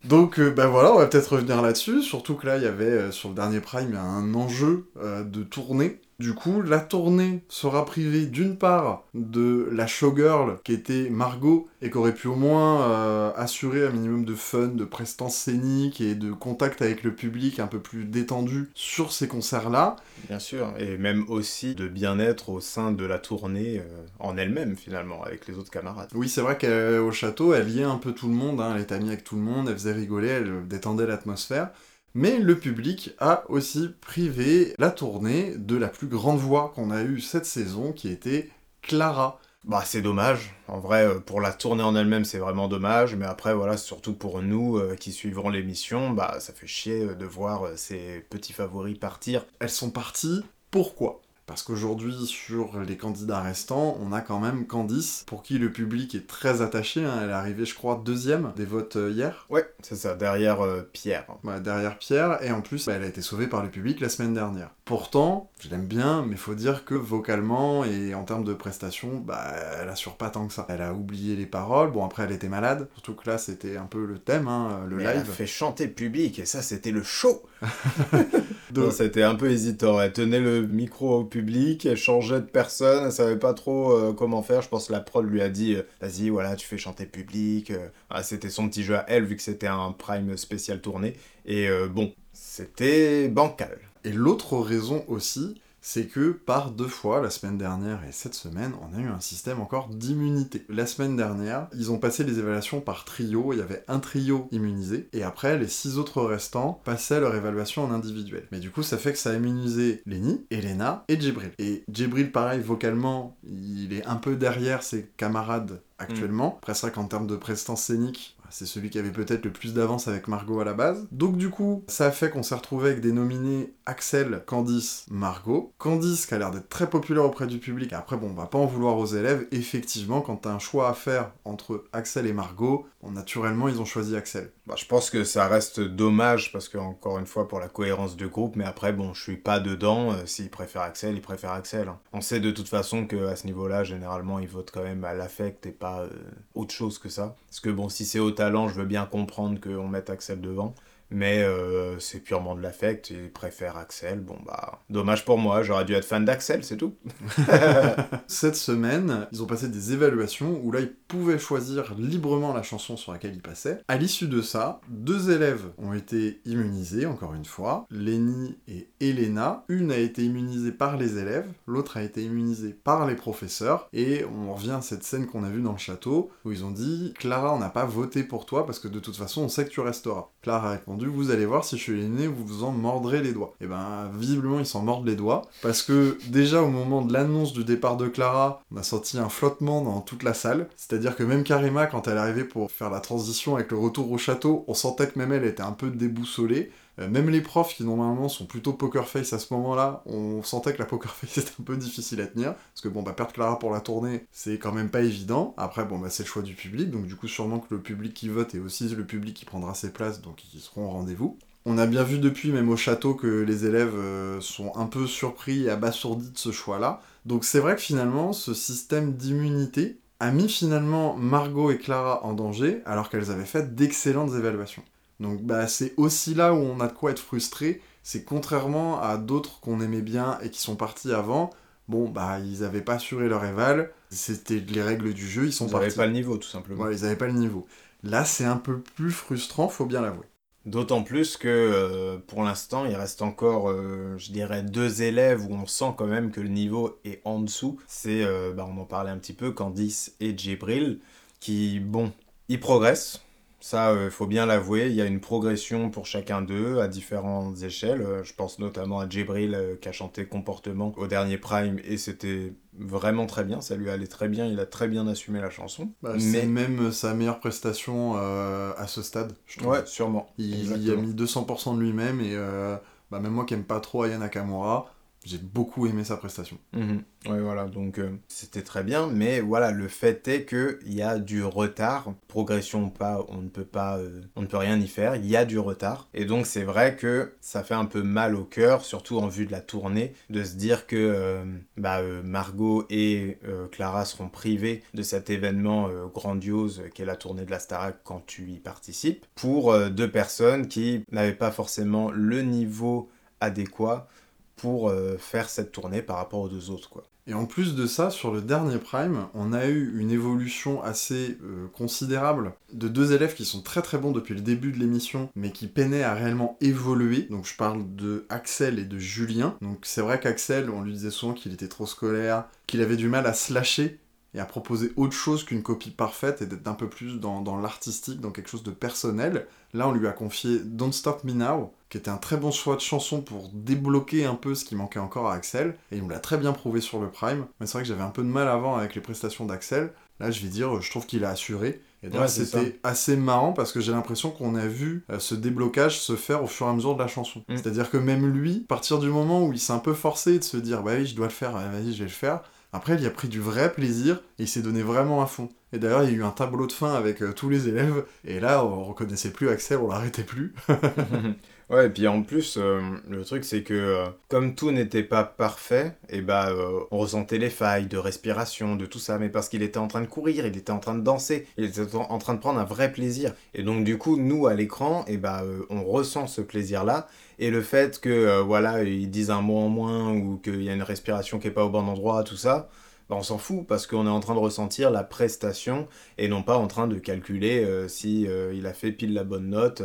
[0.04, 3.12] Donc ben voilà, on va peut-être revenir là-dessus, surtout que là il y avait euh,
[3.12, 8.26] sur le dernier Prime un enjeu euh, de tournée du coup, la tournée sera privée
[8.26, 13.32] d'une part de la showgirl qui était Margot et qui aurait pu au moins euh,
[13.36, 17.68] assurer un minimum de fun, de prestance scénique et de contact avec le public un
[17.68, 19.96] peu plus détendu sur ces concerts-là.
[20.28, 24.76] Bien sûr, et même aussi de bien-être au sein de la tournée euh, en elle-même
[24.76, 26.10] finalement, avec les autres camarades.
[26.14, 28.74] Oui, c'est vrai qu'au château, elle liait un peu tout le monde, hein.
[28.76, 31.70] elle était amie avec tout le monde, elle faisait rigoler, elle détendait l'atmosphère.
[32.16, 37.02] Mais le public a aussi privé la tournée de la plus grande voix qu'on a
[37.02, 38.52] eue cette saison, qui était
[38.84, 39.40] Clara.
[39.64, 40.54] Bah c'est dommage.
[40.68, 43.16] En vrai, euh, pour la tournée en elle-même, c'est vraiment dommage.
[43.16, 47.16] Mais après, voilà, surtout pour nous euh, qui suivrons l'émission, bah ça fait chier euh,
[47.16, 49.46] de voir ces petits favoris partir.
[49.60, 50.44] Elles sont parties.
[50.70, 51.23] Pourquoi?
[51.46, 56.16] Parce qu'aujourd'hui, sur les candidats restants, on a quand même Candice, pour qui le public
[56.16, 57.04] est très attaché.
[57.04, 57.20] Hein.
[57.24, 59.46] Elle est arrivée, je crois, deuxième des votes euh, hier.
[59.50, 61.26] Ouais, c'est ça, derrière euh, Pierre.
[61.62, 64.34] derrière Pierre, et en plus, bah, elle a été sauvée par le public la semaine
[64.34, 64.70] dernière.
[64.86, 69.54] Pourtant, je l'aime bien, mais faut dire que vocalement et en termes de prestations, bah,
[69.82, 70.66] elle assure pas tant que ça.
[70.70, 71.92] Elle a oublié les paroles.
[71.92, 74.98] Bon, après, elle était malade, surtout que là, c'était un peu le thème, hein, le
[74.98, 75.10] live.
[75.10, 77.44] Elle a fait chanter public, et ça, c'était le show
[78.72, 80.02] Donc, c'était un peu hésitant.
[80.02, 84.14] Elle tenait le micro au public, elle changeait de personne, elle savait pas trop euh,
[84.14, 84.62] comment faire.
[84.62, 87.72] Je pense que la prod lui a dit euh, Vas-y, voilà, tu fais chanter public.
[87.72, 87.88] Euh.
[88.12, 91.16] Ah, c'était son petit jeu à elle, vu que c'était un prime spécial tourné.
[91.48, 93.80] Et bon, c'était bancal.
[94.04, 98.72] Et l'autre raison aussi, c'est que par deux fois, la semaine dernière et cette semaine,
[98.82, 100.66] on a eu un système encore d'immunité.
[100.70, 104.48] La semaine dernière, ils ont passé les évaluations par trio, il y avait un trio
[104.52, 108.48] immunisé, et après, les six autres restants passaient leur évaluation en individuel.
[108.54, 111.52] Mais du coup, ça fait que ça a immunisé Lenny, Elena et Djibril.
[111.60, 116.52] Et Djibril, pareil, vocalement, il est un peu derrière ses camarades actuellement.
[116.52, 116.58] Mm.
[116.60, 119.74] Après, c'est vrai qu'en termes de prestance scénique, c'est celui qui avait peut-être le plus
[119.74, 121.08] d'avance avec Margot à la base.
[121.12, 125.74] Donc du coup, ça a fait qu'on s'est retrouvé avec des nominés Axel, Candice, Margot.
[125.78, 127.94] Candice qui a l'air d'être très populaire auprès du public.
[127.94, 129.48] Après bon, on va pas en vouloir aux élèves.
[129.52, 134.16] Effectivement, quand t'as un choix à faire entre Axel et Margot, naturellement ils ont choisi
[134.16, 134.52] Axel.
[134.66, 138.16] Bah, je pense que ça reste dommage parce que encore une fois pour la cohérence
[138.16, 140.14] du groupe, mais après bon, je suis pas dedans.
[140.14, 141.88] Euh, s'ils préfèrent Axel, ils préfèrent Axel.
[141.88, 142.00] Hein.
[142.14, 145.14] On sait de toute façon que à ce niveau-là, généralement, ils votent quand même à
[145.14, 146.10] l'affect et pas euh,
[146.56, 147.36] autre chose que ça.
[147.48, 150.74] Parce que bon, si c'est au talent, je veux bien comprendre qu'on mette Axel devant.
[151.14, 154.20] Mais euh, c'est purement de l'affect, il préfère Axel.
[154.20, 156.96] Bon bah, dommage pour moi, j'aurais dû être fan d'Axel, c'est tout.
[158.28, 162.98] Cette semaine, ils ont passé des évaluations où là, ils pouvaient choisir librement la chanson
[162.98, 163.82] sur laquelle ils passaient.
[163.88, 169.64] À l'issue de ça, deux élèves ont été immunisés, encore une fois, Lenny et Elena.
[169.70, 173.88] Une a été immunisée par les élèves, l'autre a été immunisée par les professeurs.
[173.94, 176.72] Et on revient à cette scène qu'on a vue dans le château, où ils ont
[176.72, 179.66] dit Clara, on n'a pas voté pour toi parce que de toute façon, on sait
[179.66, 180.30] que tu resteras.
[180.42, 183.34] Clara a répondu vous allez voir, si je suis l'aîné, vous vous en mordrez les
[183.34, 183.54] doigts.
[183.62, 187.14] Et eh ben, visiblement, ils s'en mordent les doigts, parce que déjà au moment de
[187.14, 190.68] l'annonce du départ de Clara, on a senti un flottement dans toute la salle.
[190.76, 194.18] C'est-à-dire que même Karima, quand elle arrivée pour faire la transition avec le retour au
[194.18, 196.72] château, on sentait que même elle était un peu déboussolée.
[197.00, 200.74] Euh, même les profs qui normalement sont plutôt poker face à ce moment-là, on sentait
[200.74, 202.54] que la poker face était un peu difficile à tenir.
[202.56, 205.54] Parce que bon, bah perdre Clara pour la tournée, c'est quand même pas évident.
[205.58, 208.14] Après, bon, bah c'est le choix du public, donc du coup, sûrement que le public
[208.14, 211.38] qui vote est aussi le public qui prendra ses places, donc ils seront au rendez-vous.
[211.66, 215.08] On a bien vu depuis, même au château, que les élèves euh, sont un peu
[215.08, 217.02] surpris et abasourdis de ce choix-là.
[217.26, 222.34] Donc c'est vrai que finalement, ce système d'immunité a mis finalement Margot et Clara en
[222.34, 224.84] danger, alors qu'elles avaient fait d'excellentes évaluations.
[225.20, 229.18] Donc bah, c'est aussi là où on a de quoi être frustré, c'est contrairement à
[229.18, 231.50] d'autres qu'on aimait bien et qui sont partis avant,
[231.88, 235.68] bon bah ils n'avaient pas assuré leur éval, c'était les règles du jeu, ils sont
[235.68, 235.86] Ils partis.
[235.88, 236.84] n'avaient pas le niveau, tout simplement.
[236.84, 237.68] Ouais, ils n'avaient pas le niveau.
[238.04, 240.26] Là c'est un peu plus frustrant, faut bien l'avouer.
[240.66, 245.54] D'autant plus que euh, pour l'instant, il reste encore, euh, je dirais, deux élèves où
[245.54, 247.78] on sent quand même que le niveau est en dessous.
[247.86, 251.02] C'est, euh, bah, on en parlait un petit peu, Candice et Djibril,
[251.42, 252.14] qui, bon,
[252.48, 253.22] ils progressent.
[253.64, 257.64] Ça, il faut bien l'avouer, il y a une progression pour chacun d'eux à différentes
[257.64, 258.02] échelles.
[258.02, 261.96] Euh, je pense notamment à Djibril euh, qui a chanté Comportement au dernier Prime et
[261.96, 265.50] c'était vraiment très bien, ça lui allait très bien, il a très bien assumé la
[265.50, 265.92] chanson.
[266.02, 269.72] Bah, C'est Mais, même sa meilleure prestation euh, à ce stade, je trouve.
[269.72, 270.28] ouais, sûrement.
[270.38, 272.76] Il, a mis 200% de lui-même et euh,
[273.12, 274.93] bah, même moi qui aime pas trop Aya Nakamura,
[275.24, 276.58] j'ai beaucoup aimé sa prestation.
[276.74, 277.04] Mhm.
[277.28, 281.02] Ouais, voilà, donc euh, c'était très bien, mais voilà, le fait est que il y
[281.02, 284.78] a du retard, progression ou pas, on ne peut pas, euh, on ne peut rien
[284.80, 287.86] y faire, il y a du retard, et donc c'est vrai que ça fait un
[287.86, 291.46] peu mal au cœur, surtout en vue de la tournée, de se dire que euh,
[291.78, 297.16] bah, euh, Margot et euh, Clara seront privées de cet événement euh, grandiose qu'est la
[297.16, 301.52] tournée de la Starac quand tu y participes, pour euh, deux personnes qui n'avaient pas
[301.52, 303.10] forcément le niveau
[303.40, 304.08] adéquat
[304.56, 307.04] pour euh, faire cette tournée par rapport aux deux autres, quoi.
[307.26, 311.38] Et en plus de ça, sur le dernier Prime, on a eu une évolution assez
[311.42, 315.30] euh, considérable de deux élèves qui sont très très bons depuis le début de l'émission,
[315.36, 317.22] mais qui peinaient à réellement évoluer.
[317.30, 319.56] Donc je parle de Axel et de Julien.
[319.62, 323.08] Donc c'est vrai qu'Axel, on lui disait souvent qu'il était trop scolaire, qu'il avait du
[323.08, 324.00] mal à se lâcher
[324.36, 327.58] et à proposer autre chose qu'une copie parfaite et d'être un peu plus dans, dans
[327.58, 329.48] l'artistique, dans quelque chose de personnel.
[329.74, 332.76] Là, on lui a confié Don't Stop Me Now, qui était un très bon choix
[332.76, 336.10] de chanson pour débloquer un peu ce qui manquait encore à Axel, et il nous
[336.10, 337.46] l'a très bien prouvé sur le Prime.
[337.60, 339.92] Mais c'est vrai que j'avais un peu de mal avant avec les prestations d'Axel.
[340.20, 341.82] Là, je vais dire, je trouve qu'il a assuré.
[342.04, 345.36] Et d'ailleurs, Ouais, c'était assez marrant parce que j'ai l'impression qu'on a vu euh, ce
[345.36, 347.44] déblocage se faire au fur et à mesure de la chanson.
[347.48, 347.56] Mm.
[347.58, 350.44] C'est-à-dire que même lui, à partir du moment où il s'est un peu forcé de
[350.44, 352.42] se dire, bah oui, je dois le faire, euh, vas-y, je vais le faire,
[352.74, 355.50] après, il y a pris du vrai plaisir et il s'est donné vraiment à fond.
[355.72, 358.04] Et d'ailleurs, il y a eu un tableau de fin avec euh, tous les élèves,
[358.26, 360.54] et là, on reconnaissait plus Axel, on l'arrêtait plus.
[361.74, 365.24] ouais, et puis en plus, euh, le truc c'est que euh, comme tout n'était pas
[365.24, 369.50] parfait, et bah euh, on ressentait les failles de respiration, de tout ça, mais parce
[369.50, 372.18] qu'il était en train de courir, il était en train de danser, il était en
[372.20, 373.34] train de prendre un vrai plaisir.
[373.54, 377.08] Et donc du coup, nous à l'écran, et bah euh, on ressent ce plaisir-là,
[377.40, 380.74] et le fait que voilà, ils disent un mot en moins ou qu'il y a
[380.74, 382.70] une respiration qui est pas au bon endroit, tout ça.
[383.10, 386.42] Bah, on s'en fout parce qu'on est en train de ressentir la prestation et non
[386.42, 389.82] pas en train de calculer si il a fait pile la bonne note,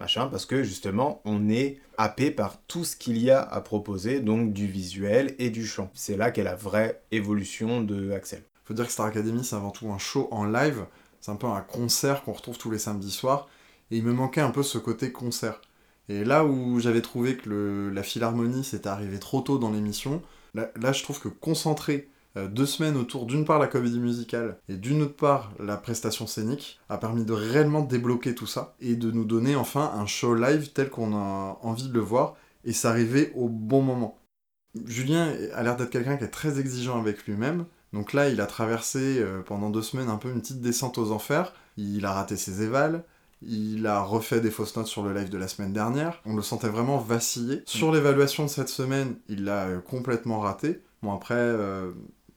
[0.00, 4.20] machin, parce que justement on est happé par tout ce qu'il y a à proposer,
[4.20, 5.90] donc du visuel et du chant.
[5.94, 8.42] C'est là qu'est la vraie évolution de Axel.
[8.64, 10.84] Faut dire que Star Academy, c'est avant tout un show en live.
[11.20, 13.48] C'est un peu un concert qu'on retrouve tous les samedis soirs.
[13.90, 15.60] Et il me manquait un peu ce côté concert.
[16.08, 20.22] Et là où j'avais trouvé que le- la philharmonie s'était arrivée trop tôt dans l'émission,
[20.54, 25.02] là, je trouve que concentrer deux semaines autour d'une part la comédie musicale et d'une
[25.02, 29.24] autre part la prestation scénique a permis de réellement débloquer tout ça et de nous
[29.24, 33.48] donner enfin un show live tel qu'on a envie de le voir et s'arriver au
[33.48, 34.16] bon moment.
[34.86, 38.46] Julien a l'air d'être quelqu'un qui est très exigeant avec lui-même, donc là, il a
[38.46, 41.52] traversé euh, pendant deux semaines un peu une petite descente aux enfers.
[41.76, 43.04] Il a raté ses évals.
[43.42, 46.20] Il a refait des fausses notes sur le live de la semaine dernière.
[46.26, 47.62] On le sentait vraiment vaciller.
[47.64, 50.82] Sur l'évaluation de cette semaine, il l'a euh, complètement raté.
[51.02, 51.90] Bon, après, euh,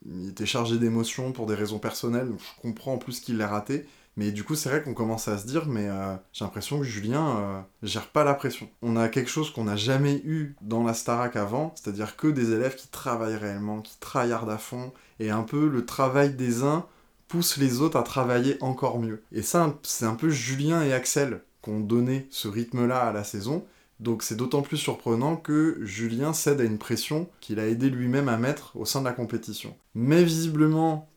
[0.06, 3.47] il était chargé d'émotions pour des raisons personnelles, donc je comprends en plus qu'il l'a
[3.47, 3.86] raté.
[4.16, 6.84] Mais du coup, c'est vrai qu'on commence à se dire, mais euh, j'ai l'impression que
[6.84, 8.70] Julien euh, gère pas la pression.
[8.84, 12.51] On a quelque chose qu'on n'a jamais eu dans la Starac avant, c'est-à-dire que des
[12.51, 16.86] élèves qui travaillent réellement, qui tryhardent à fond, et un peu le travail des uns
[17.28, 19.24] pousse les autres à travailler encore mieux.
[19.32, 23.24] Et ça, c'est un peu Julien et Axel qui ont donné ce rythme-là à la
[23.24, 23.66] saison.
[23.99, 28.29] Donc c'est d'autant plus surprenant que Julien cède à une pression qu'il a aidé lui-même
[28.29, 29.75] à mettre au sein de la compétition.
[29.95, 31.09] Mais visiblement,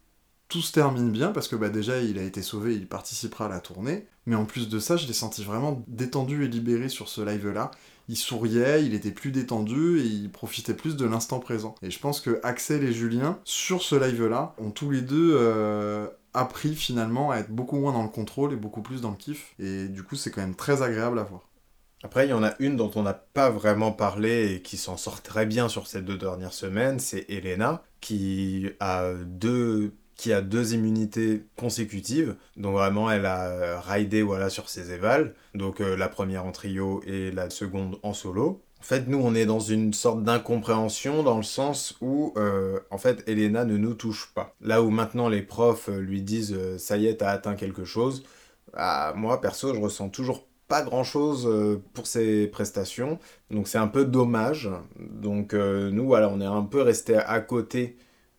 [0.49, 3.49] tout se termine bien parce que bah, déjà il a été sauvé, il participera à
[3.49, 4.07] la tournée.
[4.27, 7.71] Mais en plus de ça, je l'ai senti vraiment détendu et libéré sur ce live-là.
[8.09, 11.77] Il souriait, il était plus détendu et il profitait plus de l'instant présent.
[11.83, 16.09] Et je pense que Axel et Julien, sur ce live-là, ont tous les deux euh,
[16.35, 19.55] appris finalement à être beaucoup moins dans le contrôle et beaucoup plus dans le kiff.
[19.59, 21.46] Et du coup, c'est quand même très agréable à voir.
[22.07, 24.97] Après, il y en a une dont on n'a pas vraiment parlé et qui s'en
[24.97, 30.41] sort très bien sur ces deux dernières semaines, c'est Elena, qui a deux qui a
[30.41, 32.37] deux immunités consécutives.
[32.57, 35.35] Donc vraiment, elle a euh, raidé voilà, sur ses évals.
[35.57, 38.63] Donc euh, la première en trio et la seconde en solo.
[38.79, 42.99] En fait, nous, on est dans une sorte d'incompréhension dans le sens où, euh, en
[42.99, 44.55] fait, Elena ne nous touche pas.
[44.61, 48.23] Là où maintenant les profs lui disent ça y est, t'as atteint quelque chose»,
[48.73, 51.49] bah, moi, perso, je ressens toujours pas grand chose
[51.95, 53.19] pour ses prestations,
[53.51, 54.71] donc c'est un peu dommage.
[54.99, 57.97] Donc nous, voilà, on est un peu resté à côté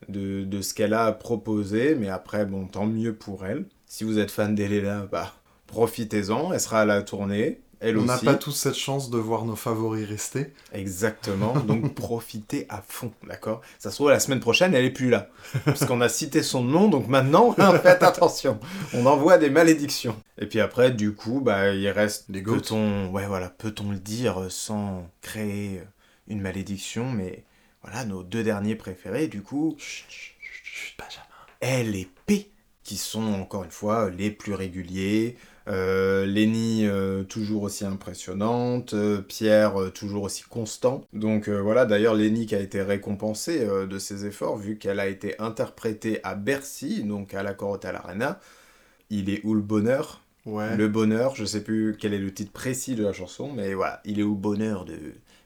[0.10, 3.66] de, de ce qu'elle a proposé, mais après, bon, tant mieux pour elle.
[3.86, 5.34] Si vous êtes fan d'Elena, bah,
[5.68, 7.62] profitez-en, elle sera à la tournée.
[7.80, 10.54] Elle On n'a pas tous cette chance de voir nos favoris rester.
[10.74, 13.62] Exactement, donc profitez à fond, d'accord?
[13.78, 15.30] Ça se trouve, la semaine prochaine, elle est plus là.
[15.66, 18.60] Parce qu'on a cité son nom, donc maintenant, faites attention.
[18.94, 20.16] On envoie des malédictions.
[20.40, 22.26] Et puis après, du coup, bah, il reste...
[22.30, 25.82] Les Peut-on ouais, voilà, peut-on le dire sans créer
[26.28, 27.44] une malédiction, mais
[27.84, 29.78] voilà, nos deux derniers préférés, du coup,
[30.98, 31.26] Benjamin.
[31.62, 32.52] L et P,
[32.84, 35.38] qui sont encore une fois les plus réguliers.
[35.68, 41.04] Euh, Lenny euh, toujours aussi impressionnante, euh, Pierre euh, toujours aussi constant.
[41.14, 45.40] Donc voilà, d'ailleurs Lenny qui a été récompensée de ses efforts vu qu'elle a été
[45.40, 48.40] interprétée à Bercy, donc à la Corotel Arena.
[49.10, 50.22] Il est où le bonheur?
[50.46, 50.78] Ouais.
[50.78, 54.02] Le bonheur, je sais plus quel est le titre précis de la chanson, mais voilà,
[54.06, 54.98] il est où le bonheur de,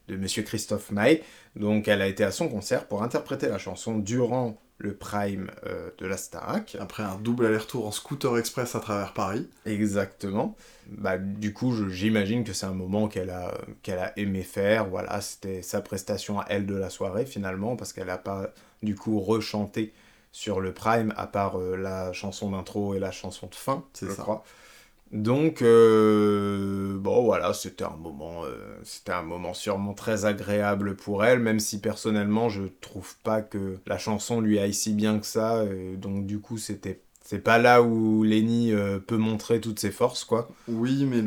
[0.07, 1.23] de Monsieur Christophe Maé.
[1.55, 5.89] Donc elle a été à son concert pour interpréter la chanson durant le prime euh,
[5.99, 6.75] de la Starac.
[6.79, 9.47] Après un double aller-retour en scooter express à travers Paris.
[9.65, 10.55] Exactement.
[10.89, 13.53] Bah, du coup, j'imagine que c'est un moment qu'elle a,
[13.83, 14.87] qu'elle a aimé faire.
[14.87, 18.49] Voilà, c'était sa prestation à elle de la soirée finalement, parce qu'elle n'a pas
[18.83, 19.93] du coup rechanté
[20.33, 24.07] sur le prime, à part euh, la chanson d'intro et la chanson de fin, C'est
[24.07, 24.21] je ça.
[24.21, 24.43] crois.
[25.11, 31.25] Donc, euh, bon voilà, c'était un moment, euh, c'était un moment sûrement très agréable pour
[31.25, 35.25] elle, même si personnellement je trouve pas que la chanson lui aille si bien que
[35.25, 35.65] ça.
[35.65, 39.91] et donc du coup, c'était, c'est pas là où Lenny euh, peut montrer toutes ses
[39.91, 40.49] forces, quoi.
[40.67, 41.21] Oui, mais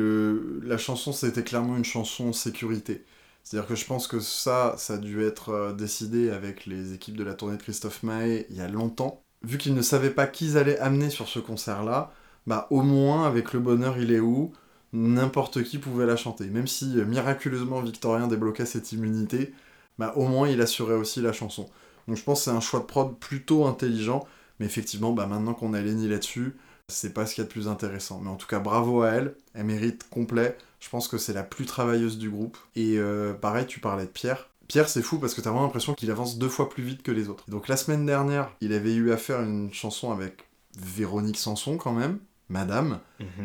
[0.62, 3.04] la chanson, c'était clairement une chanson sécurité.
[3.42, 7.16] C'est-à-dire que je pense que ça, ça a dû être euh, décidé avec les équipes
[7.16, 9.22] de la tournée de Christophe Maé il y a longtemps.
[9.42, 12.12] Vu qu'ils ne savaient pas qui ils allaient amener sur ce concert-là,
[12.46, 14.52] bah au moins avec le bonheur il est où,
[14.92, 16.46] n'importe qui pouvait la chanter.
[16.46, 19.52] Même si euh, miraculeusement Victorien débloquait cette immunité,
[19.98, 21.68] bah au moins il assurait aussi la chanson.
[22.08, 24.26] Donc je pense que c'est un choix de prod plutôt intelligent,
[24.60, 26.56] mais effectivement, bah maintenant qu'on a Lenny là-dessus,
[26.88, 28.20] c'est pas ce qu'il y a de plus intéressant.
[28.22, 30.56] Mais en tout cas, bravo à elle, elle mérite complet.
[30.80, 32.58] Je pense que c'est la plus travailleuse du groupe.
[32.76, 34.50] Et euh, pareil, tu parlais de Pierre.
[34.68, 37.10] Pierre, c'est fou parce que t'as vraiment l'impression qu'il avance deux fois plus vite que
[37.10, 37.44] les autres.
[37.48, 40.44] Donc la semaine dernière, il avait eu à faire une chanson avec
[40.78, 42.18] Véronique Sanson quand même,
[42.48, 43.00] Madame,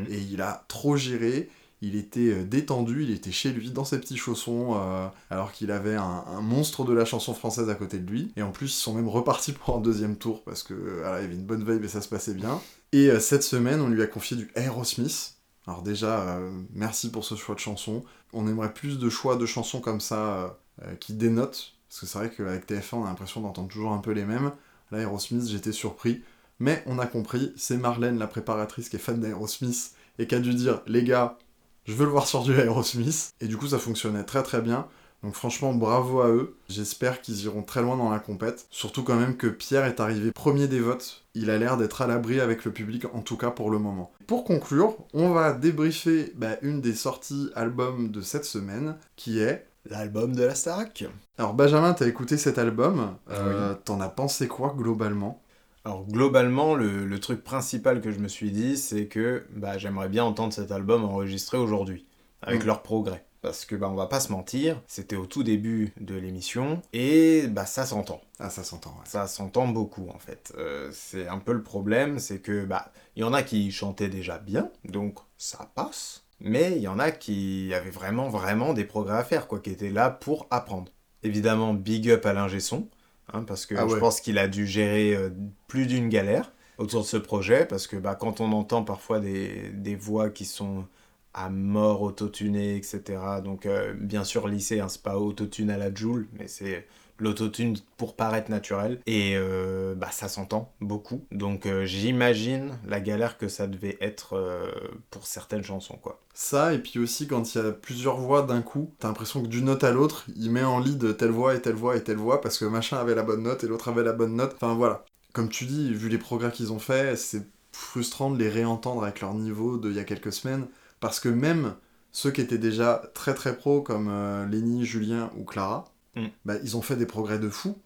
[0.10, 1.50] et il a trop géré.
[1.82, 5.72] Il était euh, détendu, il était chez lui dans ses petits chaussons, euh, alors qu'il
[5.72, 8.34] avait un, un monstre de la chanson française à côté de lui.
[8.36, 11.20] Et en plus, ils sont même repartis pour un deuxième tour parce que euh, voilà,
[11.20, 12.60] il y avait une bonne vibe et ça se passait bien.
[12.92, 15.36] Et euh, cette semaine, on lui a confié du Aerosmith.
[15.68, 18.04] Alors déjà, euh, merci pour ce choix de chanson.
[18.34, 20.58] On aimerait plus de choix de chansons comme ça
[21.02, 24.12] qui dénotent, parce que c'est vrai qu'avec TF1, on a l'impression d'entendre toujours un peu
[24.12, 24.52] les mêmes.
[24.92, 26.22] Là, Aerosmith, j'étais surpris.
[26.60, 30.40] Mais on a compris, c'est Marlène, la préparatrice, qui est fan d'Aerosmith, et qui a
[30.40, 31.38] dû dire, les gars,
[31.86, 33.32] je veux le voir sur du Aerosmith.
[33.40, 34.88] Et du coup, ça fonctionnait très très bien.
[35.24, 36.56] Donc franchement, bravo à eux.
[36.70, 38.68] J'espère qu'ils iront très loin dans la compète.
[38.70, 41.26] Surtout quand même que Pierre est arrivé premier des votes.
[41.34, 44.12] Il a l'air d'être à l'abri avec le public, en tout cas pour le moment.
[44.28, 49.66] Pour conclure, on va débriefer bah, une des sorties albums de cette semaine, qui est...
[49.90, 51.06] L'album de la Starac.
[51.38, 53.16] Alors Benjamin, t'as écouté cet album.
[53.32, 55.42] Euh, T'en as pensé quoi globalement?
[55.86, 60.10] Alors globalement, le, le truc principal que je me suis dit, c'est que bah, j'aimerais
[60.10, 62.06] bien entendre cet album enregistré aujourd'hui,
[62.42, 62.68] avec Mm.
[62.68, 63.26] leur progrès.
[63.42, 67.48] Parce que bah, on va pas se mentir, c'était au tout début de l'émission, et
[67.48, 68.20] bah, ça s'entend.
[68.38, 69.06] Ah, ça s'entend, ouais.
[69.06, 70.54] Ça s'entend beaucoup en fait.
[70.58, 74.10] Euh, c'est un peu le problème, c'est que bah il y en a qui chantaient
[74.10, 76.26] déjà bien, donc ça passe.
[76.42, 79.70] Mais il y en a qui avaient vraiment vraiment des progrès à faire, quoi, qui
[79.72, 80.92] étaient là pour apprendre.
[81.24, 82.88] Évidemment, big up à l'ingé son,
[83.34, 85.30] hein, parce que Ah je pense qu'il a dû gérer euh,
[85.68, 89.70] plus d'une galère autour de ce projet, parce que bah, quand on entend parfois des,
[89.74, 90.86] des voix qui sont
[91.34, 93.02] à mort autotunées, etc.
[93.44, 96.88] Donc euh, bien sûr lycée, hein, c'est pas autotune à la Joule, mais c'est
[97.20, 99.00] l'autotune pour paraître naturel.
[99.06, 101.26] Et euh, bah, ça s'entend beaucoup.
[101.32, 104.72] Donc euh, j'imagine la galère que ça devait être euh,
[105.10, 106.20] pour certaines chansons, quoi.
[106.34, 109.48] Ça, et puis aussi quand il y a plusieurs voix d'un coup, t'as l'impression que
[109.48, 112.18] d'une note à l'autre, il met en lead telle voix et telle voix et telle
[112.18, 114.54] voix parce que machin avait la bonne note et l'autre avait la bonne note.
[114.56, 115.06] Enfin voilà.
[115.34, 119.22] Comme tu dis, vu les progrès qu'ils ont fait, c'est frustrant de les réentendre avec
[119.22, 120.68] leur niveau d'il y a quelques semaines
[121.00, 121.76] parce que même
[122.12, 124.10] ceux qui étaient déjà très très pros comme
[124.50, 125.86] Lenny, Julien ou Clara,
[126.16, 126.28] Mm.
[126.46, 127.78] bah, ils ont fait des progrès de fou.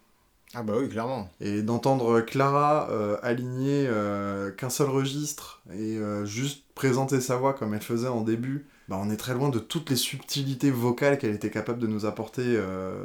[0.56, 1.30] Ah bah oui, clairement.
[1.42, 7.54] Et d'entendre Clara euh, aligner euh, qu'un seul registre et euh, juste présenter sa voix
[7.54, 11.18] comme elle faisait en début, bah on est très loin de toutes les subtilités vocales
[11.18, 12.60] qu'elle était capable de nous apporter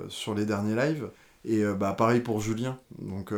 [0.09, 1.09] sur les derniers lives.
[1.45, 2.79] Et bah pareil pour Julien.
[2.99, 3.33] Donc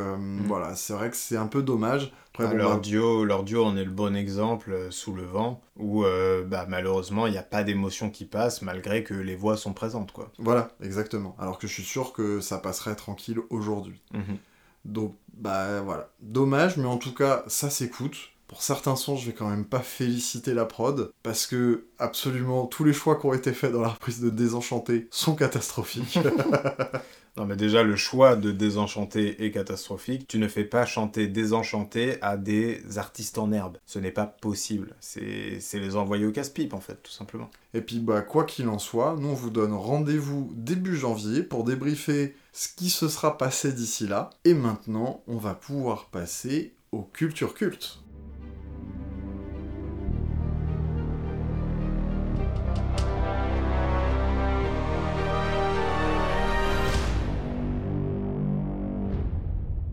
[0.47, 2.12] voilà, c'est vrai que c'est un peu dommage.
[2.32, 5.24] Après, bon, leur, bah, duo, leur duo en est le bon exemple, euh, sous le
[5.24, 6.05] vent, où
[6.47, 10.12] bah, malheureusement il n'y a pas d'émotion qui passe malgré que les voix sont présentes.
[10.12, 10.31] quoi.
[10.39, 11.36] Voilà, exactement.
[11.39, 14.01] Alors que je suis sûr que ça passerait tranquille aujourd'hui.
[14.12, 14.39] Mhm.
[14.85, 16.10] Donc, bah voilà.
[16.20, 18.16] Dommage, mais en tout cas, ça s'écoute.
[18.48, 22.82] Pour certains sons, je vais quand même pas féliciter la prod, parce que absolument tous
[22.82, 26.18] les choix qui ont été faits dans la reprise de Désenchanté sont catastrophiques.
[27.40, 30.28] Non mais déjà le choix de Désenchanté est catastrophique.
[30.28, 33.78] Tu ne fais pas chanter Désenchanté à des artistes en herbe.
[33.86, 34.94] Ce n'est pas possible.
[35.00, 37.50] C'est les envoyer au casse-pipe en fait, tout simplement.
[37.72, 41.64] Et puis, bah, quoi qu'il en soit, nous on vous donne rendez-vous début janvier pour
[41.64, 44.28] débriefer ce qui se sera passé d'ici là.
[44.44, 48.02] Et maintenant, on va pouvoir passer aux cultures cultes.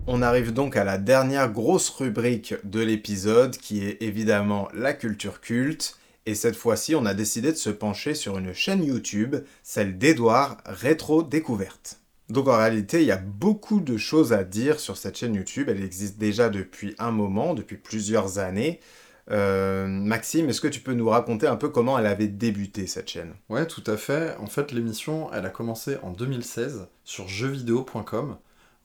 [0.09, 5.41] On arrive donc à la dernière grosse rubrique de l'épisode qui est évidemment la culture
[5.41, 5.99] culte.
[6.25, 10.59] Et cette fois-ci, on a décidé de se pencher sur une chaîne YouTube, celle d'Edouard
[10.65, 11.99] Rétro Découverte.
[12.29, 15.67] Donc en réalité, il y a beaucoup de choses à dire sur cette chaîne YouTube.
[15.69, 18.79] Elle existe déjà depuis un moment, depuis plusieurs années.
[19.29, 23.09] Euh, Maxime, est-ce que tu peux nous raconter un peu comment elle avait débuté cette
[23.09, 23.33] chaîne?
[23.49, 24.37] Ouais, tout à fait.
[24.37, 28.37] En fait, l'émission, elle a commencé en 2016 sur jeuxvideo.com.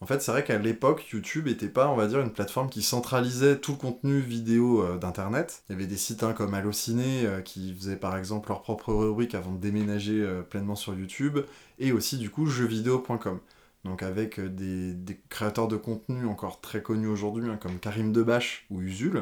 [0.02, 2.82] En fait, c'est vrai qu'à l'époque, YouTube n'était pas, on va dire, une plateforme qui
[2.82, 5.62] centralisait tout le contenu vidéo euh, d'Internet.
[5.68, 8.92] Il y avait des sites hein, comme Allociné euh, qui faisaient par exemple leur propre
[8.92, 11.38] rubrique avant de déménager euh, pleinement sur YouTube,
[11.78, 13.38] et aussi du coup jeuxvideo.com.
[13.84, 14.96] Donc avec des,
[15.28, 19.20] créateurs de contenu encore très connus aujourd'hui, hein, comme Karim Debache ou Usul,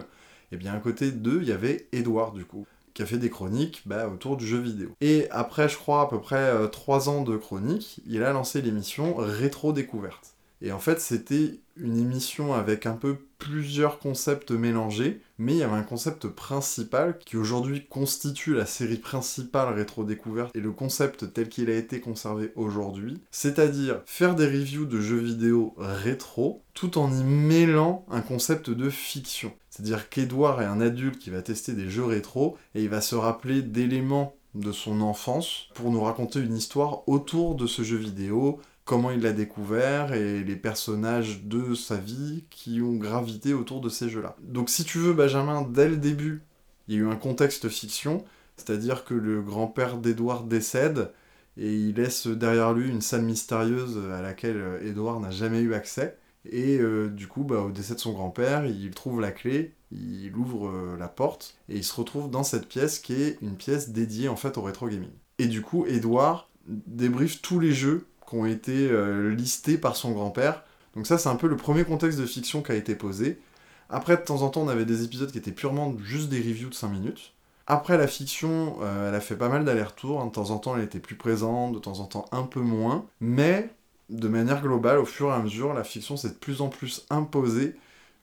[0.51, 3.31] et bien à côté d'eux, il y avait Edouard du coup qui a fait des
[3.31, 4.89] chroniques bah, autour du jeu vidéo.
[5.03, 9.15] Et après, je crois, à peu près 3 ans de chroniques, il a lancé l'émission
[9.17, 10.35] Rétro Découverte.
[10.63, 15.63] Et en fait, c'était une émission avec un peu plusieurs concepts mélangés, mais il y
[15.63, 21.33] avait un concept principal qui aujourd'hui constitue la série principale Rétro Découverte et le concept
[21.33, 26.99] tel qu'il a été conservé aujourd'hui, c'est-à-dire faire des reviews de jeux vidéo rétro tout
[26.99, 29.53] en y mêlant un concept de fiction.
[29.71, 33.15] C'est-à-dire qu'Edouard est un adulte qui va tester des jeux rétro et il va se
[33.15, 38.61] rappeler d'éléments de son enfance pour nous raconter une histoire autour de ce jeu vidéo,
[38.91, 43.89] comment il l'a découvert et les personnages de sa vie qui ont gravité autour de
[43.89, 44.35] ces jeux-là.
[44.43, 46.43] Donc si tu veux, Benjamin, dès le début,
[46.89, 48.25] il y a eu un contexte fiction,
[48.57, 51.13] c'est-à-dire que le grand-père d'Edouard décède
[51.57, 56.17] et il laisse derrière lui une salle mystérieuse à laquelle Edouard n'a jamais eu accès.
[56.51, 60.35] Et euh, du coup, bah, au décès de son grand-père, il trouve la clé, il
[60.35, 63.91] ouvre euh, la porte et il se retrouve dans cette pièce qui est une pièce
[63.91, 65.13] dédiée en fait au rétro gaming.
[65.39, 70.13] Et du coup, Edouard débriefe tous les jeux qui ont été euh, listés par son
[70.13, 70.63] grand-père.
[70.95, 73.41] Donc ça, c'est un peu le premier contexte de fiction qui a été posé.
[73.89, 76.69] Après, de temps en temps, on avait des épisodes qui étaient purement juste des reviews
[76.69, 77.33] de 5 minutes.
[77.67, 80.25] Après, la fiction, euh, elle a fait pas mal d'allers-retours.
[80.25, 83.05] De temps en temps, elle était plus présente, de temps en temps un peu moins.
[83.21, 83.69] Mais,
[84.09, 87.07] de manière globale, au fur et à mesure, la fiction s'est de plus en plus
[87.11, 87.75] imposée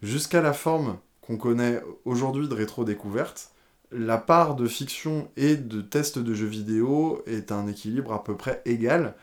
[0.02, 3.52] jusqu'à la forme qu'on connaît aujourd'hui de rétro-découverte.
[3.92, 8.36] La part de fiction et de tests de jeux vidéo est un équilibre à peu
[8.36, 9.16] près égal.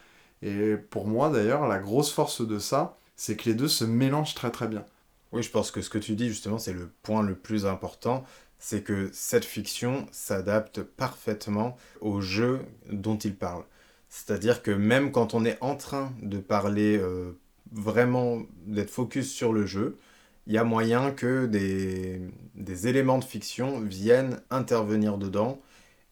[0.43, 4.35] Et pour moi, d'ailleurs, la grosse force de ça, c'est que les deux se mélangent
[4.35, 4.85] très très bien.
[5.33, 8.25] Oui, je pense que ce que tu dis justement, c'est le point le plus important,
[8.59, 13.65] c'est que cette fiction s'adapte parfaitement au jeu dont il parle.
[14.09, 17.33] C'est-à-dire que même quand on est en train de parler euh,
[17.73, 19.99] vraiment, d'être focus sur le jeu,
[20.47, 22.21] il y a moyen que des,
[22.55, 25.61] des éléments de fiction viennent intervenir dedans,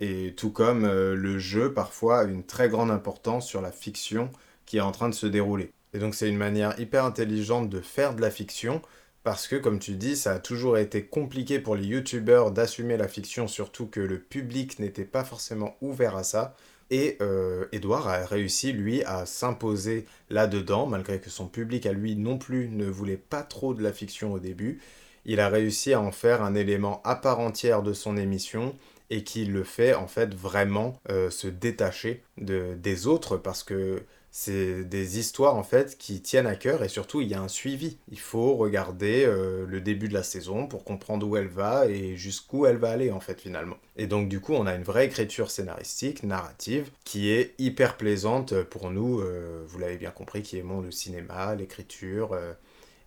[0.02, 4.30] et tout comme euh, le jeu parfois a une très grande importance sur la fiction
[4.66, 5.70] qui est en train de se dérouler.
[5.94, 8.82] Et donc c'est une manière hyper intelligente de faire de la fiction,
[9.22, 13.06] parce que comme tu dis, ça a toujours été compliqué pour les youtubeurs d'assumer la
[13.06, 16.56] fiction, surtout que le public n'était pas forcément ouvert à ça.
[16.90, 22.16] Et euh, Edouard a réussi, lui, à s'imposer là-dedans, malgré que son public à lui
[22.16, 24.80] non plus ne voulait pas trop de la fiction au début.
[25.24, 28.74] il a réussi à en faire un élément à part entière de son émission
[29.12, 34.02] et qui le fait en fait vraiment euh, se détacher de, des autres parce que
[34.30, 37.48] c'est des histoires en fait qui tiennent à cœur et surtout il y a un
[37.48, 37.98] suivi.
[38.10, 42.16] Il faut regarder euh, le début de la saison pour comprendre où elle va et
[42.16, 43.76] jusqu'où elle va aller en fait finalement.
[43.96, 48.62] Et donc du coup on a une vraie écriture scénaristique, narrative, qui est hyper plaisante
[48.62, 52.34] pour nous, euh, vous l'avez bien compris, qui aimons le cinéma, l'écriture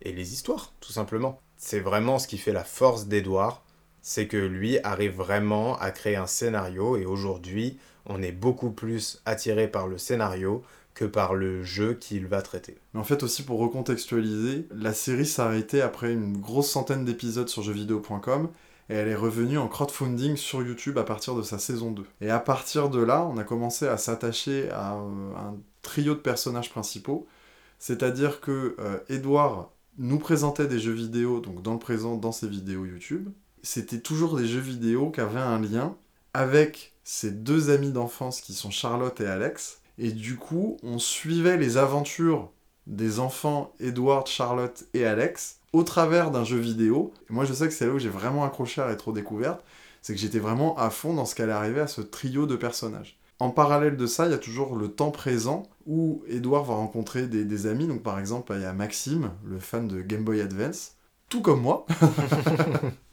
[0.02, 1.40] et les histoires tout simplement.
[1.56, 3.65] C'est vraiment ce qui fait la force d'Edouard,
[4.08, 9.20] c'est que lui arrive vraiment à créer un scénario et aujourd'hui on est beaucoup plus
[9.26, 10.62] attiré par le scénario
[10.94, 12.76] que par le jeu qu'il va traiter.
[12.94, 17.48] Mais en fait aussi pour recontextualiser, la série s'est arrêtée après une grosse centaine d'épisodes
[17.48, 18.48] sur jeuxvideo.com
[18.90, 22.04] et elle est revenue en crowdfunding sur YouTube à partir de sa saison 2.
[22.20, 26.20] Et à partir de là, on a commencé à s'attacher à euh, un trio de
[26.20, 27.26] personnages principaux,
[27.80, 32.46] c'est-à-dire que euh, Edouard nous présentait des jeux vidéo, donc dans le présent, dans ses
[32.46, 33.30] vidéos YouTube.
[33.66, 35.96] C'était toujours des jeux vidéo qui avaient un lien
[36.34, 41.56] avec ses deux amis d'enfance qui sont Charlotte et Alex, et du coup, on suivait
[41.56, 42.52] les aventures
[42.86, 47.12] des enfants Edward, Charlotte et Alex au travers d'un jeu vidéo.
[47.28, 49.64] Et moi, je sais que c'est là où j'ai vraiment accroché à Rétro Découverte,
[50.00, 53.18] c'est que j'étais vraiment à fond dans ce qu'allait arriver à ce trio de personnages.
[53.40, 57.26] En parallèle de ça, il y a toujours le temps présent où Edward va rencontrer
[57.26, 57.88] des, des amis.
[57.88, 60.92] Donc, par exemple, il y a Maxime, le fan de Game Boy Advance,
[61.28, 61.84] tout comme moi.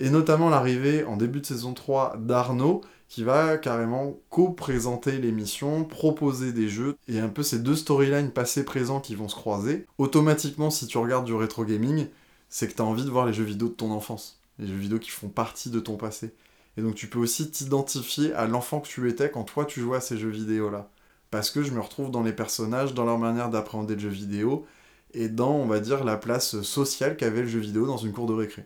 [0.00, 6.52] et notamment l'arrivée en début de saison 3 d'Arnaud, qui va carrément co-présenter l'émission, proposer
[6.52, 9.86] des jeux, et un peu ces deux storylines passé-présent qui vont se croiser.
[9.98, 12.06] Automatiquement, si tu regardes du rétro gaming,
[12.48, 14.76] c'est que tu as envie de voir les jeux vidéo de ton enfance, les jeux
[14.76, 16.34] vidéo qui font partie de ton passé.
[16.76, 19.98] Et donc tu peux aussi t'identifier à l'enfant que tu étais quand toi tu jouais
[19.98, 20.88] à ces jeux vidéo-là.
[21.30, 24.66] Parce que je me retrouve dans les personnages, dans leur manière d'appréhender le jeu vidéo,
[25.14, 28.26] et dans, on va dire, la place sociale qu'avait le jeu vidéo dans une cour
[28.26, 28.64] de récré.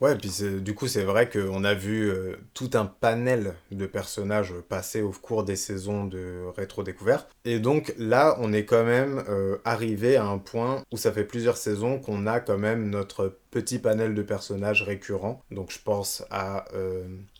[0.00, 0.30] Ouais, puis
[0.60, 5.10] du coup, c'est vrai qu'on a vu euh, tout un panel de personnages passer au
[5.10, 7.28] cours des saisons de rétro-découverte.
[7.44, 11.24] Et donc là, on est quand même euh, arrivé à un point où ça fait
[11.24, 15.42] plusieurs saisons qu'on a quand même notre petit panel de personnages récurrents.
[15.50, 16.66] Donc je pense à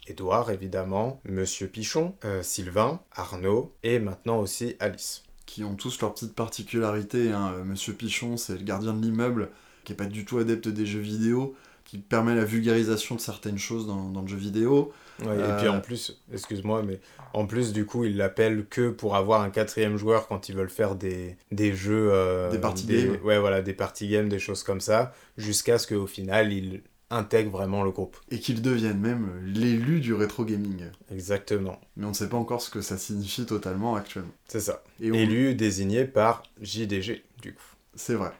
[0.08, 5.22] Edouard, évidemment, Monsieur Pichon, euh, Sylvain, Arnaud et maintenant aussi Alice.
[5.46, 7.30] Qui ont tous leurs petites particularités.
[7.30, 7.62] Hein.
[7.64, 9.50] Monsieur Pichon, c'est le gardien de l'immeuble,
[9.84, 11.54] qui est pas du tout adepte des jeux vidéo
[11.88, 14.92] qui permet la vulgarisation de certaines choses dans, dans le jeu vidéo.
[15.24, 17.00] Ouais, Et puis en plus, excuse-moi, mais
[17.32, 20.68] en plus, du coup, ils l'appellent que pour avoir un quatrième joueur quand ils veulent
[20.68, 22.10] faire des, des jeux.
[22.12, 23.16] Euh, des parties games.
[23.24, 27.52] Ouais, voilà, des parties games, des choses comme ça, jusqu'à ce qu'au final, ils intègrent
[27.52, 28.18] vraiment le groupe.
[28.30, 30.82] Et qu'ils deviennent même l'élu du rétro gaming.
[31.10, 31.80] Exactement.
[31.96, 34.32] Mais on ne sait pas encore ce que ça signifie totalement actuellement.
[34.46, 34.84] C'est ça.
[35.00, 37.62] Et Élu désigné par JDG, du coup.
[37.94, 38.32] C'est vrai.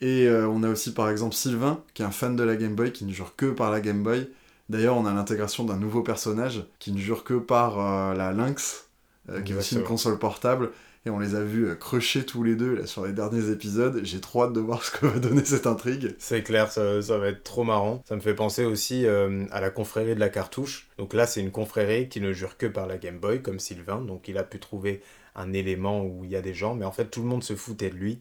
[0.00, 2.74] Et euh, on a aussi par exemple Sylvain, qui est un fan de la Game
[2.74, 4.28] Boy, qui ne jure que par la Game Boy.
[4.68, 8.88] D'ailleurs, on a l'intégration d'un nouveau personnage qui ne jure que par euh, la Lynx,
[9.30, 10.70] euh, qui est aussi une console portable.
[11.06, 14.00] Et on les a vus crusher tous les deux là, sur les derniers épisodes.
[14.02, 16.16] J'ai trop hâte de voir ce que va donner cette intrigue.
[16.18, 18.02] C'est clair, ça, ça, va être trop marrant.
[18.08, 20.88] Ça me fait penser aussi à la confrérie de la cartouche.
[20.98, 24.00] Donc là, c'est une confrérie qui ne jure que par la Game Boy, comme Sylvain.
[24.00, 25.00] Donc il a pu trouver
[25.36, 27.54] un élément où il y a des gens, mais en fait, tout le monde se
[27.54, 28.18] foutait de lui.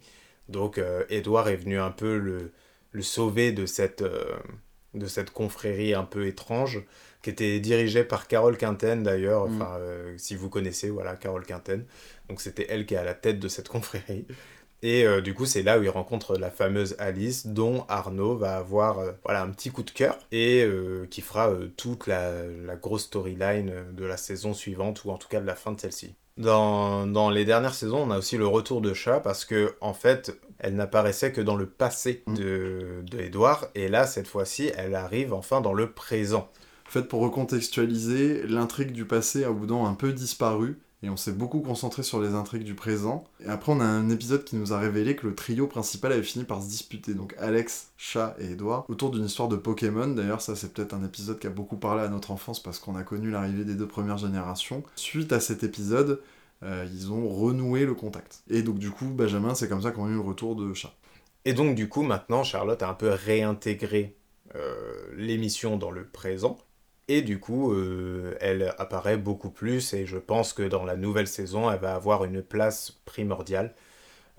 [0.50, 2.52] Donc Edouard est venu un peu le,
[2.96, 4.38] le sauver de cette, euh,
[4.94, 6.82] de cette confrérie un peu étrange,
[7.22, 9.62] qui était dirigée par Carole Quinten d'ailleurs, mm.
[9.62, 11.86] enfin, euh, si vous connaissez, voilà, Carole Quinten.
[12.30, 14.26] Donc c'était elle qui est à la tête de cette confrérie.
[14.82, 18.58] Et euh, du coup, c'est là où il rencontre la fameuse Alice, dont Arnaud va
[18.58, 20.66] avoir voilà, un petit coup de cœur, et
[21.10, 25.42] qui fera toute la, la grosse storyline de la saison suivante, ou en tout cas
[25.42, 26.16] de la fin de celle-ci.
[26.38, 29.94] Dans, dans, les dernières saisons, on a aussi le retour de Chat parce que, en
[29.94, 32.34] fait, elle n'apparaissait que dans le passé mm.
[32.36, 36.50] de, de Edouard, et là, cette fois-ci, elle arrive enfin dans le présent.
[36.88, 41.18] En fait, pour recontextualiser, l'intrigue du passé a bout d'un un peu disparu, et on
[41.18, 43.26] s'est beaucoup concentré sur les intrigues du présent.
[43.40, 46.24] Et après, on a un épisode qui nous a révélé que le trio principal avait
[46.24, 50.08] fini par se disputer, donc Alex, Chat et Edouard, autour d'une histoire de Pokémon.
[50.08, 52.96] D'ailleurs, ça, c'est peut-être un épisode qui a beaucoup parlé à notre enfance parce qu'on
[52.96, 54.84] a connu l'arrivée des deux premières générations.
[54.96, 56.22] Suite à cet épisode,
[56.64, 58.42] euh, ils ont renoué le contact.
[58.50, 60.94] Et donc, du coup, Benjamin, c'est comme ça qu'on a eu le retour de Chat.
[61.46, 64.16] Et donc, du coup, maintenant, Charlotte a un peu réintégré
[64.56, 64.74] euh,
[65.16, 66.58] l'émission dans le présent.
[67.08, 71.28] Et du coup, euh, elle apparaît beaucoup plus et je pense que dans la nouvelle
[71.28, 73.76] saison, elle va avoir une place primordiale,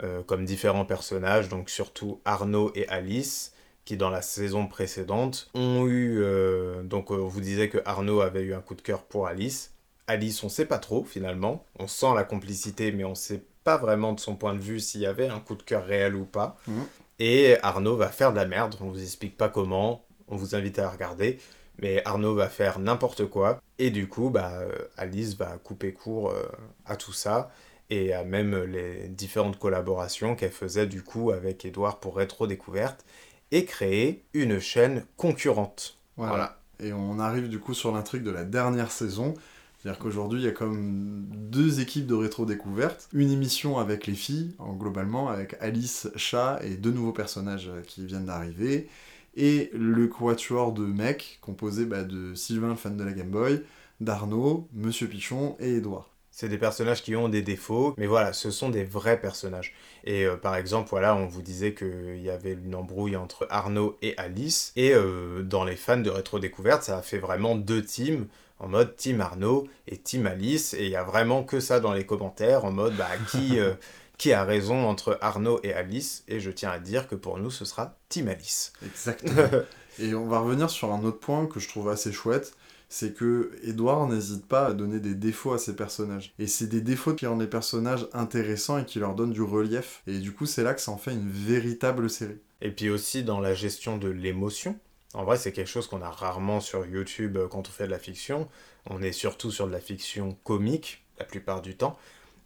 [0.02, 3.52] euh, comme différents personnages, donc surtout Arnaud et Alice,
[3.84, 6.20] qui dans la saison précédente ont eu...
[6.20, 9.72] Euh, donc on vous disait que Arnaud avait eu un coup de cœur pour Alice.
[10.08, 14.12] Alice, on sait pas trop finalement, on sent la complicité, mais on sait pas vraiment
[14.12, 16.56] de son point de vue s'il y avait un coup de cœur réel ou pas.
[16.66, 16.72] Mmh.
[17.20, 20.78] Et Arnaud va faire de la merde, on vous explique pas comment, on vous invite
[20.78, 21.38] à regarder,
[21.78, 26.30] mais Arnaud va faire n'importe quoi, et du coup, bah, euh, Alice va couper court
[26.30, 26.42] euh,
[26.84, 27.50] à tout ça,
[27.90, 33.04] et à même les différentes collaborations qu'elle faisait du coup avec Edouard pour Rétro Découverte,
[33.52, 35.98] et créer une chaîne concurrente.
[36.16, 36.32] Voilà.
[36.32, 36.58] Voilà.
[36.80, 39.34] Et on arrive du coup sur l'intrigue de la dernière saison.
[39.78, 43.08] C'est-à-dire qu'aujourd'hui, il y a comme deux équipes de rétro-découverte.
[43.12, 47.82] Une émission avec les filles, en globalement, avec Alice, Chat et deux nouveaux personnages euh,
[47.82, 48.88] qui viennent d'arriver.
[49.36, 53.62] Et le quatuor de mecs, composé bah, de Sylvain, le fan de la Game Boy,
[54.00, 56.10] d'Arnaud, Monsieur Pichon et Edouard.
[56.30, 59.72] C'est des personnages qui ont des défauts, mais voilà, ce sont des vrais personnages.
[60.04, 63.96] Et euh, par exemple, voilà, on vous disait qu'il y avait une embrouille entre Arnaud
[64.02, 67.82] et Alice, et euh, dans les fans de Rétro Découverte, ça a fait vraiment deux
[67.82, 68.26] teams,
[68.58, 71.92] en mode Team Arnaud et Team Alice, et il y a vraiment que ça dans
[71.92, 73.72] les commentaires, en mode bah, qui, euh,
[74.18, 77.50] qui a raison entre Arnaud et Alice, et je tiens à dire que pour nous,
[77.50, 78.72] ce sera Team Alice.
[78.84, 79.48] Exactement.
[79.98, 82.56] et on va revenir sur un autre point que je trouve assez chouette,
[82.88, 86.32] c'est que Edouard n'hésite pas à donner des défauts à ses personnages.
[86.38, 90.02] Et c'est des défauts qui rendent les personnages intéressants et qui leur donnent du relief.
[90.06, 92.38] Et du coup, c'est là que ça en fait une véritable série.
[92.62, 94.78] Et puis aussi dans la gestion de l'émotion.
[95.14, 97.90] En vrai, c'est quelque chose qu'on a rarement sur YouTube euh, quand on fait de
[97.90, 98.48] la fiction.
[98.88, 101.98] On est surtout sur de la fiction comique, la plupart du temps.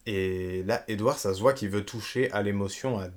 [0.07, 3.09] Et là, Edouard, ça se voit qu'il veut toucher à l'émotion à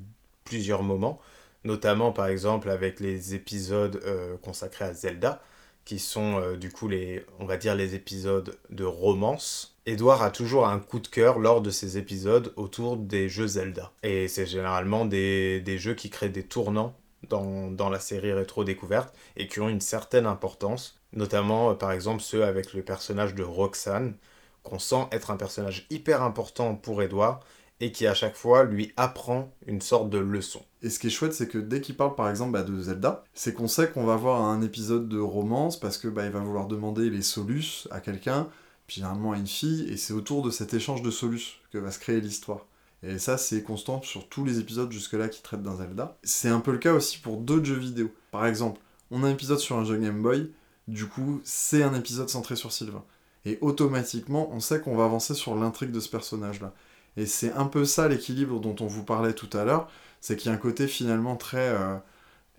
[0.43, 1.19] plusieurs moments.
[1.64, 5.41] Notamment, par exemple, avec les épisodes euh, consacrés à Zelda,
[5.85, 9.77] qui sont euh, du coup les, on va dire, les épisodes de romance.
[9.85, 13.91] Edouard a toujours un coup de cœur lors de ces épisodes autour des jeux Zelda.
[14.01, 16.95] Et c'est généralement des, des jeux qui créent des tournants
[17.30, 21.91] dans, dans la série rétro découverte et qui ont une certaine importance, notamment euh, par
[21.91, 24.15] exemple ceux avec le personnage de Roxane,
[24.64, 27.41] qu'on sent être un personnage hyper important pour Edouard
[27.80, 30.61] et qui à chaque fois lui apprend une sorte de leçon.
[30.81, 33.23] Et ce qui est chouette, c'est que dès qu'il parle par exemple bah, de Zelda,
[33.34, 36.68] c'est qu'on sait qu'on va avoir un épisode de romance parce que bah, va vouloir
[36.68, 38.48] demander les solus à quelqu'un,
[38.88, 41.91] puis généralement à une fille, et c'est autour de cet échange de solus que va
[41.91, 42.65] se créer l'histoire.
[43.06, 46.18] Et ça, c'est constant sur tous les épisodes jusque-là qui traitent d'un Zelda.
[46.23, 48.10] C'est un peu le cas aussi pour d'autres jeux vidéo.
[48.31, 48.80] Par exemple,
[49.11, 50.52] on a un épisode sur un jeu Game Boy,
[50.88, 53.03] du coup, c'est un épisode centré sur Sylvain.
[53.45, 56.74] Et automatiquement, on sait qu'on va avancer sur l'intrigue de ce personnage-là.
[57.18, 59.90] Et c'est un peu ça l'équilibre dont on vous parlait tout à l'heure,
[60.22, 61.98] c'est qu'il y a un côté finalement très euh,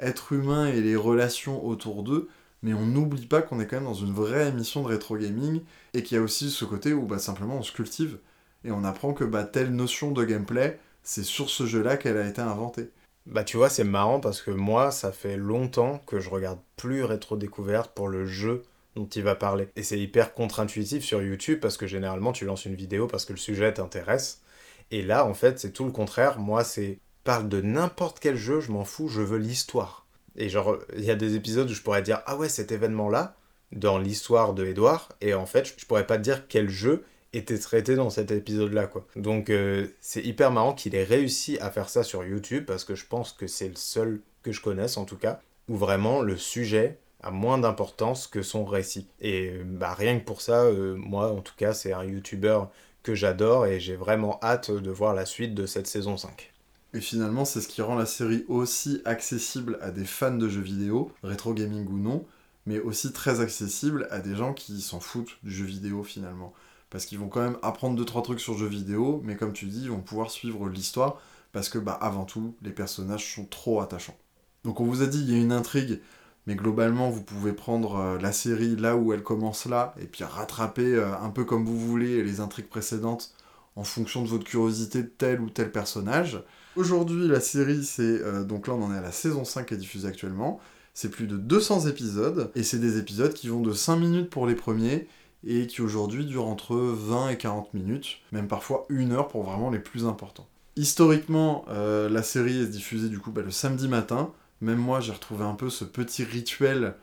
[0.00, 2.28] être humain et les relations autour d'eux,
[2.62, 5.62] mais on n'oublie pas qu'on est quand même dans une vraie émission de rétro gaming
[5.94, 8.18] et qu'il y a aussi ce côté où bah, simplement on se cultive
[8.64, 12.26] et on apprend que bah, telle notion de gameplay, c'est sur ce jeu-là qu'elle a
[12.26, 12.90] été inventée.
[13.26, 17.04] Bah tu vois, c'est marrant parce que moi, ça fait longtemps que je regarde plus
[17.04, 18.62] rétro découverte pour le jeu
[18.94, 19.68] dont il va parler.
[19.76, 23.32] Et c'est hyper contre-intuitif sur YouTube parce que généralement tu lances une vidéo parce que
[23.32, 24.42] le sujet t'intéresse.
[24.90, 26.38] Et là, en fait, c'est tout le contraire.
[26.38, 30.06] Moi, c'est parle de n'importe quel jeu, je m'en fous, je veux l'histoire.
[30.36, 33.36] Et genre, il y a des épisodes où je pourrais dire ah ouais, cet événement-là
[33.72, 37.58] dans l'histoire de Edouard, et en fait, je pourrais pas te dire quel jeu était
[37.58, 39.06] traité dans cet épisode-là, quoi.
[39.16, 42.94] Donc, euh, c'est hyper marrant qu'il ait réussi à faire ça sur YouTube parce que
[42.94, 46.36] je pense que c'est le seul que je connaisse en tout cas où vraiment le
[46.36, 49.08] sujet a moins d'importance que son récit.
[49.20, 52.60] Et bah rien que pour ça, euh, moi en tout cas, c'est un YouTuber
[53.02, 56.52] que j'adore et j'ai vraiment hâte de voir la suite de cette saison 5.
[56.92, 60.60] Et finalement, c'est ce qui rend la série aussi accessible à des fans de jeux
[60.60, 62.24] vidéo, rétro gaming ou non,
[62.66, 66.52] mais aussi très accessible à des gens qui s'en foutent du jeu vidéo finalement.
[66.90, 69.66] Parce qu'ils vont quand même apprendre 2-3 trucs sur le jeu vidéo, mais comme tu
[69.66, 71.20] dis, ils vont pouvoir suivre l'histoire,
[71.52, 74.16] parce que bah avant tout, les personnages sont trop attachants.
[74.62, 76.00] Donc on vous a dit, il y a une intrigue,
[76.46, 80.24] mais globalement, vous pouvez prendre euh, la série là où elle commence là, et puis
[80.24, 83.32] rattraper euh, un peu comme vous voulez les intrigues précédentes
[83.76, 86.42] en fonction de votre curiosité de tel ou tel personnage.
[86.76, 88.02] Aujourd'hui, la série, c'est.
[88.02, 90.60] euh, donc là, on en est à la saison 5 qui est diffusée actuellement.
[90.92, 94.46] C'est plus de 200 épisodes, et c'est des épisodes qui vont de 5 minutes pour
[94.46, 95.08] les premiers,
[95.46, 99.70] et qui aujourd'hui durent entre 20 et 40 minutes, même parfois une heure pour vraiment
[99.70, 100.46] les plus importants.
[100.76, 104.32] Historiquement, la série est diffusée du coup bah, le samedi matin.
[104.60, 106.94] Même moi, j'ai retrouvé un peu ce petit rituel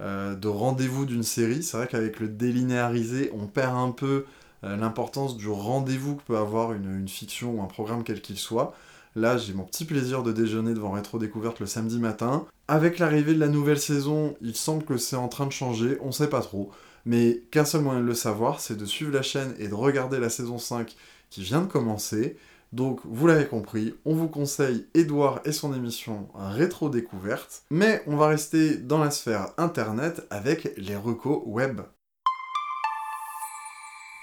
[0.00, 1.62] euh, de rendez-vous d'une série.
[1.62, 4.24] C'est vrai qu'avec le délinéarisé, on perd un peu
[4.64, 8.74] euh, l'importance du rendez-vous que peut avoir une, fiction ou un programme quel qu'il soit.
[9.16, 12.46] Là, j'ai mon petit plaisir de déjeuner devant Rétro Découverte le samedi matin.
[12.68, 16.12] Avec l'arrivée de la nouvelle saison, il semble que c'est en train de changer, on
[16.12, 16.70] sait pas trop.
[17.04, 20.20] Mais qu'un seul moyen de le savoir, c'est de suivre la chaîne et de regarder
[20.20, 20.94] la saison 5
[21.30, 22.36] qui vient de commencer.
[22.72, 27.62] Donc, vous l'avez compris, on vous conseille Edouard et son émission Rétro Découverte.
[27.70, 31.80] Mais on va rester dans la sphère internet avec les recos web.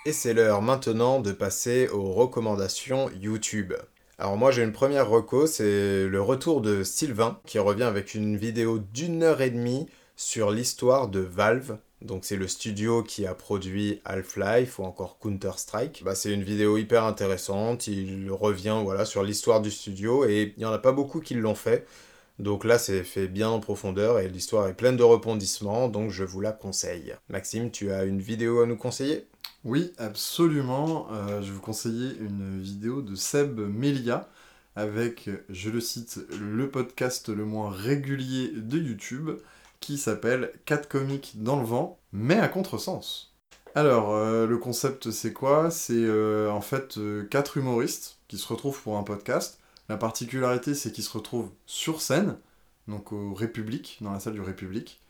[0.06, 3.74] Et c'est l'heure maintenant de passer aux recommandations YouTube.
[4.20, 8.38] Alors moi j'ai une première reco, c'est le retour de Sylvain qui revient avec une
[8.38, 11.80] vidéo d'une heure et demie sur l'histoire de Valve.
[12.06, 16.04] Donc c'est le studio qui a produit Half-Life ou encore Counter-Strike.
[16.06, 20.60] Bah, c'est une vidéo hyper intéressante, il revient voilà, sur l'histoire du studio et il
[20.60, 21.88] n'y en a pas beaucoup qui l'ont fait.
[22.38, 26.24] Donc là c'est fait bien en profondeur et l'histoire est pleine de rebondissements, donc je
[26.24, 27.16] vous la conseille.
[27.30, 29.26] Maxime, tu as une vidéo à nous conseiller?
[29.64, 31.08] Oui, absolument.
[31.12, 34.30] Euh, je vais vous conseiller une vidéo de Seb Melia
[34.76, 39.32] avec, je le cite, le podcast le moins régulier de YouTube
[39.86, 43.36] qui s'appelle 4 comiques dans le vent, mais à contresens.
[43.76, 45.70] Alors, euh, le concept c'est quoi?
[45.70, 49.60] C'est euh, en fait euh, quatre humoristes qui se retrouvent pour un podcast.
[49.88, 52.38] La particularité c'est qu'ils se retrouvent sur scène,
[52.88, 55.02] donc au République, dans la salle du République.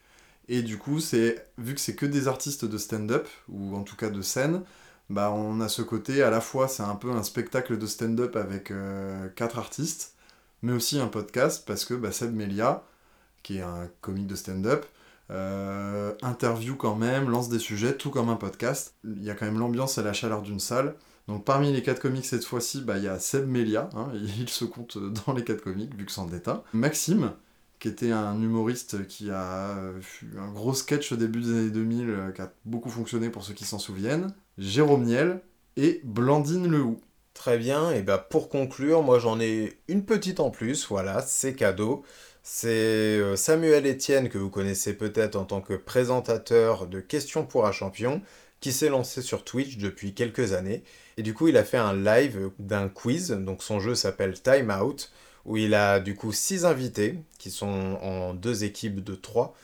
[0.49, 3.95] Et du coup, c'est vu que c'est que des artistes de stand-up, ou en tout
[3.95, 4.63] cas de scène,
[5.09, 8.35] bah on a ce côté, à la fois c'est un peu un spectacle de stand-up
[8.35, 8.73] avec
[9.35, 10.15] quatre artistes,
[10.63, 12.83] mais aussi un podcast, parce que bah, Seb Melia,
[13.45, 14.87] qui est un comique de stand-up,
[15.29, 18.95] euh, interview quand même, lance des sujets, tout comme un podcast.
[19.03, 20.95] Il y a quand même l'ambiance et la chaleur d'une salle.
[21.27, 24.09] Donc parmi les quatre comiques cette fois-ci, bah, il y a Seb Melia, hein,
[24.39, 26.63] il se compte dans les quatre comiques, vu que c'en est un.
[26.73, 27.33] Maxime,
[27.77, 29.75] qui était un humoriste qui a
[30.23, 33.43] eu un gros sketch au début des années 2000, euh, qui a beaucoup fonctionné pour
[33.43, 34.33] ceux qui s'en souviennent.
[34.57, 35.41] Jérôme Niel
[35.77, 36.99] et Blandine Lehou.
[37.35, 41.53] Très bien, et bah pour conclure, moi j'en ai une petite en plus, voilà, c'est
[41.53, 42.03] cadeau.
[42.47, 47.65] C'est euh, Samuel Etienne, que vous connaissez peut-être en tant que présentateur de Questions pour
[47.65, 48.21] un champion,
[48.59, 50.83] qui s'est lancé sur Twitch depuis quelques années.
[51.17, 54.69] Et du coup, il a fait un live d'un quiz, donc son jeu s'appelle Time
[54.69, 55.11] Out,
[55.45, 59.55] où il a du coup six invités, qui sont en deux équipes de trois.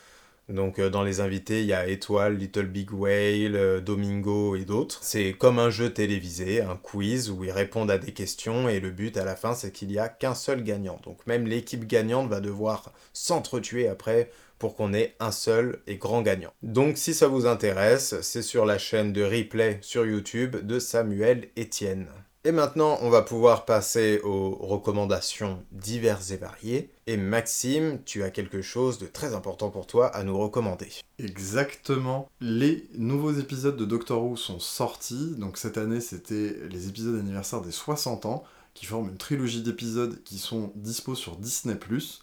[0.51, 4.65] Donc euh, dans les invités, il y a Étoile, Little Big Whale, euh, Domingo et
[4.65, 4.99] d'autres.
[5.01, 8.91] C'est comme un jeu télévisé, un quiz où ils répondent à des questions et le
[8.91, 10.99] but à la fin c'est qu'il n'y a qu'un seul gagnant.
[11.03, 14.29] Donc même l'équipe gagnante va devoir s'entretuer après
[14.59, 16.53] pour qu'on ait un seul et grand gagnant.
[16.61, 21.47] Donc si ça vous intéresse, c'est sur la chaîne de replay sur YouTube de Samuel
[21.57, 22.07] Etienne.
[22.43, 26.89] Et maintenant, on va pouvoir passer aux recommandations diverses et variées.
[27.11, 30.87] Et Maxime, tu as quelque chose de très important pour toi à nous recommander.
[31.19, 32.29] Exactement.
[32.39, 35.35] Les nouveaux épisodes de Doctor Who sont sortis.
[35.37, 40.23] Donc cette année, c'était les épisodes anniversaires des 60 ans, qui forment une trilogie d'épisodes
[40.23, 41.75] qui sont dispo sur Disney⁇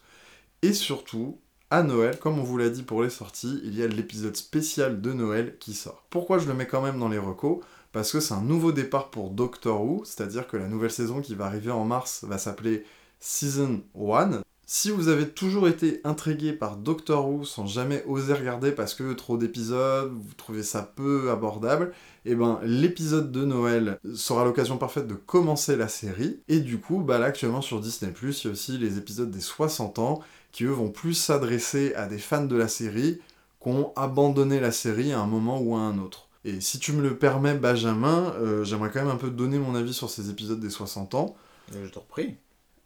[0.63, 1.39] Et surtout,
[1.69, 5.03] à Noël, comme on vous l'a dit pour les sorties, il y a l'épisode spécial
[5.03, 6.07] de Noël qui sort.
[6.09, 7.63] Pourquoi je le mets quand même dans les recos?
[7.93, 11.35] Parce que c'est un nouveau départ pour Doctor Who, c'est-à-dire que la nouvelle saison qui
[11.35, 12.87] va arriver en mars va s'appeler
[13.21, 14.41] Season 1.
[14.71, 19.15] Si vous avez toujours été intrigué par Doctor Who sans jamais oser regarder parce que
[19.15, 21.95] trop d'épisodes, vous trouvez ça peu abordable,
[22.27, 26.41] eh ben l'épisode de Noël sera l'occasion parfaite de commencer la série.
[26.49, 29.41] Et du coup, bah là actuellement sur Disney+, il y a aussi les épisodes des
[29.41, 30.21] 60 ans
[30.53, 33.23] qui eux vont plus s'adresser à des fans de la série
[33.63, 36.29] qui ont abandonné la série à un moment ou à un autre.
[36.45, 39.75] Et si tu me le permets, Benjamin, euh, j'aimerais quand même un peu donner mon
[39.75, 41.37] avis sur ces épisodes des 60 ans.
[41.75, 42.37] Euh, je t'en prie.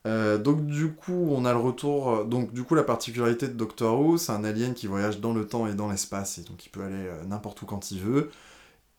[0.07, 2.25] Euh, donc du coup, on a le retour.
[2.25, 5.47] Donc du coup, la particularité de Doctor Who, c'est un alien qui voyage dans le
[5.47, 8.31] temps et dans l'espace, et donc il peut aller n'importe où quand il veut.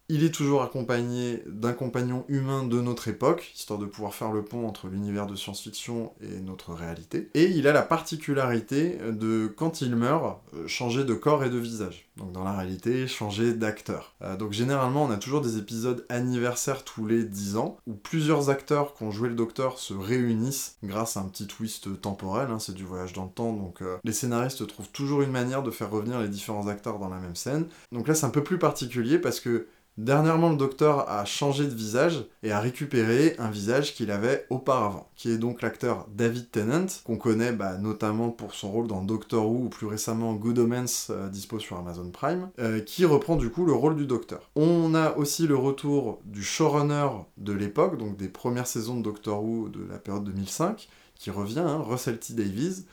[0.09, 4.43] Il est toujours accompagné d'un compagnon humain de notre époque, histoire de pouvoir faire le
[4.43, 7.29] pont entre l'univers de science-fiction et notre réalité.
[7.33, 11.57] Et il a la particularité de, quand il meurt, euh, changer de corps et de
[11.57, 12.09] visage.
[12.17, 14.13] Donc dans la réalité, changer d'acteur.
[14.21, 18.49] Euh, donc généralement, on a toujours des épisodes anniversaires tous les 10 ans, où plusieurs
[18.49, 22.59] acteurs qui ont joué le Docteur se réunissent grâce à un petit twist temporel, hein,
[22.59, 25.71] c'est du voyage dans le temps, donc euh, les scénaristes trouvent toujours une manière de
[25.71, 27.67] faire revenir les différents acteurs dans la même scène.
[27.91, 29.67] Donc là, c'est un peu plus particulier parce que
[29.97, 35.11] Dernièrement, le docteur a changé de visage et a récupéré un visage qu'il avait auparavant,
[35.15, 39.47] qui est donc l'acteur David Tennant, qu'on connaît bah, notamment pour son rôle dans Doctor
[39.47, 43.51] Who ou plus récemment Good Omens, euh, dispo sur Amazon Prime, euh, qui reprend du
[43.51, 44.49] coup le rôle du docteur.
[44.55, 49.43] On a aussi le retour du showrunner de l'époque, donc des premières saisons de Doctor
[49.43, 52.33] Who de la période 2005, qui revient, hein, Russell T.
[52.33, 52.85] Davies.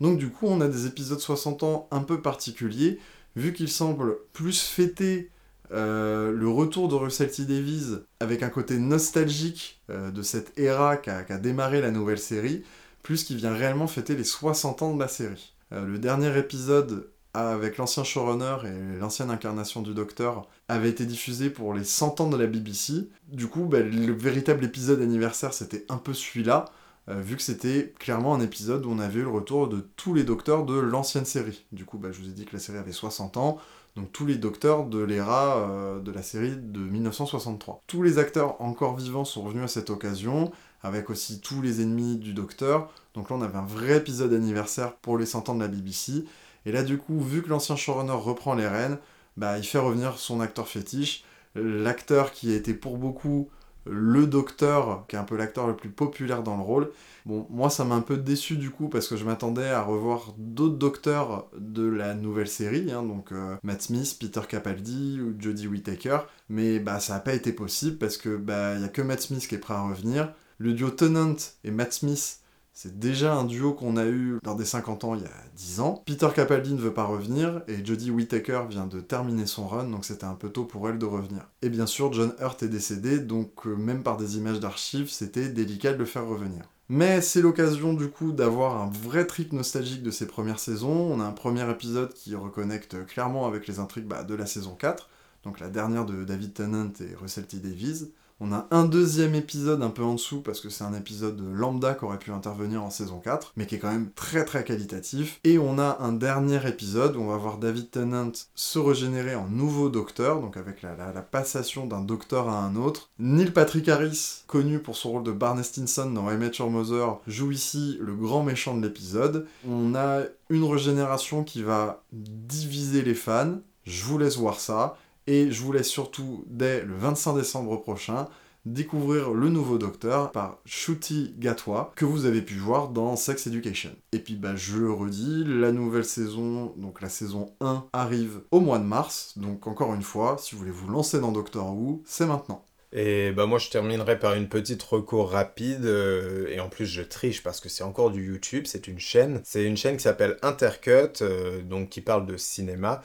[0.00, 2.98] Donc du coup, on a des épisodes 60 ans un peu particuliers,
[3.34, 5.30] vu qu'ils semblent plus fêter
[5.72, 7.44] euh, le retour de Russell T.
[7.44, 12.62] Davies avec un côté nostalgique euh, de cette ère qu'a démarré la nouvelle série,
[13.02, 15.54] plus qu'il vient réellement fêter les 60 ans de la série.
[15.72, 21.50] Euh, le dernier épisode avec l'ancien showrunner et l'ancienne incarnation du Docteur avait été diffusé
[21.50, 23.10] pour les 100 ans de la BBC.
[23.28, 26.64] Du coup, bah, le véritable épisode anniversaire, c'était un peu celui-là,
[27.08, 30.24] vu que c'était clairement un épisode où on avait eu le retour de tous les
[30.24, 31.66] Docteurs de l'ancienne série.
[31.72, 33.58] Du coup, bah, je vous ai dit que la série avait 60 ans,
[33.96, 37.82] donc tous les docteurs de l'ERA euh, de la série de 1963.
[37.86, 40.52] Tous les acteurs encore vivants sont revenus à cette occasion,
[40.82, 42.92] avec aussi tous les ennemis du docteur.
[43.14, 46.26] Donc là, on avait un vrai épisode anniversaire pour les 100 ans de la BBC.
[46.66, 48.98] Et là, du coup, vu que l'ancien showrunner reprend les rênes,
[49.38, 51.24] bah, il fait revenir son acteur fétiche,
[51.54, 53.48] l'acteur qui a été pour beaucoup
[53.88, 56.90] le docteur, qui est un peu l'acteur le plus populaire dans le rôle.
[57.24, 60.34] Bon, moi ça m'a un peu déçu du coup parce que je m'attendais à revoir
[60.38, 65.66] d'autres docteurs de la nouvelle série, hein, donc euh, Matt Smith, Peter Capaldi ou Jodie
[65.66, 66.18] Whittaker,
[66.48, 69.46] mais bah ça n'a pas été possible parce que bah il a que Matt Smith
[69.48, 70.32] qui est prêt à revenir.
[70.58, 72.40] Le duo Tennant et Matt Smith
[72.76, 75.80] c'est déjà un duo qu'on a eu lors des 50 ans il y a 10
[75.80, 76.02] ans.
[76.04, 80.04] Peter Capaldi ne veut pas revenir et Jodie Whittaker vient de terminer son run, donc
[80.04, 81.48] c'était un peu tôt pour elle de revenir.
[81.62, 85.48] Et bien sûr, John Hurt est décédé, donc euh, même par des images d'archives, c'était
[85.48, 86.64] délicat de le faire revenir.
[86.90, 91.10] Mais c'est l'occasion du coup d'avoir un vrai trip nostalgique de ces premières saisons.
[91.10, 94.74] On a un premier épisode qui reconnecte clairement avec les intrigues bah, de la saison
[94.78, 95.08] 4,
[95.44, 97.56] donc la dernière de David Tennant et Russell T.
[97.56, 98.12] Davies.
[98.38, 101.94] On a un deuxième épisode un peu en dessous parce que c'est un épisode lambda
[101.94, 105.40] qui aurait pu intervenir en saison 4, mais qui est quand même très très qualitatif.
[105.42, 109.48] Et on a un dernier épisode où on va voir David Tennant se régénérer en
[109.48, 113.08] nouveau docteur, donc avec la, passation d'un docteur à un autre.
[113.18, 117.52] Neil Patrick Harris, connu pour son rôle de Barney Stinson dans I Met Mother, joue
[117.52, 119.46] ici le grand méchant de l'épisode.
[119.66, 123.60] On a une régénération qui va diviser les fans.
[123.84, 124.98] Je vous laisse voir ça.
[125.26, 128.28] Et je vous laisse surtout, dès le 25 décembre prochain,
[128.66, 133.90] découvrir le nouveau Docteur par Shuti Gatwa, que vous avez pu voir dans Sex Education.
[134.12, 138.60] Et puis bah, je le redis, la nouvelle saison, donc la saison 1, arrive au
[138.60, 142.02] mois de mars, donc encore une fois, si vous voulez vous lancer dans Doctor Who,
[142.04, 142.64] c'est maintenant.
[142.92, 147.02] Et bah moi je terminerai par une petite recours rapide euh, et en plus je
[147.02, 150.38] triche parce que c'est encore du YouTube, c'est une chaîne, c'est une chaîne qui s'appelle
[150.42, 153.02] Intercut euh, donc qui parle de cinéma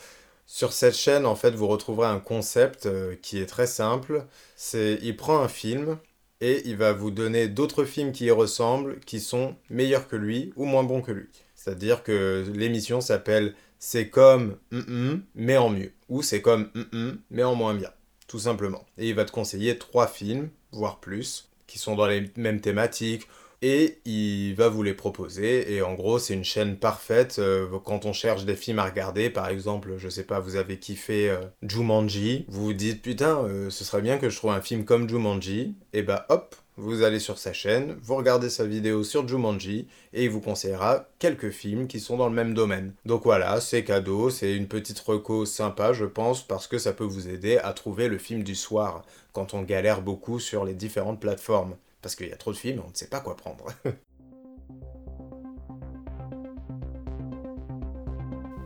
[0.53, 4.25] sur cette chaîne, en fait, vous retrouverez un concept euh, qui est très simple.
[4.57, 5.97] C'est, il prend un film
[6.41, 10.51] et il va vous donner d'autres films qui y ressemblent, qui sont meilleurs que lui
[10.57, 11.29] ou moins bons que lui.
[11.55, 14.57] C'est-à-dire que l'émission s'appelle C'est comme
[15.35, 15.93] mais en mieux.
[16.09, 16.69] Ou C'est comme
[17.29, 17.91] mais en moins bien.
[18.27, 18.85] Tout simplement.
[18.97, 23.25] Et il va te conseiller trois films, voire plus, qui sont dans les mêmes thématiques
[23.61, 25.73] et il va vous les proposer.
[25.73, 29.29] Et en gros, c'est une chaîne parfaite euh, quand on cherche des films à regarder.
[29.29, 33.69] Par exemple, je sais pas, vous avez kiffé euh, Jumanji, vous vous dites putain, euh,
[33.69, 35.75] ce serait bien que je trouve un film comme Jumanji.
[35.93, 40.23] Et bah hop, vous allez sur sa chaîne, vous regardez sa vidéo sur Jumanji et
[40.23, 42.93] il vous conseillera quelques films qui sont dans le même domaine.
[43.05, 47.03] Donc voilà, c'est cadeau, c'est une petite reco sympa, je pense, parce que ça peut
[47.03, 51.19] vous aider à trouver le film du soir quand on galère beaucoup sur les différentes
[51.19, 53.65] plateformes parce qu'il y a trop de films, on ne sait pas quoi prendre.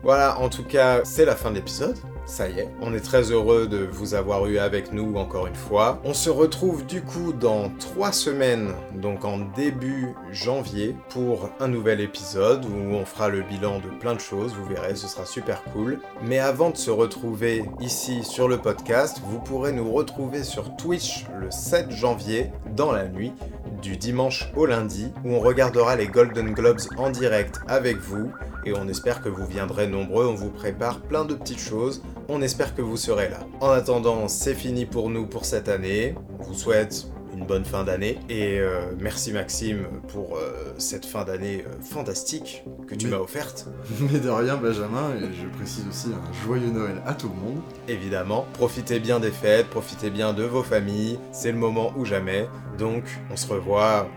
[0.06, 1.98] voilà, en tout cas, c'est la fin de l'épisode.
[2.28, 5.56] Ça y est, on est très heureux de vous avoir eu avec nous encore une
[5.56, 6.00] fois.
[6.04, 12.02] On se retrouve du coup dans trois semaines, donc en début janvier, pour un nouvel
[12.02, 15.64] épisode où on fera le bilan de plein de choses, vous verrez, ce sera super
[15.74, 16.00] cool.
[16.24, 21.26] Mais avant de se retrouver ici sur le podcast, vous pourrez nous retrouver sur Twitch
[21.40, 23.34] le 7 janvier, dans la nuit,
[23.82, 28.32] du dimanche au lundi, où on regardera les Golden Globes en direct avec vous,
[28.66, 32.42] et on espère que vous viendrez nombreux, on vous prépare plein de petites choses on
[32.42, 33.40] espère que vous serez là.
[33.60, 36.16] En attendant, c'est fini pour nous pour cette année.
[36.40, 38.18] On vous souhaite une bonne fin d'année.
[38.30, 43.68] Et euh, merci Maxime pour euh, cette fin d'année euh, fantastique que tu m'as offerte.
[44.00, 47.62] Mais de rien Benjamin, et je précise aussi un joyeux Noël à tout le monde.
[47.88, 52.48] Évidemment, profitez bien des fêtes, profitez bien de vos familles, c'est le moment ou jamais.
[52.78, 54.08] Donc on se revoit...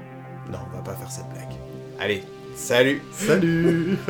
[0.50, 1.52] Non, on va pas faire cette blague.
[2.00, 2.22] Allez,
[2.58, 3.96] salut Salut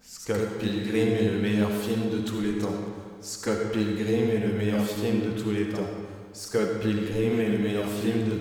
[0.00, 2.68] Scott Pilgrim est le meilleur film de tous les temps.
[3.20, 5.90] Scott Pilgrim est le meilleur film de tous les temps.
[6.32, 8.36] Scott Pilgrim est le meilleur film de